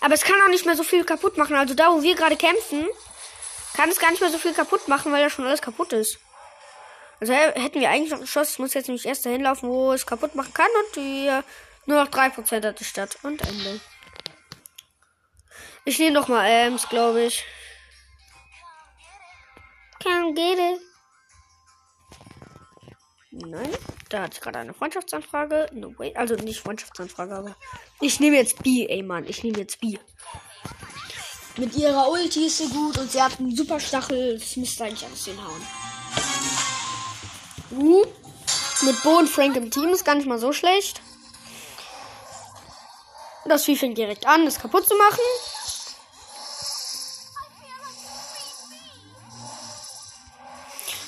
Aber 0.00 0.14
es 0.14 0.22
kann 0.22 0.40
auch 0.42 0.48
nicht 0.48 0.66
mehr 0.66 0.76
so 0.76 0.82
viel 0.82 1.04
kaputt 1.04 1.36
machen. 1.36 1.56
Also 1.56 1.74
da, 1.74 1.92
wo 1.92 2.02
wir 2.02 2.14
gerade 2.14 2.36
kämpfen, 2.36 2.86
kann 3.74 3.90
es 3.90 3.98
gar 3.98 4.10
nicht 4.10 4.20
mehr 4.20 4.30
so 4.30 4.38
viel 4.38 4.54
kaputt 4.54 4.88
machen, 4.88 5.12
weil 5.12 5.22
da 5.22 5.30
schon 5.30 5.46
alles 5.46 5.62
kaputt 5.62 5.92
ist. 5.92 6.18
Also 7.20 7.34
hätten 7.34 7.80
wir 7.80 7.90
eigentlich 7.90 8.10
noch 8.10 8.20
geschossen. 8.20 8.52
Ich 8.52 8.58
muss 8.58 8.74
jetzt 8.74 8.88
nämlich 8.88 9.04
erst 9.04 9.26
dahin 9.26 9.42
laufen, 9.42 9.68
wo 9.68 9.92
es 9.92 10.06
kaputt 10.06 10.34
machen 10.34 10.54
kann. 10.54 10.70
Und 10.84 10.96
wir 10.96 11.44
nur 11.86 12.04
noch 12.04 12.10
3% 12.10 12.66
hat 12.66 12.80
die 12.80 12.84
Stadt. 12.84 13.18
Und 13.22 13.42
Ende. 13.42 13.80
Ich 15.84 15.98
nehme 15.98 16.12
noch 16.12 16.28
mal 16.28 16.46
Ems, 16.46 16.88
glaube 16.88 17.24
ich. 17.24 17.44
Can't 20.02 20.34
get 20.34 20.58
it. 20.58 20.89
Nein, 23.32 23.70
da 24.08 24.22
hatte 24.22 24.34
ich 24.34 24.40
gerade 24.40 24.58
eine 24.58 24.74
Freundschaftsanfrage. 24.74 25.68
No 25.72 25.96
way. 25.98 26.14
Also 26.16 26.34
nicht 26.34 26.60
Freundschaftsanfrage, 26.60 27.34
aber. 27.34 27.56
Ich 28.00 28.18
nehme 28.18 28.36
jetzt 28.36 28.62
B, 28.62 28.86
ey 28.86 29.02
Mann. 29.02 29.24
Ich 29.26 29.44
nehme 29.44 29.58
jetzt 29.58 29.80
B. 29.80 29.98
Mit 31.56 31.76
ihrer 31.76 32.10
Ulti 32.10 32.46
ist 32.46 32.58
sie 32.58 32.68
gut 32.68 32.98
und 32.98 33.10
sie 33.10 33.22
hat 33.22 33.38
einen 33.38 33.54
super 33.54 33.78
Stachel. 33.78 34.38
Das 34.38 34.56
müsste 34.56 34.84
eigentlich 34.84 35.06
alles 35.06 35.24
hinhauen. 35.24 35.66
Uh, 37.72 38.04
mit 38.82 39.02
Bo 39.04 39.18
und 39.18 39.28
Frank 39.28 39.54
im 39.56 39.70
Team 39.70 39.90
ist 39.90 40.04
gar 40.04 40.16
nicht 40.16 40.26
mal 40.26 40.38
so 40.38 40.52
schlecht. 40.52 41.00
Das 43.44 43.64
Vieh 43.64 43.76
fängt 43.76 43.96
direkt 43.96 44.26
an, 44.26 44.46
es 44.46 44.58
kaputt 44.58 44.86
zu 44.88 44.94
machen. 44.96 45.20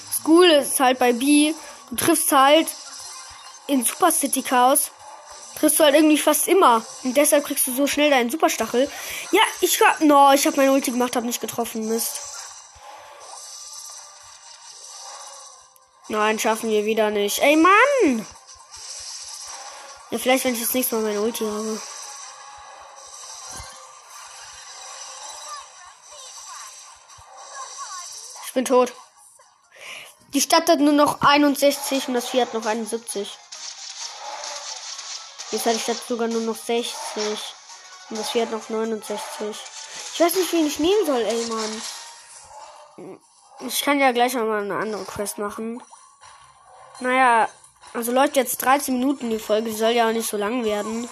Das 0.08 0.22
Coole 0.22 0.58
ist 0.58 0.78
halt 0.78 0.98
bei 0.98 1.12
B, 1.12 1.52
du 1.92 1.96
triffst 1.96 2.32
halt 2.32 2.68
in 3.66 3.84
Super 3.84 4.10
City 4.10 4.42
Chaos, 4.42 4.90
triffst 5.56 5.78
du 5.78 5.84
halt 5.84 5.94
irgendwie 5.94 6.18
fast 6.18 6.48
immer. 6.48 6.84
Und 7.04 7.16
deshalb 7.16 7.44
kriegst 7.44 7.66
du 7.66 7.74
so 7.74 7.86
schnell 7.86 8.10
deinen 8.10 8.30
Superstachel. 8.30 8.90
Ja, 9.30 9.42
ich 9.60 9.80
hab, 9.80 10.00
no, 10.00 10.32
ich 10.32 10.46
hab 10.46 10.56
meine 10.56 10.72
Ulti 10.72 10.90
gemacht, 10.90 11.14
hab 11.14 11.24
nicht 11.24 11.40
getroffen, 11.40 11.88
Mist. 11.88 12.20
Nein, 16.08 16.38
schaffen 16.38 16.70
wir 16.70 16.84
wieder 16.84 17.10
nicht. 17.10 17.38
Ey, 17.38 17.56
Mann! 17.56 18.26
Ja, 20.10 20.18
vielleicht, 20.18 20.44
wenn 20.44 20.54
ich 20.54 20.60
das 20.60 20.74
nächste 20.74 20.96
Mal 20.96 21.04
meine 21.04 21.20
Ulti 21.20 21.44
habe. 21.44 21.80
Ich 28.46 28.52
bin 28.52 28.64
tot. 28.64 28.92
Die 30.34 30.40
Stadt 30.40 30.68
hat 30.70 30.80
nur 30.80 30.94
noch 30.94 31.20
61 31.20 32.08
und 32.08 32.14
das 32.14 32.30
Vieh 32.30 32.40
hat 32.40 32.54
noch 32.54 32.64
71. 32.64 33.38
Jetzt 35.50 35.66
hat 35.66 35.74
die 35.74 35.80
Stadt 35.80 36.02
sogar 36.08 36.28
nur 36.28 36.40
noch 36.40 36.56
60. 36.56 36.94
Und 38.08 38.18
das 38.18 38.30
Vieh 38.30 38.40
hat 38.40 38.50
noch 38.50 38.68
69. 38.70 39.56
Ich 40.14 40.20
weiß 40.20 40.34
nicht, 40.36 40.52
wen 40.52 40.66
ich 40.66 40.78
nehmen 40.78 41.04
soll, 41.04 41.20
ey, 41.20 41.46
Mann. 41.46 43.20
Ich 43.66 43.82
kann 43.82 44.00
ja 44.00 44.12
gleich 44.12 44.32
noch 44.32 44.44
mal 44.44 44.62
eine 44.62 44.76
andere 44.76 45.04
Quest 45.04 45.36
machen. 45.36 45.82
Naja, 47.00 47.48
also 47.92 48.12
läuft 48.12 48.36
jetzt 48.36 48.62
13 48.62 48.98
Minuten 48.98 49.28
die 49.28 49.38
Folge. 49.38 49.68
Die 49.68 49.76
soll 49.76 49.90
ja 49.90 50.08
auch 50.08 50.12
nicht 50.12 50.28
so 50.28 50.38
lang 50.38 50.64
werden. 50.64 51.08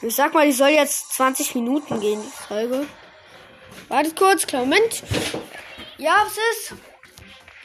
Ich 0.00 0.14
sag 0.14 0.32
mal, 0.32 0.46
die 0.46 0.52
soll 0.52 0.68
jetzt 0.68 1.12
20 1.14 1.54
Minuten 1.56 2.00
gehen, 2.00 2.22
die 2.22 2.46
Folge. 2.46 2.86
Wartet 3.88 4.16
kurz, 4.16 4.46
klar, 4.46 4.62
Moment. 4.62 5.02
Ja, 5.98 6.24
was 6.24 6.32
ist? 6.32 6.74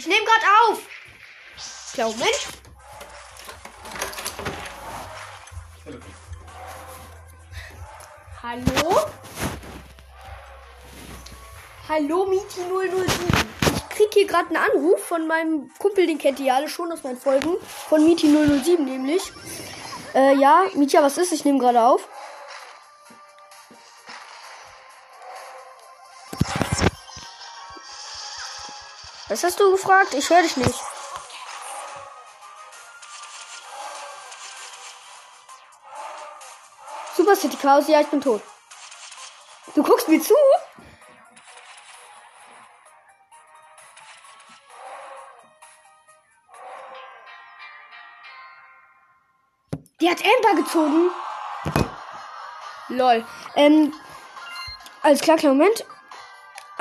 Ich 0.04 0.10
nehme 0.10 0.26
gerade 0.26 0.46
auf. 0.68 0.80
Klar, 1.94 2.10
Moment. 2.10 2.48
Hallo? 8.44 9.00
Hallo, 11.88 12.26
Miti 12.26 12.60
007. 12.60 13.08
Ich 13.78 13.90
krieg 13.96 14.14
hier 14.14 14.28
gerade 14.28 14.48
einen 14.48 14.58
Anruf 14.58 15.06
von 15.06 15.26
meinem 15.26 15.72
Kumpel, 15.80 16.06
den 16.06 16.18
kennt 16.18 16.42
ihr 16.42 16.54
alle 16.54 16.68
schon 16.68 16.92
aus 16.92 17.04
meinen 17.04 17.18
Folgen. 17.18 17.56
Von 17.62 18.06
Miti 18.06 18.28
007 18.28 18.84
nämlich. 18.84 19.32
Äh, 20.14 20.36
ja, 20.36 20.66
Mietja, 20.74 21.02
was 21.02 21.18
ist? 21.18 21.32
Ich 21.32 21.46
nehme 21.46 21.60
gerade 21.60 21.82
auf. 21.82 22.10
Was 29.34 29.44
hast 29.44 29.60
du 29.60 29.72
gefragt? 29.72 30.14
Ich 30.14 30.30
höre 30.30 30.44
dich 30.44 30.58
nicht. 30.58 30.80
Super 37.18 37.36
City 37.36 37.58
Chaos, 37.58 37.88
ja, 37.88 38.02
ich 38.02 38.08
bin 38.10 38.22
tot. 38.22 38.44
Du 39.74 39.82
guckst 39.82 40.08
mir 40.08 40.22
zu? 40.22 40.36
Die 50.00 50.12
hat 50.12 50.22
Amber 50.24 50.62
gezogen. 50.62 51.10
Lol. 52.90 53.26
Ähm, 53.56 53.96
alles 55.02 55.22
klar, 55.22 55.38
klar, 55.38 55.54
Moment. 55.56 55.84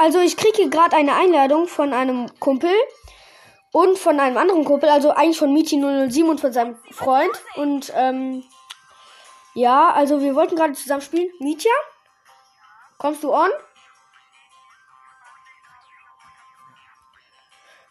Also 0.03 0.18
ich 0.18 0.36
kriege 0.36 0.68
gerade 0.68 0.96
eine 0.96 1.14
Einladung 1.14 1.68
von 1.68 1.92
einem 1.92 2.26
Kumpel 2.40 2.74
Und 3.70 3.96
von 3.96 4.18
einem 4.18 4.36
anderen 4.36 4.64
Kumpel, 4.64 4.88
also 4.88 5.12
eigentlich 5.12 5.38
von 5.38 5.53
Michi 5.53 5.76
007 5.76 6.28
und 6.28 6.40
von 6.40 6.53
seinem 6.53 6.76
Freund. 6.90 7.30
Und 7.55 7.92
ähm, 7.94 8.42
ja, 9.55 9.92
also 9.92 10.20
wir 10.20 10.34
wollten 10.34 10.57
gerade 10.57 10.72
zusammen 10.72 11.03
spielen. 11.03 11.30
Mietja? 11.38 11.70
Kommst 12.98 13.22
du 13.22 13.32
on? 13.32 13.48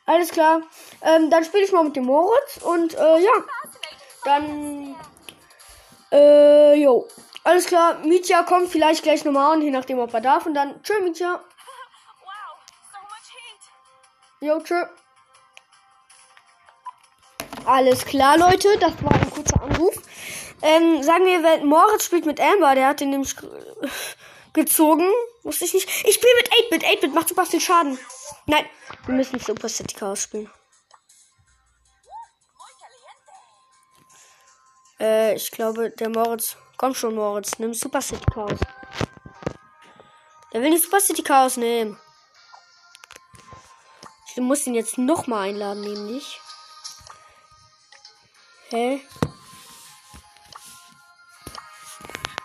Alles 0.05 0.31
klar. 0.31 0.63
Ähm, 1.01 1.29
dann 1.29 1.45
spiele 1.45 1.63
ich 1.63 1.71
mal 1.71 1.85
mit 1.85 1.95
dem 1.95 2.05
Moritz 2.05 2.57
und 2.61 2.93
äh, 2.93 3.19
ja. 3.19 3.31
Dann. 4.25 4.97
Äh, 6.11 6.73
jo. 6.73 7.07
Alles 7.45 7.67
klar. 7.67 7.99
Mietja 8.03 8.43
kommt 8.43 8.67
vielleicht 8.67 9.01
gleich 9.01 9.23
nochmal 9.23 9.53
an, 9.53 9.61
je 9.61 9.71
nachdem, 9.71 9.99
ob 9.99 10.13
er 10.13 10.19
darf. 10.21 10.45
Und 10.45 10.55
dann. 10.55 10.83
Tschö, 10.83 10.99
Mietja. 10.99 11.41
Jo, 14.41 14.59
tschö. 14.59 14.85
Alles 17.65 18.03
klar, 18.05 18.39
Leute. 18.39 18.75
Das 18.79 18.93
war 19.03 19.13
ein 19.13 19.29
kurzer 19.29 19.61
Anruf. 19.61 19.95
Ähm, 20.63 21.03
sagen 21.03 21.25
wir, 21.25 21.43
wenn 21.43 21.67
Moritz 21.67 22.05
spielt 22.05 22.25
mit 22.25 22.39
Amber, 22.39 22.73
der 22.73 22.87
hat 22.87 23.01
den 23.01 23.11
nämlich 23.11 23.35
gezogen. 24.53 25.07
Wusste 25.43 25.65
ich 25.65 25.75
nicht. 25.75 25.87
Ich 26.07 26.15
spiele 26.15 26.33
mit 26.37 26.49
8-Bit. 26.49 26.83
8-Bit 26.85 27.13
macht 27.13 27.29
super 27.29 27.45
viel 27.45 27.61
Schaden. 27.61 27.99
Nein, 28.47 28.65
wir 29.05 29.13
müssen 29.13 29.39
Super 29.39 29.69
City 29.69 29.95
Chaos 29.95 30.23
spielen. 30.23 30.49
Äh, 34.99 35.35
ich 35.35 35.51
glaube, 35.51 35.91
der 35.91 36.09
Moritz. 36.09 36.57
Komm 36.77 36.95
schon, 36.95 37.13
Moritz. 37.13 37.59
Nimm 37.59 37.75
Super 37.75 38.01
City 38.01 38.25
Chaos. 38.33 38.59
Der 40.51 40.61
will 40.63 40.71
nicht 40.71 40.83
Super 40.83 40.99
City 40.99 41.21
Chaos 41.21 41.57
nehmen. 41.57 41.99
Ich 44.41 44.47
muss 44.47 44.65
ihn 44.65 44.73
jetzt 44.73 44.97
nochmal 44.97 45.49
einladen, 45.49 45.81
nämlich. 45.81 46.41
Hä? 48.69 48.99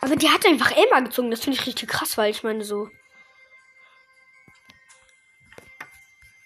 Aber 0.03 0.15
die 0.15 0.29
hat 0.29 0.45
einfach 0.45 0.73
Emma 0.73 1.01
gezogen. 1.01 1.31
Das 1.31 1.41
finde 1.41 1.59
ich 1.59 1.67
richtig 1.67 1.89
krass, 1.89 2.19
weil 2.19 2.31
ich 2.31 2.43
meine 2.43 2.67
so. 2.67 2.91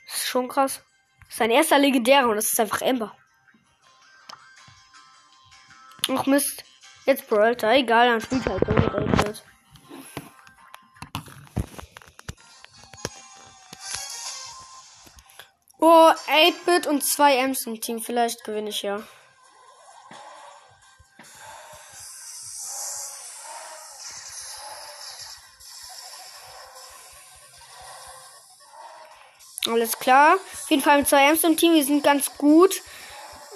Das 0.06 0.18
ist 0.18 0.28
schon 0.28 0.46
krass. 0.46 0.84
Sein 1.28 1.50
erster 1.50 1.80
legendärer 1.80 2.28
und 2.28 2.36
das 2.36 2.52
ist 2.52 2.60
einfach 2.60 2.80
Ember. 2.80 3.16
Ach 6.14 6.26
Mist. 6.26 6.62
Jetzt 7.06 7.28
Brawlter. 7.28 7.72
Egal, 7.72 8.08
dann 8.08 8.20
spielt 8.20 8.46
halt 8.46 8.68
wird. 8.68 9.19
Oh, 15.80 16.12
8-Bit 16.28 16.86
und 16.86 17.02
2 17.02 17.36
M's 17.36 17.66
im 17.66 17.80
Team. 17.80 18.00
Vielleicht 18.00 18.44
gewinne 18.44 18.68
ich 18.68 18.82
ja. 18.82 19.02
Alles 29.70 29.98
klar. 29.98 30.34
Auf 30.34 30.70
jeden 30.70 30.82
Fall 30.82 30.98
mit 30.98 31.08
zwei 31.08 31.28
Ems 31.28 31.44
im 31.44 31.56
Team. 31.56 31.74
Wir 31.74 31.84
sind 31.84 32.02
ganz 32.02 32.36
gut. 32.38 32.82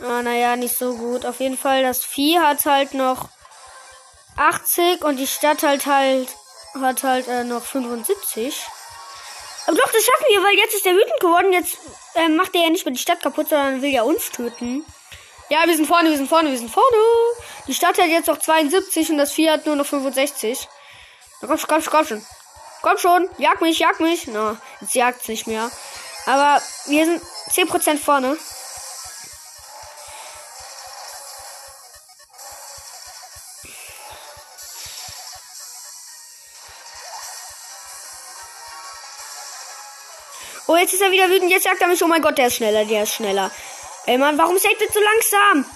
Ah, 0.03 0.23
naja, 0.23 0.57
nicht 0.57 0.77
so 0.77 0.97
gut. 0.97 1.25
Auf 1.25 1.41
jeden 1.41 1.57
Fall, 1.57 1.83
das 1.83 2.05
Vieh 2.05 2.39
hat 2.39 2.65
halt 2.67 2.95
noch 2.95 3.29
80 4.37 5.05
und 5.05 5.17
die 5.17 5.27
Stadt 5.27 5.63
halt 5.63 5.87
halt 5.87 6.29
hat 6.75 7.03
halt 7.05 7.29
äh, 7.29 7.45
noch 7.45 7.65
75. 7.65 8.67
Aber 9.67 9.77
doch, 9.77 9.93
das 9.93 10.05
schaffen 10.05 10.27
wir, 10.29 10.43
weil 10.43 10.57
jetzt 10.57 10.75
ist 10.75 10.85
der 10.85 10.95
wütend 10.95 11.21
geworden. 11.21 11.53
Jetzt 11.53 11.79
äh, 12.15 12.29
macht 12.29 12.55
er 12.55 12.63
ja 12.63 12.71
nicht 12.71 12.85
mehr 12.85 12.93
die 12.93 13.01
Stadt 13.01 13.23
kaputt, 13.23 13.49
sondern 13.49 13.83
will 13.83 13.91
ja 13.91 14.03
uns 14.03 14.31
töten. 14.31 14.85
Ja, 15.49 15.67
wir 15.67 15.77
sind 15.77 15.87
vorne, 15.87 16.11
wir 16.11 16.17
sind 16.17 16.29
vorne, 16.29 16.51
wir 16.51 16.59
sind 16.59 16.71
vorne. 16.71 16.97
Die 17.67 17.75
Stadt 17.75 17.99
hat 17.99 18.09
jetzt 18.09 18.29
noch 18.29 18.39
72 18.39 19.11
und 19.11 19.19
das 19.19 19.33
Vieh 19.33 19.51
hat 19.51 19.67
nur 19.67 19.77
noch 19.77 19.87
65. 19.87 20.69
Na, 21.41 21.49
komm, 21.49 21.59
komm, 21.67 21.83
komm 21.85 22.07
schon. 22.07 22.27
Komm 22.83 22.99
schon, 22.99 23.31
jag 23.39 23.61
mich, 23.61 23.79
jag 23.79 23.99
mich. 24.01 24.27
Na, 24.27 24.57
jetzt 24.81 24.95
jagt 24.95 25.23
es 25.23 25.29
nicht 25.29 25.47
mehr. 25.47 25.71
Aber 26.27 26.61
wir 26.87 27.05
sind 27.05 27.23
10% 27.51 27.99
vorne. 27.99 28.37
Oh, 40.67 40.77
jetzt 40.77 40.95
ist 40.95 41.03
er 41.03 41.11
wieder 41.11 41.29
wütend. 41.29 41.51
Jetzt 41.51 41.65
sagt 41.65 41.81
er 41.81 41.89
mich. 41.89 42.03
Oh 42.03 42.07
mein 42.07 42.23
Gott, 42.23 42.39
der 42.39 42.47
ist 42.47 42.57
schneller. 42.57 42.85
Der 42.85 43.03
ist 43.03 43.15
schneller. 43.15 43.51
Ey, 44.07 44.19
Mann, 44.19 44.39
warum 44.39 44.57
ist 44.57 44.65
er 44.65 44.71
so 44.93 45.01
langsam? 45.01 45.71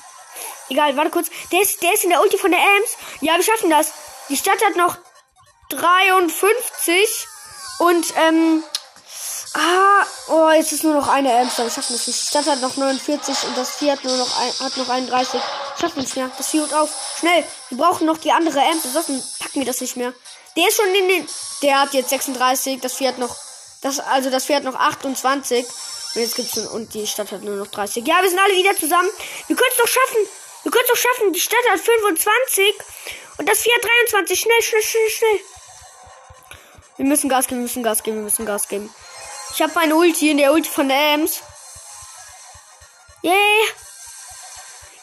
Egal, 0.68 0.96
warte 0.96 1.10
kurz. 1.10 1.28
Der 1.50 1.62
ist, 1.62 1.82
der 1.82 1.94
ist 1.94 2.04
in 2.04 2.10
der 2.10 2.20
Ulti 2.20 2.38
von 2.38 2.50
der 2.50 2.60
Ems. 2.60 2.96
Ja, 3.20 3.36
wir 3.36 3.42
schaffen 3.42 3.70
das. 3.70 3.92
Die 4.28 4.36
Stadt 4.36 4.64
hat 4.64 4.76
noch 4.76 4.96
53. 5.70 7.26
Und, 7.78 8.06
ähm, 8.16 8.62
Ah, 9.54 10.06
oh, 10.28 10.50
jetzt 10.50 10.72
ist 10.72 10.84
nur 10.84 10.94
noch 10.94 11.08
eine 11.08 11.34
Amster. 11.34 11.64
Wir 11.64 11.70
schaffen 11.70 11.94
es 11.94 12.06
nicht. 12.06 12.20
Die 12.20 12.26
Stadt 12.26 12.46
hat 12.46 12.60
noch 12.60 12.76
49 12.76 13.44
und 13.44 13.56
das 13.56 13.76
Vieh 13.76 13.90
hat 13.90 14.04
nur 14.04 14.16
noch, 14.16 14.40
ein, 14.40 14.52
hat 14.60 14.76
noch 14.76 14.88
31. 14.88 15.40
Schaffen 15.80 16.04
es 16.04 16.16
mehr. 16.16 16.30
Das 16.36 16.48
Vieh 16.48 16.60
hört 16.60 16.74
auf. 16.74 16.90
Schnell. 17.18 17.44
Wir 17.70 17.78
brauchen 17.78 18.06
noch 18.06 18.18
die 18.18 18.30
andere 18.30 18.60
Amster. 18.62 18.90
Sonst 18.90 19.38
packen 19.38 19.60
wir 19.60 19.64
das 19.64 19.80
nicht 19.80 19.96
mehr. 19.96 20.12
Der 20.56 20.68
ist 20.68 20.76
schon 20.76 20.94
in 20.94 21.08
den. 21.08 21.26
Der 21.62 21.80
hat 21.80 21.94
jetzt 21.94 22.10
36. 22.10 22.80
Das 22.80 22.94
Vieh 22.94 23.08
hat 23.08 23.18
noch. 23.18 23.34
Das, 23.82 24.00
also 24.00 24.30
das 24.30 24.48
hat 24.48 24.64
noch 24.64 24.74
28. 24.74 25.64
Und 26.14 26.20
jetzt 26.20 26.36
gibt's 26.36 26.56
und 26.56 26.94
die 26.94 27.06
Stadt 27.06 27.30
hat 27.30 27.42
nur 27.42 27.56
noch 27.56 27.68
30. 27.68 28.06
Ja, 28.06 28.22
wir 28.22 28.28
sind 28.28 28.38
alle 28.38 28.54
wieder 28.54 28.76
zusammen. 28.76 29.10
Wir 29.46 29.56
können 29.56 29.70
es 29.70 29.76
doch 29.76 29.88
schaffen. 29.88 30.26
Wir 30.62 30.72
können 30.72 30.84
es 30.84 30.90
doch 30.90 30.96
schaffen. 30.96 31.32
Die 31.32 31.40
Stadt 31.40 31.68
hat 31.70 31.80
25 31.80 32.74
und 33.38 33.48
das 33.48 33.58
hat 33.58 33.84
23. 34.10 34.40
Schnell, 34.40 34.62
schnell, 34.62 34.82
schnell, 34.82 35.10
schnell. 35.10 35.40
Wir 36.96 37.06
müssen 37.06 37.28
Gas 37.28 37.46
geben, 37.46 37.60
wir 37.60 37.62
müssen 37.62 37.82
Gas 37.84 38.02
geben, 38.02 38.16
wir 38.16 38.24
müssen 38.24 38.46
Gas 38.46 38.66
geben. 38.66 38.92
Ich 39.54 39.62
habe 39.62 39.72
meine 39.74 39.94
Ulti 39.94 40.30
in 40.30 40.38
der 40.38 40.52
Ulti 40.52 40.68
von 40.68 40.88
der 40.88 41.14
Ems. 41.14 41.42
Yay. 43.22 43.34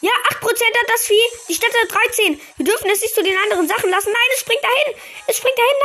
Ja, 0.02 0.10
8% 0.10 0.42
hat 0.42 0.90
das 0.92 1.02
Vieh. 1.06 1.22
Die 1.48 1.54
Stadt 1.54 1.70
hat 1.82 2.08
13. 2.08 2.40
Wir 2.56 2.64
dürfen 2.66 2.90
es 2.90 3.00
nicht 3.00 3.14
zu 3.14 3.22
den 3.22 3.36
anderen 3.38 3.66
Sachen 3.66 3.90
lassen. 3.90 4.12
Nein, 4.12 4.30
es 4.34 4.40
springt 4.40 4.62
dahin. 4.62 5.00
Es 5.26 5.36
springt 5.38 5.58
dahin. 5.58 5.76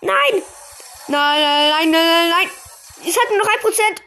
Nein. 0.00 0.32
Nein. 0.32 0.65
Nein, 1.08 1.40
nein, 1.40 1.90
nein, 1.90 1.90
nein, 1.90 2.30
nein. 2.30 2.50
Es 3.06 3.16
hat 3.16 3.30
nur 3.30 3.38
noch 3.38 3.46
1%. 3.46 4.02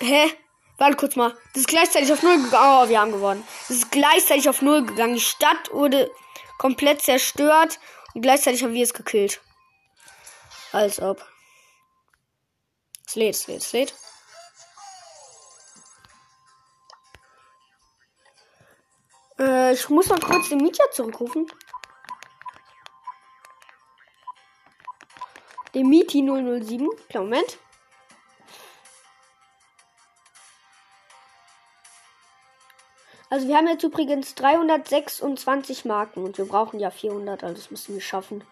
Hä? 0.00 0.38
Warte 0.78 0.96
kurz 0.96 1.16
mal. 1.16 1.30
Das 1.52 1.62
ist 1.62 1.68
gleichzeitig 1.68 2.12
auf 2.12 2.22
0 2.22 2.42
gegangen. 2.42 2.84
Oh, 2.84 2.88
wir 2.88 3.00
haben 3.00 3.12
gewonnen. 3.12 3.46
Das 3.68 3.76
ist 3.76 3.90
gleichzeitig 3.90 4.48
auf 4.48 4.62
0 4.62 4.86
gegangen. 4.86 5.14
Die 5.14 5.20
Stadt 5.20 5.72
wurde 5.72 6.10
komplett 6.58 7.02
zerstört. 7.02 7.78
Und 8.14 8.22
gleichzeitig 8.22 8.62
haben 8.62 8.72
wir 8.72 8.82
es 8.82 8.94
gekillt. 8.94 9.40
Als 10.72 11.00
ob. 11.00 11.24
Es 13.06 13.14
lädt, 13.16 13.34
es 13.34 13.46
lädt, 13.46 13.60
es 13.60 13.72
lädt. 13.72 13.94
Äh, 19.38 19.74
ich 19.74 19.88
muss 19.88 20.08
mal 20.08 20.20
kurz 20.20 20.48
den 20.48 20.58
Mieter 20.58 20.90
zurückrufen. 20.90 21.46
Den 25.74 25.88
Mieti 25.88 26.22
007. 26.22 26.88
Klar, 27.08 27.24
Moment. 27.24 27.58
Also 33.34 33.48
wir 33.48 33.56
haben 33.56 33.66
jetzt 33.66 33.82
übrigens 33.82 34.36
326 34.36 35.84
Marken 35.84 36.22
und 36.22 36.38
wir 36.38 36.44
brauchen 36.44 36.78
ja 36.78 36.90
400, 36.90 37.42
also 37.42 37.56
das 37.56 37.70
müssen 37.72 37.94
wir 37.94 38.00
schaffen. 38.00 38.44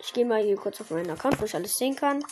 Ich 0.00 0.12
gehe 0.12 0.26
mal 0.26 0.42
hier 0.42 0.56
kurz 0.56 0.82
auf 0.82 0.90
meinen 0.90 1.10
Account, 1.10 1.40
wo 1.40 1.46
ich 1.46 1.54
alles 1.54 1.76
sehen 1.76 1.96
kann. 1.96 2.22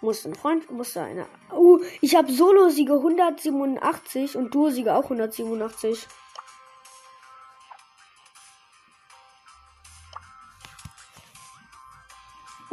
Muss 0.00 0.24
ein 0.24 0.36
Freund, 0.36 0.70
muss 0.70 0.92
da 0.92 1.04
einer. 1.04 1.26
Uh, 1.50 1.82
ich 2.00 2.14
habe 2.14 2.30
Solo-Siege 2.30 2.92
187 2.92 4.36
und 4.36 4.54
Duo-Siege 4.54 4.94
auch 4.94 5.04
187. 5.04 6.06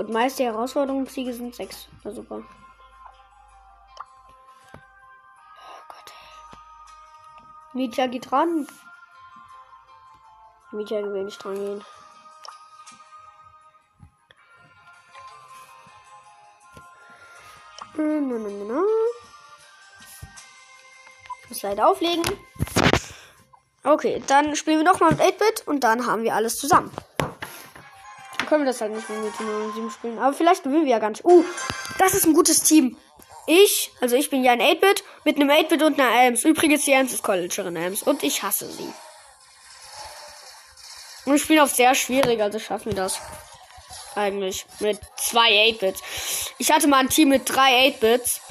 Und 0.01 0.09
meiste 0.09 0.43
Herausforderungssiege 0.43 1.31
sind 1.31 1.53
6. 1.53 1.87
Na 2.03 2.11
super. 2.11 2.41
Oh 4.73 5.81
Gott. 5.89 6.13
Mietja 7.73 8.07
geht 8.07 8.31
ran. 8.31 8.65
Mietja 10.71 11.03
will 11.03 11.25
nicht 11.25 11.43
dran 11.43 11.53
gehen. 11.53 11.85
Ich 21.43 21.49
muss 21.49 21.61
leider 21.61 21.87
auflegen. 21.87 22.23
Okay, 23.83 24.23
dann 24.25 24.55
spielen 24.55 24.79
wir 24.79 24.91
nochmal 24.91 25.11
mit 25.11 25.21
8-Bit 25.21 25.67
und 25.67 25.83
dann 25.83 26.07
haben 26.07 26.23
wir 26.23 26.33
alles 26.33 26.57
zusammen. 26.57 26.91
Können 28.51 28.65
wir 28.65 28.71
das 28.73 28.81
halt 28.81 28.93
nicht 28.93 29.09
mit 29.09 29.33
7 29.37 29.89
spielen. 29.91 30.19
Aber 30.19 30.33
vielleicht 30.33 30.63
gewinnen 30.63 30.83
wir 30.83 30.91
ja 30.91 30.99
gar 30.99 31.09
nicht. 31.09 31.23
Uh, 31.23 31.45
Das 31.97 32.13
ist 32.13 32.25
ein 32.25 32.33
gutes 32.33 32.61
Team. 32.61 32.97
Ich, 33.47 33.93
also 34.01 34.17
ich 34.17 34.29
bin 34.29 34.43
ja 34.43 34.51
ein 34.51 34.59
8-Bit 34.59 35.05
mit 35.23 35.37
einem 35.37 35.49
8-Bit 35.49 35.81
und 35.83 35.97
einer 35.97 36.13
Elms. 36.13 36.43
Übrigens, 36.43 36.83
die 36.83 36.91
Elms 36.91 37.13
ist 37.13 37.23
Collegerin 37.23 37.77
Elms. 37.77 38.03
Und 38.03 38.23
ich 38.23 38.43
hasse 38.43 38.69
sie. 38.69 38.91
Und 41.23 41.35
ich 41.35 41.43
spiele 41.43 41.63
auf 41.63 41.71
sehr 41.73 41.95
schwierig, 41.95 42.41
also 42.41 42.59
schaffen 42.59 42.87
wir 42.87 42.93
das. 42.93 43.21
Eigentlich. 44.15 44.65
Mit 44.81 44.99
zwei 45.15 45.47
8-Bits. 45.69 46.01
Ich 46.57 46.73
hatte 46.73 46.89
mal 46.89 46.97
ein 46.97 47.07
Team 47.09 47.29
mit 47.29 47.43
drei 47.45 47.87
8-Bits. 47.87 48.41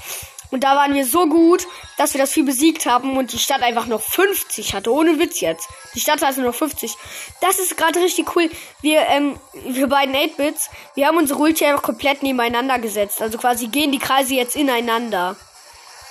Und 0.51 0.65
da 0.65 0.77
waren 0.77 0.95
wir 0.95 1.05
so 1.05 1.27
gut, 1.27 1.67
dass 2.01 2.15
wir 2.15 2.21
das 2.21 2.33
Vieh 2.33 2.43
besiegt 2.43 2.87
haben 2.87 3.19
und 3.19 3.33
die 3.33 3.39
Stadt 3.39 3.61
einfach 3.61 3.85
noch 3.85 4.01
50 4.01 4.73
hatte. 4.73 4.91
Ohne 4.91 5.19
Witz 5.19 5.41
jetzt. 5.41 5.69
Die 5.95 6.01
Stadt 6.01 6.23
hatte 6.23 6.41
noch 6.41 6.55
50. 6.55 6.97
Das 7.43 7.59
ist 7.59 7.77
gerade 7.77 8.01
richtig 8.01 8.35
cool. 8.35 8.49
Wir, 8.81 9.03
ähm, 9.09 9.39
wir 9.53 9.87
beiden 9.87 10.15
8-Bits, 10.15 10.71
wir 10.95 11.07
haben 11.07 11.19
unsere 11.19 11.39
Ulti 11.39 11.67
einfach 11.67 11.83
komplett 11.83 12.23
nebeneinander 12.23 12.79
gesetzt. 12.79 13.21
Also 13.21 13.37
quasi 13.37 13.67
gehen 13.67 13.93
die 13.93 13.99
Kreise 13.99 14.33
jetzt 14.33 14.57
ineinander. 14.57 15.37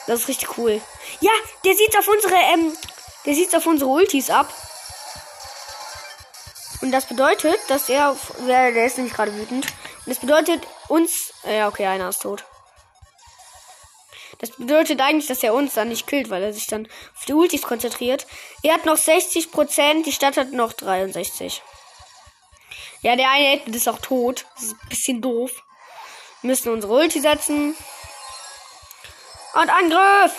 Das 0.05 0.19
ist 0.19 0.27
richtig 0.27 0.59
cool. 0.59 0.79
Ja, 1.21 1.31
der 1.65 1.73
sieht 1.73 1.97
auf 1.97 2.07
unsere, 2.07 2.35
ähm, 2.35 2.71
der 3.25 3.33
sieht 3.33 3.55
auf 3.55 3.65
unsere 3.65 3.89
Ultis 3.89 4.29
ab. 4.29 4.53
Und 6.81 6.91
das 6.91 7.05
bedeutet, 7.05 7.57
dass 7.67 7.89
er, 7.89 8.15
der, 8.47 8.85
ist 8.85 8.97
nämlich 8.97 9.15
gerade 9.15 9.35
wütend. 9.35 9.65
Und 9.65 10.05
das 10.05 10.19
bedeutet 10.19 10.61
uns, 10.87 11.33
ja, 11.43 11.67
okay, 11.67 11.87
einer 11.87 12.09
ist 12.09 12.21
tot. 12.21 12.45
Das 14.39 14.51
bedeutet 14.51 15.01
eigentlich, 15.01 15.27
dass 15.27 15.43
er 15.43 15.53
uns 15.53 15.73
dann 15.73 15.89
nicht 15.89 16.07
killt, 16.07 16.29
weil 16.29 16.41
er 16.41 16.53
sich 16.53 16.67
dann 16.67 16.87
auf 17.15 17.25
die 17.25 17.33
Ultis 17.33 17.61
konzentriert. 17.61 18.25
Er 18.63 18.73
hat 18.73 18.85
noch 18.85 18.97
60%, 18.97 20.03
die 20.03 20.11
Stadt 20.13 20.37
hat 20.37 20.53
noch 20.53 20.73
63. 20.73 21.61
Ja, 23.01 23.15
der 23.15 23.29
eine 23.29 23.53
Edmund 23.53 23.75
ist 23.75 23.87
auch 23.87 23.99
tot. 23.99 24.45
Das 24.55 24.65
ist 24.65 24.73
ein 24.73 24.89
bisschen 24.89 25.21
doof. 25.21 25.51
Wir 26.41 26.49
müssen 26.49 26.71
unsere 26.71 26.93
Ulti 26.93 27.19
setzen. 27.19 27.75
Und 29.53 29.69
Angriff! 29.69 30.33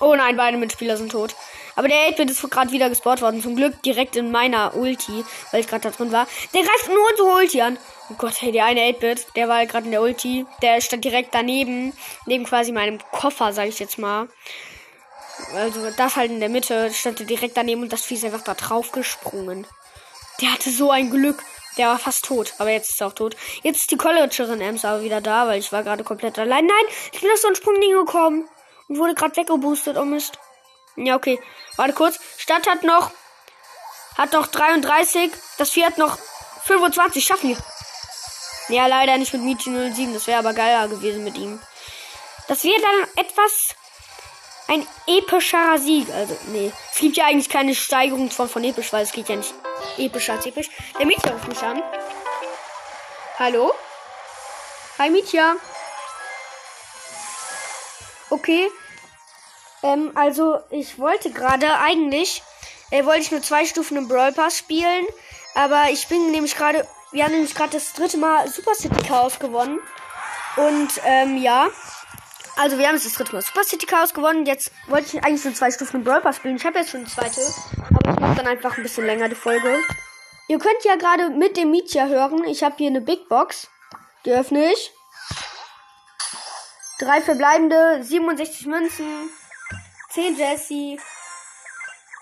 Oh 0.00 0.14
nein, 0.16 0.36
beide 0.36 0.56
Mitspieler 0.56 0.96
sind 0.96 1.12
tot. 1.12 1.34
Aber 1.76 1.88
der 1.88 2.10
8-Bit 2.10 2.30
ist 2.30 2.50
gerade 2.50 2.70
wieder 2.70 2.88
gespawnt 2.88 3.20
worden. 3.20 3.42
Zum 3.42 3.56
Glück 3.56 3.82
direkt 3.82 4.16
in 4.16 4.30
meiner 4.30 4.76
Ulti, 4.76 5.24
weil 5.50 5.60
ich 5.60 5.66
gerade 5.66 5.90
da 5.90 5.96
drin 5.96 6.12
war. 6.12 6.26
Der 6.52 6.62
greift 6.62 6.88
nur 6.88 7.10
unsere 7.10 7.28
Ulti 7.28 7.60
an. 7.60 7.78
Oh 8.10 8.14
Gott, 8.18 8.40
hey, 8.40 8.52
der 8.52 8.66
eine 8.66 8.80
8-Bit, 8.80 9.26
der 9.36 9.48
war 9.48 9.64
gerade 9.66 9.86
in 9.86 9.92
der 9.92 10.02
Ulti. 10.02 10.46
Der 10.62 10.80
stand 10.80 11.04
direkt 11.04 11.34
daneben, 11.34 11.92
neben 12.26 12.44
quasi 12.44 12.72
meinem 12.72 12.98
Koffer, 13.10 13.52
sag 13.52 13.68
ich 13.68 13.78
jetzt 13.78 13.98
mal. 13.98 14.28
Also 15.54 15.90
das 15.96 16.16
halt 16.16 16.30
in 16.30 16.40
der 16.40 16.48
Mitte, 16.48 16.92
stand 16.92 17.20
er 17.20 17.26
direkt 17.26 17.56
daneben 17.56 17.82
und 17.82 17.92
das 17.92 18.04
Vieh 18.04 18.14
ist 18.14 18.24
einfach 18.24 18.42
da 18.42 18.54
drauf 18.54 18.92
gesprungen. 18.92 19.66
Der 20.40 20.52
hatte 20.52 20.70
so 20.70 20.90
ein 20.90 21.10
Glück. 21.10 21.42
Der 21.76 21.88
war 21.88 21.98
fast 21.98 22.24
tot, 22.24 22.54
aber 22.58 22.70
jetzt 22.70 22.90
ist 22.90 23.00
er 23.00 23.08
auch 23.08 23.14
tot. 23.14 23.36
Jetzt 23.62 23.80
ist 23.80 23.90
die 23.90 23.96
Collegerin 23.96 24.60
Ems 24.60 24.84
aber 24.84 25.02
wieder 25.02 25.20
da, 25.20 25.48
weil 25.48 25.58
ich 25.58 25.72
war 25.72 25.82
gerade 25.82 26.04
komplett 26.04 26.38
allein. 26.38 26.66
Nein, 26.66 26.84
ich 27.12 27.20
bin 27.20 27.30
aus 27.32 27.42
so 27.42 27.48
ein 27.48 27.56
Sprungding 27.56 27.92
gekommen 27.92 28.48
und 28.88 28.98
wurde 28.98 29.14
gerade 29.14 29.36
weggeboostet. 29.36 29.96
Oh 29.96 30.04
Mist. 30.04 30.38
Ja, 30.96 31.16
okay. 31.16 31.40
Warte 31.76 31.92
kurz. 31.92 32.18
Stadt 32.38 32.66
hat 32.68 32.82
noch 32.82 33.10
hat 34.16 34.32
noch 34.32 34.46
33. 34.46 35.32
Das 35.58 35.70
Vieh 35.70 35.84
hat 35.84 35.98
noch 35.98 36.18
25. 36.64 37.24
Schaffen 37.24 37.50
wir. 37.50 37.56
Ja, 38.68 38.86
leider 38.86 39.18
nicht 39.18 39.32
mit 39.32 39.42
Michi 39.42 39.70
07. 39.70 40.14
Das 40.14 40.26
wäre 40.26 40.38
aber 40.38 40.54
geiler 40.54 40.88
gewesen 40.88 41.24
mit 41.24 41.36
ihm. 41.36 41.60
Das 42.48 42.64
wäre 42.64 42.80
dann 42.80 43.24
etwas 43.24 43.74
ein 44.68 44.86
epischerer 45.06 45.78
Sieg. 45.78 46.08
Also, 46.10 46.36
nee. 46.46 46.72
Es 46.92 46.98
gibt 46.98 47.16
ja 47.16 47.26
eigentlich 47.26 47.48
keine 47.48 47.74
Steigerung 47.74 48.30
von, 48.30 48.48
von 48.48 48.64
episch, 48.64 48.92
weil 48.92 49.02
es 49.02 49.12
geht 49.12 49.28
ja 49.28 49.36
nicht 49.36 49.54
epischer 49.98 50.34
als 50.34 50.46
episch. 50.46 50.70
Der 50.98 51.06
Mietja 51.06 51.32
ruft 51.32 51.48
mich 51.48 51.62
an. 51.62 51.82
Hallo? 53.38 53.74
Hi 54.98 55.10
Mietja. 55.10 55.56
Okay. 58.30 58.70
Ähm, 59.84 60.12
also, 60.14 60.60
ich 60.70 60.98
wollte 60.98 61.30
gerade 61.30 61.78
eigentlich, 61.78 62.42
äh, 62.90 63.04
wollte 63.04 63.20
ich 63.20 63.30
nur 63.30 63.42
zwei 63.42 63.66
Stufen 63.66 63.98
im 63.98 64.08
Brawl 64.08 64.32
Pass 64.32 64.58
spielen. 64.58 65.04
Aber 65.54 65.90
ich 65.90 66.08
bin 66.08 66.30
nämlich 66.30 66.56
gerade, 66.56 66.88
wir 67.12 67.24
haben 67.24 67.32
nämlich 67.32 67.54
gerade 67.54 67.72
das 67.72 67.92
dritte 67.92 68.16
Mal 68.16 68.48
Super 68.48 68.74
City 68.74 69.06
Chaos 69.06 69.38
gewonnen. 69.38 69.78
Und, 70.56 70.88
ähm, 71.04 71.36
ja. 71.36 71.68
Also, 72.56 72.78
wir 72.78 72.86
haben 72.86 72.94
jetzt 72.94 73.04
das 73.04 73.12
dritte 73.12 73.34
Mal 73.34 73.42
Super 73.42 73.62
City 73.62 73.84
Chaos 73.84 74.14
gewonnen. 74.14 74.46
Jetzt 74.46 74.72
wollte 74.88 75.18
ich 75.18 75.22
eigentlich 75.22 75.44
nur 75.44 75.54
zwei 75.54 75.70
Stufen 75.70 75.96
im 75.96 76.04
Brawl 76.04 76.22
Pass 76.22 76.36
spielen. 76.36 76.56
Ich 76.56 76.64
habe 76.64 76.78
jetzt 76.78 76.90
schon 76.90 77.04
die 77.04 77.10
zweite. 77.10 77.42
Aber 77.94 78.10
ich 78.10 78.20
mache 78.20 78.36
dann 78.36 78.46
einfach 78.46 78.78
ein 78.78 78.82
bisschen 78.82 79.04
länger 79.04 79.28
die 79.28 79.34
Folge. 79.34 79.80
Ihr 80.48 80.58
könnt 80.58 80.82
ja 80.84 80.96
gerade 80.96 81.28
mit 81.28 81.58
dem 81.58 81.70
Mietja 81.70 82.06
hören. 82.06 82.44
Ich 82.44 82.62
habe 82.64 82.76
hier 82.78 82.88
eine 82.88 83.02
Big 83.02 83.28
Box. 83.28 83.68
Die 84.24 84.32
öffne 84.32 84.72
ich. 84.72 84.92
Drei 86.98 87.20
verbleibende, 87.20 88.02
67 88.02 88.66
Münzen, 88.66 89.28
10 90.14 90.36
Jesse, 90.36 90.96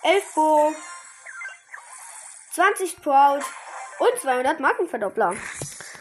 11 0.03 0.35
Bo, 0.35 0.75
20 2.55 2.91
Sprout 2.91 3.45
und 3.99 4.19
200 4.19 4.61
Markenverdoppler. 4.61 5.35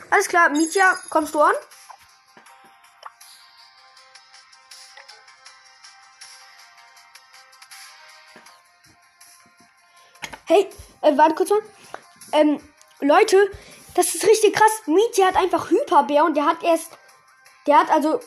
Alles 0.09 0.29
klar, 0.29 0.49
Mietja, 0.51 0.97
kommst 1.09 1.35
du 1.35 1.41
an? 1.41 1.53
Hey, 10.45 10.69
äh, 11.01 11.17
warte 11.17 11.35
kurz 11.35 11.49
mal. 11.49 11.61
Ähm, 12.31 12.61
Leute, 13.01 13.51
das 13.95 14.15
ist 14.15 14.25
richtig 14.25 14.55
krass. 14.55 14.83
Mietja 14.85 15.27
hat 15.27 15.35
einfach 15.35 15.69
Hyperbär 15.69 16.23
und 16.23 16.37
der 16.37 16.45
hat 16.45 16.63
erst. 16.63 16.97
Der 17.67 17.79
hat 17.79 17.89
also. 17.89 18.21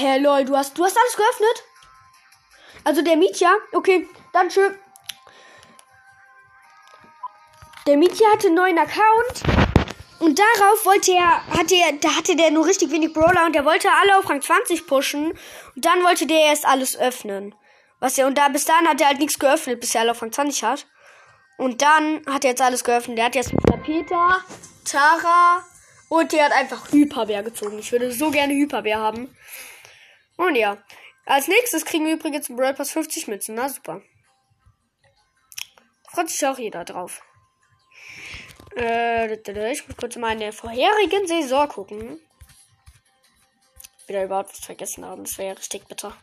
Hä, 0.00 0.18
lol, 0.18 0.44
du 0.44 0.56
hast, 0.56 0.78
du 0.78 0.84
hast 0.84 0.96
alles 0.96 1.16
geöffnet? 1.16 1.64
Also 2.84 3.02
der 3.02 3.16
Mietja, 3.16 3.52
okay, 3.72 4.08
dann 4.32 4.48
schön. 4.48 4.78
Der 7.88 7.96
Mietja 7.96 8.28
hatte 8.32 8.46
einen 8.46 8.54
neuen 8.54 8.78
Account 8.78 9.42
und 10.20 10.38
darauf 10.38 10.84
wollte 10.84 11.12
er, 11.12 11.44
hatte 11.48 11.74
er, 11.74 11.94
da 11.94 12.14
hatte 12.14 12.36
der 12.36 12.52
nur 12.52 12.66
richtig 12.66 12.92
wenig 12.92 13.12
Brawler 13.12 13.46
und 13.46 13.56
der 13.56 13.64
wollte 13.64 13.88
alle 13.90 14.18
auf 14.18 14.30
Rang 14.30 14.40
20 14.40 14.86
pushen. 14.86 15.32
Und 15.74 15.84
dann 15.84 16.04
wollte 16.04 16.26
der 16.26 16.42
erst 16.42 16.64
alles 16.64 16.96
öffnen. 16.96 17.56
Was 17.98 18.18
er, 18.18 18.28
und 18.28 18.38
da 18.38 18.48
bis 18.48 18.66
dahin 18.66 18.86
hat 18.86 19.00
er 19.00 19.08
halt 19.08 19.18
nichts 19.18 19.40
geöffnet, 19.40 19.80
bis 19.80 19.96
er 19.96 20.02
alle 20.02 20.12
auf 20.12 20.22
Rang 20.22 20.30
20 20.30 20.62
hat. 20.62 20.86
Und 21.56 21.82
dann 21.82 22.22
hat 22.26 22.44
er 22.44 22.50
jetzt 22.50 22.62
alles 22.62 22.84
geöffnet. 22.84 23.18
Der 23.18 23.24
hat 23.24 23.34
jetzt 23.34 23.52
Mr. 23.52 23.78
Peter, 23.78 24.44
Tara 24.84 25.64
und 26.08 26.32
der 26.32 26.44
hat 26.44 26.52
einfach 26.52 26.92
Hyperbär 26.92 27.42
gezogen. 27.42 27.80
Ich 27.80 27.90
würde 27.90 28.12
so 28.12 28.30
gerne 28.30 28.54
Hyperbär 28.54 29.00
haben. 29.00 29.34
Und 30.38 30.54
ja. 30.54 30.78
Als 31.26 31.46
nächstes 31.46 31.84
kriegen 31.84 32.06
wir 32.06 32.14
übrigens 32.14 32.48
im 32.48 32.56
Brawl 32.56 32.72
Pass 32.72 32.92
50 32.92 33.28
Mützen. 33.28 33.54
Na 33.54 33.68
super. 33.68 34.00
Freut 36.08 36.30
sich 36.30 36.46
auch 36.46 36.58
jeder 36.58 36.86
drauf. 36.86 37.22
Äh, 38.74 39.34
ich 39.70 39.86
muss 39.86 39.96
kurz 39.98 40.16
mal 40.16 40.32
in 40.32 40.40
der 40.40 40.54
vorherigen 40.54 41.26
Saison 41.26 41.68
gucken. 41.68 42.20
Wieder 44.06 44.24
überhaupt 44.24 44.52
was 44.52 44.64
vergessen 44.64 45.04
haben. 45.04 45.24
Das 45.24 45.36
wäre 45.36 45.58
richtig 45.58 45.86
bitter. 45.86 46.16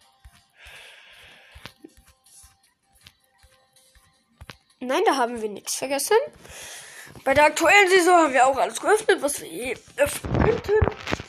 Nein, 4.80 5.04
da 5.06 5.18
haben 5.18 5.42
wir 5.42 5.50
nichts 5.50 5.76
vergessen. 5.76 6.18
Bei 7.24 7.34
der 7.34 7.46
aktuellen 7.46 7.90
Saison 7.90 8.16
haben 8.16 8.34
wir 8.34 8.48
auch 8.48 8.58
alles 8.58 8.82
geöffnet, 8.82 9.22
was 9.22 9.42
wir 9.42 9.48
je 9.48 9.78
öffnen 9.98 10.44
könnten. 10.44 11.25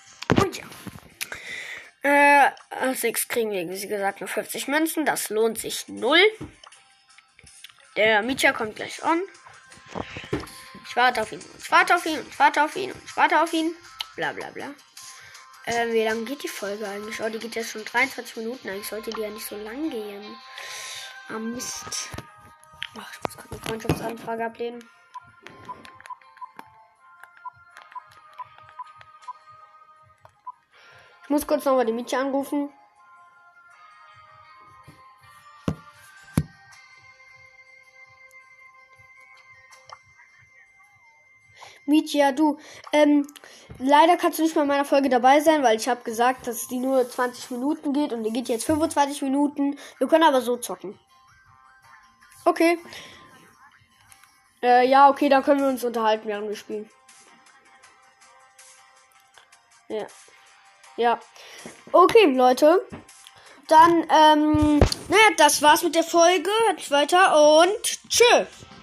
Äh, 2.07 2.53
als 2.71 3.03
nächstes 3.03 3.27
kriegen 3.27 3.51
wir, 3.51 3.69
wie 3.69 3.89
gesagt, 3.89 4.21
nur 4.21 4.29
50 4.29 4.69
Münzen. 4.69 5.05
Das 5.05 5.29
lohnt 5.29 5.59
sich 5.59 5.89
null. 5.89 6.23
Der 7.97 8.23
Mietja 8.23 8.53
kommt 8.53 8.77
gleich 8.77 9.03
an. 9.03 9.21
Ich 10.89 10.95
warte 10.95 11.23
auf 11.23 11.33
ihn, 11.33 11.41
ich 11.59 11.69
warte 11.69 11.97
auf 11.97 12.07
ihn, 12.07 12.25
ich 12.31 12.39
warte 12.39 12.63
auf 12.63 12.77
ihn, 12.77 12.93
ich 13.05 13.17
warte 13.17 13.43
auf 13.43 13.53
ihn. 13.53 13.75
Bla 14.15 14.33
bla 14.33 14.51
bla. 14.51 14.73
Äh, 15.65 15.93
wie 15.93 16.05
lange 16.05 16.25
geht 16.27 16.45
die 16.45 16.49
Folge 16.49 16.87
eigentlich? 16.87 17.21
Oh, 17.21 17.29
die 17.29 17.41
geht 17.41 17.57
jetzt 17.57 17.73
schon 17.73 17.85
23 17.85 18.37
Minuten. 18.37 18.69
Eigentlich 18.69 18.87
sollte 18.87 19.11
die 19.11 19.23
ja 19.23 19.31
nicht 19.31 19.45
so 19.45 19.57
lang 19.57 19.91
gehen. 19.91 20.37
Ah, 21.29 21.41
Mist. 21.41 22.11
Ach, 22.97 23.13
ich 23.13 23.23
muss 23.25 23.37
gerade 23.37 23.51
eine 23.51 23.61
Freundschaftsanfrage 23.67 24.45
ablehnen. 24.45 24.89
Ich 31.27 31.31
muss 31.31 31.45
kurz 31.45 31.65
nochmal 31.65 31.85
die 31.85 31.93
Mietje 31.93 32.21
anrufen. 32.21 32.71
Mietja, 41.85 42.31
du, 42.31 42.59
ähm, 42.93 43.27
leider 43.79 44.17
kannst 44.17 44.39
du 44.39 44.45
nicht 44.45 44.57
in 44.57 44.69
meiner 44.69 44.85
Folge 44.85 45.09
dabei 45.09 45.41
sein, 45.41 45.65
weil 45.65 45.77
ich 45.77 45.89
habe 45.89 46.05
gesagt, 46.05 46.47
dass 46.47 46.69
die 46.69 46.79
nur 46.79 47.09
20 47.09 47.51
Minuten 47.51 47.93
geht 47.93 48.13
und 48.13 48.23
die 48.23 48.33
geht 48.33 48.49
jetzt 48.49 48.67
25 48.67 49.23
Minuten. 49.23 49.77
Wir 49.99 50.07
können 50.07 50.23
aber 50.23 50.41
so 50.41 50.57
zocken. 50.57 50.97
Okay. 52.45 52.79
Äh, 54.63 54.89
ja, 54.89 55.09
okay, 55.11 55.29
dann 55.29 55.43
können 55.43 55.61
wir 55.61 55.69
uns 55.69 55.83
unterhalten, 55.83 56.29
während 56.29 56.49
wir 56.49 56.57
spielen. 56.57 56.89
Ja. 59.89 60.07
Ja. 60.97 61.21
Okay, 61.93 62.27
Leute. 62.35 62.87
Dann, 63.69 64.07
ähm, 64.11 64.79
naja, 65.09 65.29
das 65.37 65.61
war's 65.63 65.83
mit 65.83 65.95
der 65.95 66.05
Folge. 66.05 66.51
Hört 66.69 66.91
weiter 66.91 67.61
und 67.61 67.83
tschüss. 68.09 68.67